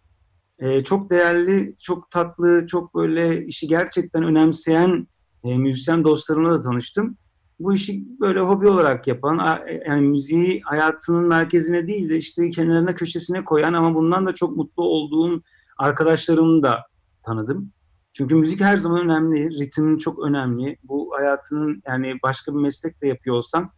E, 0.64 0.84
çok 0.84 1.10
değerli, 1.10 1.74
çok 1.78 2.10
tatlı, 2.10 2.66
çok 2.66 2.94
böyle 2.94 3.46
işi 3.46 3.68
gerçekten 3.68 4.22
önemseyen 4.22 5.06
e, 5.44 5.58
müzisyen 5.58 6.04
dostlarımla 6.04 6.50
da 6.50 6.60
tanıştım. 6.60 7.16
Bu 7.60 7.74
işi 7.74 8.04
böyle 8.20 8.40
hobi 8.40 8.68
olarak 8.68 9.06
yapan, 9.06 9.60
yani 9.86 10.00
müziği 10.00 10.60
hayatının 10.64 11.28
merkezine 11.28 11.88
değil 11.88 12.10
de 12.10 12.16
işte 12.16 12.50
kenarına 12.50 12.94
köşesine 12.94 13.44
koyan 13.44 13.72
ama 13.72 13.94
bundan 13.94 14.26
da 14.26 14.34
çok 14.34 14.56
mutlu 14.56 14.82
olduğum 14.82 15.42
arkadaşlarımı 15.78 16.62
da 16.62 16.82
tanıdım. 17.22 17.72
Çünkü 18.12 18.34
müzik 18.34 18.60
her 18.60 18.76
zaman 18.76 19.00
önemli, 19.00 19.50
ritim 19.50 19.98
çok 19.98 20.18
önemli. 20.18 20.78
Bu 20.84 21.10
hayatının 21.16 21.82
yani 21.86 22.14
başka 22.22 22.54
bir 22.54 22.60
meslek 22.60 23.02
de 23.02 23.08
yapıyor 23.08 23.36
olsan 23.36 23.70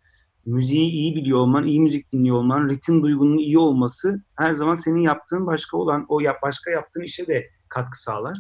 müziği 0.47 0.91
iyi 0.91 1.17
biliyor 1.17 1.39
olman, 1.39 1.67
iyi 1.67 1.81
müzik 1.81 2.13
dinliyor 2.13 2.37
olman, 2.37 2.69
ritim 2.69 3.03
duygunun 3.03 3.39
iyi 3.39 3.59
olması 3.59 4.23
her 4.37 4.53
zaman 4.53 4.75
senin 4.75 5.01
yaptığın 5.01 5.47
başka 5.47 5.77
olan, 5.77 6.07
o 6.09 6.21
yap 6.21 6.37
başka 6.43 6.71
yaptığın 6.71 7.03
işe 7.03 7.27
de 7.27 7.51
katkı 7.69 8.03
sağlar. 8.03 8.39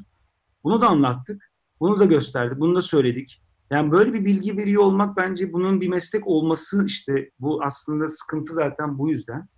Bunu 0.64 0.80
da 0.80 0.88
anlattık, 0.88 1.52
bunu 1.80 1.98
da 1.98 2.04
gösterdik, 2.04 2.60
bunu 2.60 2.76
da 2.76 2.80
söyledik. 2.80 3.42
Yani 3.70 3.90
böyle 3.92 4.12
bir 4.12 4.24
bilgi 4.24 4.56
veriyor 4.56 4.82
olmak 4.82 5.16
bence 5.16 5.52
bunun 5.52 5.80
bir 5.80 5.88
meslek 5.88 6.26
olması 6.26 6.86
işte 6.86 7.30
bu 7.40 7.62
aslında 7.62 8.08
sıkıntı 8.08 8.54
zaten 8.54 8.98
bu 8.98 9.10
yüzden. 9.10 9.48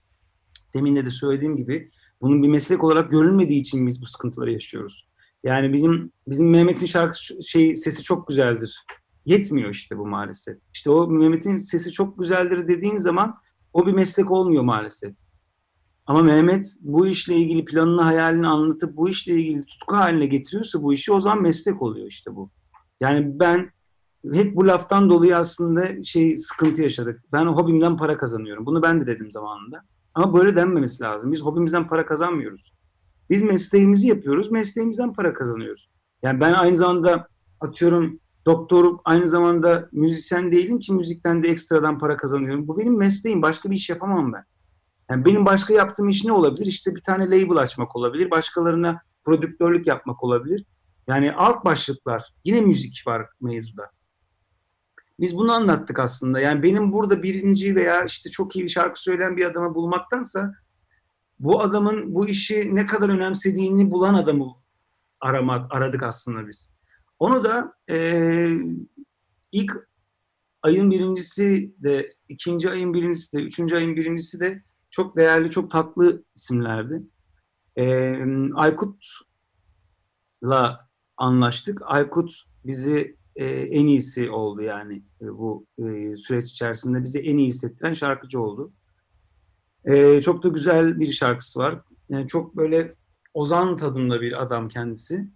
Demin 0.75 0.97
de, 0.97 1.11
söylediğim 1.11 1.57
gibi 1.57 1.91
bunun 2.21 2.43
bir 2.43 2.49
meslek 2.49 2.85
olarak 2.85 3.11
görülmediği 3.11 3.61
için 3.61 3.87
biz 3.87 4.01
bu 4.01 4.07
sıkıntıları 4.07 4.53
yaşıyoruz. 4.53 5.09
Yani 5.45 5.73
bizim 5.73 6.13
bizim 6.29 6.51
Mehmet'in 6.51 6.87
şarkı 6.87 7.17
şey 7.45 7.77
sesi 7.77 8.03
çok 8.03 8.29
güzeldir. 8.29 8.85
Yetmiyor 9.25 9.71
işte 9.71 9.99
bu 9.99 10.07
maalesef. 10.07 10.59
İşte 10.73 10.91
o 10.91 11.07
Mehmet'in 11.07 11.57
sesi 11.57 11.93
çok 11.93 12.19
güzeldir 12.19 12.69
dediğin 12.69 12.99
zaman 12.99 13.39
o 13.73 13.87
bir 13.87 13.93
meslek 13.93 14.31
olmuyor 14.31 14.63
maalesef. 14.63 15.15
Ama 16.07 16.23
Mehmet 16.23 16.77
bu 16.81 17.07
işle 17.07 17.37
ilgili 17.37 17.65
planını, 17.65 18.03
hayalini 18.03 18.47
anlatıp 18.49 18.97
bu 18.97 19.09
işle 19.09 19.35
ilgili 19.35 19.67
tutku 19.67 19.97
haline 19.97 20.27
getiriyorsa 20.27 20.83
bu 20.83 20.93
işi 20.93 21.13
o 21.13 21.21
zaman 21.21 21.43
meslek 21.43 21.83
oluyor 21.83 22.07
işte 22.07 22.37
bu. 22.37 22.51
Yani 23.01 23.41
ben 23.41 23.71
hep 24.33 24.57
bu 24.57 24.67
laftan 24.67 25.11
dolayı 25.11 25.37
aslında 25.37 26.03
şey 26.03 26.37
sıkıntı 26.37 26.83
yaşadık. 26.83 27.25
Ben 27.33 27.47
hobimden 27.47 27.97
para 27.97 28.19
kazanıyorum. 28.19 28.67
Bunu 28.67 28.83
ben 28.83 29.01
de 29.01 29.07
dedim 29.07 29.31
zamanında. 29.31 29.83
Ama 30.15 30.35
böyle 30.35 30.57
denmemesi 30.57 31.03
lazım. 31.03 31.33
Biz 31.33 31.43
hobimizden 31.43 31.87
para 31.87 32.07
kazanmıyoruz. 32.07 32.73
Biz 33.31 33.43
mesleğimizi 33.43 34.09
yapıyoruz, 34.09 34.51
mesleğimizden 34.51 35.13
para 35.13 35.33
kazanıyoruz. 35.33 35.91
Yani 36.23 36.41
ben 36.41 36.53
aynı 36.53 36.77
zamanda 36.77 37.29
atıyorum 37.61 38.21
doktor, 38.49 38.99
aynı 39.05 39.29
zamanda 39.29 39.89
müzisyen 39.93 40.53
değilim 40.53 40.79
ki 40.79 40.93
müzikten 40.93 41.43
de 41.43 41.49
ekstradan 41.49 41.99
para 41.99 42.17
kazanıyorum. 42.17 42.69
Bu 42.69 42.79
benim 42.79 42.99
mesleğim, 42.99 43.43
başka 43.43 43.71
bir 43.71 43.77
iş 43.77 43.89
yapamam 43.89 44.33
ben. 44.33 44.45
Yani 45.11 45.25
benim 45.25 45.47
başka 45.47 45.75
yaptığım 45.75 46.09
iş 46.09 46.25
ne 46.25 46.33
olabilir? 46.33 46.67
İşte 46.67 46.95
bir 46.95 47.03
tane 47.03 47.25
label 47.25 47.57
açmak 47.57 47.97
olabilir, 47.97 48.31
başkalarına 48.31 49.03
prodüktörlük 49.25 49.87
yapmak 49.87 50.25
olabilir. 50.25 50.65
Yani 51.09 51.33
alt 51.33 51.65
başlıklar, 51.65 52.35
yine 52.45 52.61
müzik 52.61 53.03
var 53.07 53.27
mevzuda. 53.41 53.91
Biz 55.21 55.37
bunu 55.37 55.53
anlattık 55.53 55.99
aslında. 55.99 56.41
Yani 56.41 56.63
benim 56.63 56.93
burada 56.93 57.23
birinci 57.23 57.77
veya 57.77 58.05
işte 58.05 58.31
çok 58.31 58.57
iyi 58.57 58.65
bir 58.65 58.69
şarkı 58.69 59.03
söyleyen 59.03 59.37
bir 59.37 59.45
adamı 59.45 59.75
bulmaktansa 59.75 60.55
bu 61.41 61.61
adamın 61.63 62.15
bu 62.15 62.29
işi 62.29 62.75
ne 62.75 62.87
kadar 62.87 63.09
önemsediğini 63.09 63.91
bulan 63.91 64.15
adamı 64.15 64.55
aramak 65.21 65.75
aradık 65.75 66.03
aslında 66.03 66.49
biz. 66.49 66.78
Onu 67.19 67.45
da 67.45 67.73
e, 67.91 68.49
ilk 69.53 69.89
ayın 70.63 70.91
birincisi 70.91 71.75
de, 71.79 72.15
ikinci 72.29 72.71
ayın 72.71 72.95
birincisi 72.95 73.37
de, 73.37 73.43
üçüncü 73.43 73.77
ayın 73.77 73.97
birincisi 73.97 74.41
de 74.41 74.63
çok 74.91 75.17
değerli, 75.17 75.51
çok 75.51 75.71
tatlı 75.71 76.25
isimlerdi. 76.35 77.03
E, 77.77 78.17
Aykut'la 78.55 79.19
anlaştık. 81.17 81.83
Aykut 81.85 82.43
bizi 82.67 83.17
e, 83.37 83.47
en 83.47 83.87
iyisi 83.87 84.31
oldu 84.31 84.63
yani 84.63 85.03
e, 85.23 85.29
bu 85.29 85.67
e, 85.79 86.17
süreç 86.17 86.45
içerisinde 86.45 87.03
bizi 87.05 87.19
en 87.21 87.39
iyi 87.39 87.47
hissettiren 87.47 87.93
şarkıcı 87.93 88.41
oldu. 88.41 88.73
E, 89.85 90.21
çok 90.21 90.43
da 90.43 90.49
güzel 90.49 91.01
bir 91.01 91.07
şarkısı 91.07 91.61
var. 91.61 91.81
Yani 92.09 92.27
çok 92.29 92.57
böyle 92.57 92.95
ozan 93.35 93.77
tadında 93.77 94.21
bir 94.21 94.43
adam 94.43 94.69
kendisi. 94.69 95.29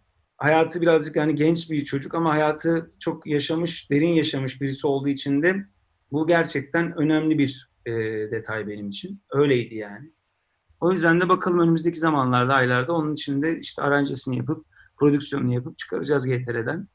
Hayatı 0.42 0.80
birazcık 0.80 1.16
yani 1.16 1.34
genç 1.34 1.70
bir 1.70 1.84
çocuk 1.84 2.14
ama 2.14 2.30
hayatı 2.30 2.92
çok 2.98 3.26
yaşamış, 3.26 3.90
derin 3.90 4.12
yaşamış 4.12 4.60
birisi 4.60 4.86
olduğu 4.86 5.08
için 5.08 5.42
de 5.42 5.66
bu 6.12 6.26
gerçekten 6.26 6.98
önemli 6.98 7.38
bir 7.38 7.70
e, 7.86 7.92
detay 8.30 8.66
benim 8.66 8.88
için. 8.88 9.22
Öyleydi 9.30 9.74
yani. 9.74 10.12
O 10.80 10.92
yüzden 10.92 11.20
de 11.20 11.28
bakalım 11.28 11.58
önümüzdeki 11.58 11.98
zamanlarda, 11.98 12.54
aylarda 12.54 12.92
onun 12.92 13.12
için 13.12 13.42
de 13.42 13.58
işte 13.58 13.82
aranjesini 13.82 14.36
yapıp, 14.36 14.66
prodüksiyonunu 14.98 15.54
yapıp 15.54 15.78
çıkaracağız 15.78 16.26
GTR'den. 16.26 16.88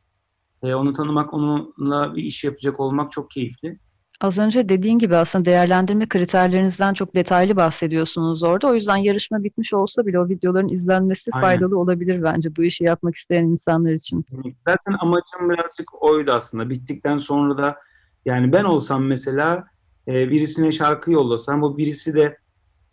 E, 0.63 0.73
onu 0.73 0.93
tanımak, 0.93 1.33
onunla 1.33 2.15
bir 2.15 2.23
iş 2.23 2.43
yapacak 2.43 2.79
olmak 2.79 3.11
çok 3.11 3.29
keyifli. 3.29 3.79
Az 4.21 4.37
önce 4.37 4.69
dediğin 4.69 4.99
gibi 4.99 5.15
aslında 5.15 5.45
değerlendirme 5.45 6.09
kriterlerinizden 6.09 6.93
çok 6.93 7.15
detaylı 7.15 7.55
bahsediyorsunuz 7.55 8.43
orada. 8.43 8.67
O 8.67 8.73
yüzden 8.73 8.97
yarışma 8.97 9.43
bitmiş 9.43 9.73
olsa 9.73 10.05
bile 10.05 10.19
o 10.19 10.29
videoların 10.29 10.67
izlenmesi 10.69 11.31
Aynen. 11.33 11.47
faydalı 11.47 11.79
olabilir 11.79 12.23
bence 12.23 12.55
bu 12.55 12.63
işi 12.63 12.83
yapmak 12.83 13.15
isteyen 13.15 13.43
insanlar 13.43 13.91
için. 13.91 14.25
Zaten 14.67 14.95
amacım 14.99 15.49
birazcık 15.49 16.03
oydu 16.03 16.31
aslında. 16.31 16.69
Bittikten 16.69 17.17
sonra 17.17 17.57
da 17.57 17.77
yani 18.25 18.51
ben 18.51 18.63
olsam 18.63 19.05
mesela 19.05 19.67
e, 20.07 20.29
birisine 20.29 20.71
şarkı 20.71 21.11
yollasam 21.11 21.61
bu 21.61 21.77
birisi 21.77 22.13
de 22.13 22.37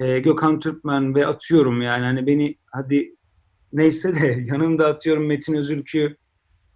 e, 0.00 0.18
Gökhan 0.18 0.60
Türkmen 0.60 1.14
ve 1.14 1.26
atıyorum 1.26 1.82
yani 1.82 2.04
hani 2.04 2.26
beni 2.26 2.58
hadi 2.70 3.14
neyse 3.72 4.16
de 4.16 4.26
yanımda 4.46 4.86
atıyorum 4.86 5.26
Metin 5.26 5.54
Özürkü 5.54 6.16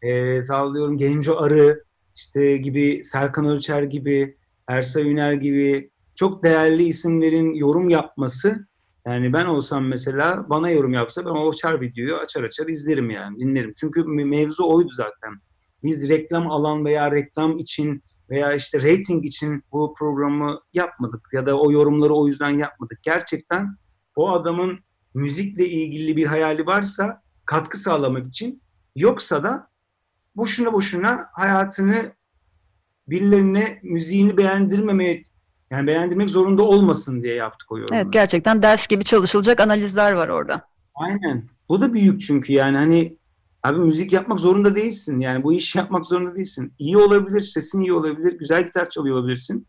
e, 0.02 0.42
sallıyorum 0.42 0.98
Genco 0.98 1.36
Arı 1.36 1.84
işte 2.16 2.56
gibi 2.56 3.04
Serkan 3.04 3.44
Ölçer 3.44 3.82
gibi 3.82 4.37
Ersay 4.68 5.12
Üner 5.12 5.32
gibi 5.32 5.90
çok 6.14 6.44
değerli 6.44 6.84
isimlerin 6.84 7.54
yorum 7.54 7.90
yapması 7.90 8.68
yani 9.06 9.32
ben 9.32 9.46
olsam 9.46 9.86
mesela 9.86 10.50
bana 10.50 10.70
yorum 10.70 10.92
yapsa 10.92 11.24
ben 11.24 11.30
o 11.30 11.48
açar 11.48 11.80
videoyu 11.80 12.16
açar 12.16 12.44
açar 12.44 12.68
izlerim 12.68 13.10
yani 13.10 13.38
dinlerim. 13.38 13.72
Çünkü 13.76 14.04
mevzu 14.04 14.68
oydu 14.68 14.88
zaten. 14.92 15.40
Biz 15.82 16.08
reklam 16.08 16.50
alan 16.50 16.84
veya 16.84 17.12
reklam 17.12 17.58
için 17.58 18.02
veya 18.30 18.54
işte 18.54 18.78
rating 18.78 19.24
için 19.24 19.62
bu 19.72 19.94
programı 19.98 20.60
yapmadık 20.72 21.28
ya 21.32 21.46
da 21.46 21.58
o 21.58 21.72
yorumları 21.72 22.14
o 22.14 22.26
yüzden 22.26 22.50
yapmadık. 22.50 22.98
Gerçekten 23.02 23.76
o 24.16 24.30
adamın 24.30 24.78
müzikle 25.14 25.68
ilgili 25.68 26.16
bir 26.16 26.26
hayali 26.26 26.66
varsa 26.66 27.22
katkı 27.44 27.78
sağlamak 27.78 28.26
için 28.26 28.62
yoksa 28.96 29.42
da 29.44 29.70
boşuna 30.36 30.72
boşuna 30.72 31.26
hayatını 31.32 32.12
birilerine 33.10 33.80
müziğini 33.82 34.36
beğendirmemeye 34.36 35.22
yani 35.70 35.86
beğendirmek 35.86 36.30
zorunda 36.30 36.62
olmasın 36.62 37.22
diye 37.22 37.34
yaptık 37.34 37.72
o 37.72 37.78
yorumları. 37.78 38.02
Evet 38.02 38.12
gerçekten 38.12 38.62
ders 38.62 38.86
gibi 38.86 39.04
çalışılacak 39.04 39.60
analizler 39.60 40.12
var 40.12 40.28
orada. 40.28 40.64
Aynen. 40.94 41.44
Bu 41.68 41.80
da 41.80 41.94
büyük 41.94 42.20
çünkü 42.20 42.52
yani 42.52 42.76
hani 42.76 43.16
abi 43.62 43.78
müzik 43.78 44.12
yapmak 44.12 44.40
zorunda 44.40 44.76
değilsin. 44.76 45.20
Yani 45.20 45.44
bu 45.44 45.52
işi 45.52 45.78
yapmak 45.78 46.04
zorunda 46.06 46.36
değilsin. 46.36 46.72
İyi 46.78 46.98
olabilir, 46.98 47.40
sesin 47.40 47.80
iyi 47.80 47.92
olabilir, 47.92 48.38
güzel 48.38 48.66
gitar 48.66 48.90
çalıyor 48.90 49.16
olabilirsin. 49.16 49.66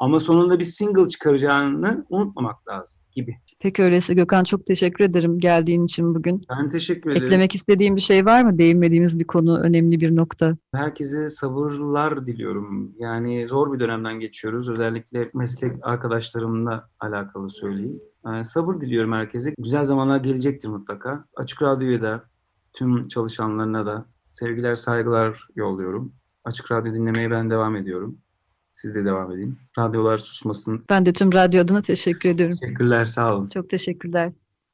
Ama 0.00 0.20
sonunda 0.20 0.58
bir 0.58 0.64
single 0.64 1.08
çıkaracağını 1.08 2.06
unutmamak 2.08 2.68
lazım 2.68 3.02
gibi. 3.12 3.36
Peki 3.60 3.82
öyleyse 3.82 4.14
Gökhan 4.14 4.44
çok 4.44 4.66
teşekkür 4.66 5.04
ederim 5.04 5.38
geldiğin 5.38 5.84
için 5.84 6.14
bugün. 6.14 6.42
Ben 6.50 6.70
teşekkür 6.70 7.10
ederim. 7.10 7.24
Eklemek 7.24 7.54
istediğim 7.54 7.96
bir 7.96 8.00
şey 8.00 8.26
var 8.26 8.42
mı? 8.42 8.58
Değinmediğimiz 8.58 9.18
bir 9.18 9.24
konu, 9.24 9.58
önemli 9.58 10.00
bir 10.00 10.16
nokta. 10.16 10.56
Herkese 10.74 11.30
sabırlar 11.30 12.26
diliyorum. 12.26 12.92
Yani 12.98 13.48
zor 13.48 13.72
bir 13.72 13.80
dönemden 13.80 14.20
geçiyoruz. 14.20 14.68
Özellikle 14.68 15.30
meslek 15.34 15.76
arkadaşlarımla 15.82 16.88
alakalı 17.00 17.48
söyleyeyim. 17.48 18.00
Yani 18.26 18.44
sabır 18.44 18.80
diliyorum 18.80 19.12
herkese. 19.12 19.54
Güzel 19.58 19.84
zamanlar 19.84 20.16
gelecektir 20.16 20.68
mutlaka. 20.68 21.24
Açık 21.36 21.62
Radyo'ya 21.62 22.02
da, 22.02 22.24
tüm 22.72 23.08
çalışanlarına 23.08 23.86
da 23.86 24.06
sevgiler, 24.28 24.74
saygılar 24.74 25.46
yolluyorum. 25.56 26.12
Açık 26.44 26.72
Radyo 26.72 26.94
dinlemeye 26.94 27.30
ben 27.30 27.50
devam 27.50 27.76
ediyorum. 27.76 28.18
Siz 28.80 28.94
de 28.94 29.04
devam 29.04 29.32
edin. 29.32 29.58
Radyolar 29.78 30.18
susmasın. 30.18 30.84
Ben 30.90 31.06
de 31.06 31.12
tüm 31.12 31.32
radyo 31.32 31.62
adına 31.62 31.82
teşekkür 31.82 32.28
ediyorum. 32.28 32.56
Teşekkürler, 32.60 33.04
sağ 33.04 33.36
olun. 33.36 33.48
Çok 33.48 33.70
teşekkürler. 33.70 34.32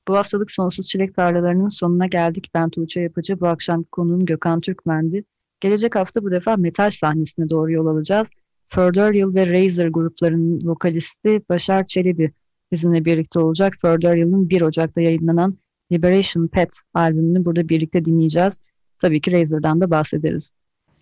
Bu 0.09 0.17
haftalık 0.17 0.51
Sonsuz 0.51 0.89
Çilek 0.89 1.15
Tarlalarının 1.15 1.69
sonuna 1.69 2.07
geldik. 2.07 2.51
Ben 2.55 2.71
Tuğçe 2.71 3.01
Yapıcı. 3.01 3.41
Bu 3.41 3.47
akşam 3.47 3.83
konuğum 3.83 4.25
Gökhan 4.25 4.61
Türkmen'di. 4.61 5.25
Gelecek 5.61 5.97
hafta 5.97 6.23
bu 6.23 6.31
defa 6.31 6.57
metal 6.57 6.91
sahnesine 6.91 7.51
doğru 7.51 7.73
yol 7.73 7.87
alacağız. 7.87 8.29
Further 8.69 9.13
Yıl 9.13 9.35
ve 9.35 9.47
Razor 9.47 9.87
gruplarının 9.87 10.69
vokalisti 10.69 11.43
Başar 11.49 11.87
Çelebi 11.87 12.33
bizimle 12.73 13.05
birlikte 13.05 13.39
olacak. 13.39 13.75
Further 13.81 14.17
Yıl'ın 14.17 14.49
1 14.51 14.63
Ocak'ta 14.63 15.01
yayınlanan 15.01 15.59
Liberation 15.93 16.47
Pet 16.47 16.81
albümünü 16.95 17.45
burada 17.45 17.69
birlikte 17.69 18.05
dinleyeceğiz. 18.05 18.61
Tabii 18.99 19.21
ki 19.21 19.33
Razor'dan 19.33 19.81
da 19.81 19.91
bahsederiz. 19.91 20.51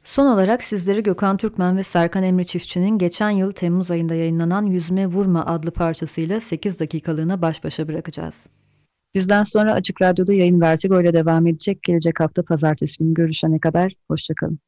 Son 0.05 0.27
olarak 0.27 0.63
sizleri 0.63 1.03
Gökhan 1.03 1.37
Türkmen 1.37 1.77
ve 1.77 1.83
Serkan 1.83 2.23
Emre 2.23 2.45
Çiftçi'nin 2.45 2.99
geçen 2.99 3.31
yıl 3.31 3.53
Temmuz 3.53 3.91
ayında 3.91 4.15
yayınlanan 4.15 4.67
Yüzme 4.67 5.07
Vurma 5.07 5.47
adlı 5.47 5.71
parçasıyla 5.71 6.41
8 6.41 6.79
dakikalığına 6.79 7.43
baş 7.43 7.65
başa 7.65 7.89
bırakacağız. 7.89 8.35
Bizden 9.15 9.45
sonra 9.45 9.73
Açık 9.73 10.03
Radyo'da 10.03 10.33
yayın 10.33 10.61
Vertigo 10.61 11.01
ile 11.01 11.13
devam 11.13 11.47
edecek. 11.47 11.83
Gelecek 11.83 12.21
hafta 12.21 12.43
pazartesi 12.43 12.99
günü 12.99 13.15
görüşene 13.15 13.59
kadar 13.59 13.93
hoşçakalın. 14.09 14.59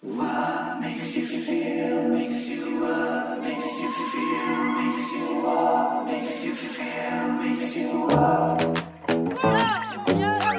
What 0.00 0.80
makes 0.80 1.16
you 1.16 1.26
feel, 1.26 2.08
makes 2.08 2.48
you 2.48 2.76
up, 2.76 3.38
makes 3.38 3.82
you 3.82 3.90
feel, 4.12 4.64
makes 4.86 5.12
you 5.12 5.34
walk, 5.42 6.06
makes 6.06 6.46
you 6.46 6.54
feel, 6.54 7.32
makes 7.32 7.76
you 7.76 8.10
walk. 8.10 8.74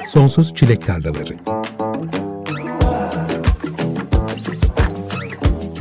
Sonsuz 0.08 0.54
Çilek 0.54 0.86
Tarlaları 0.86 1.36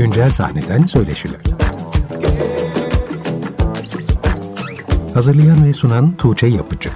Güncel 0.06 0.30
sahneden 0.30 0.86
söyleşiler. 0.86 1.40
Hazırlayan 5.14 5.66
ve 5.66 5.74
sunan 5.74 6.18
Tuğçe 6.18 6.48
Yapıcı 6.48 6.90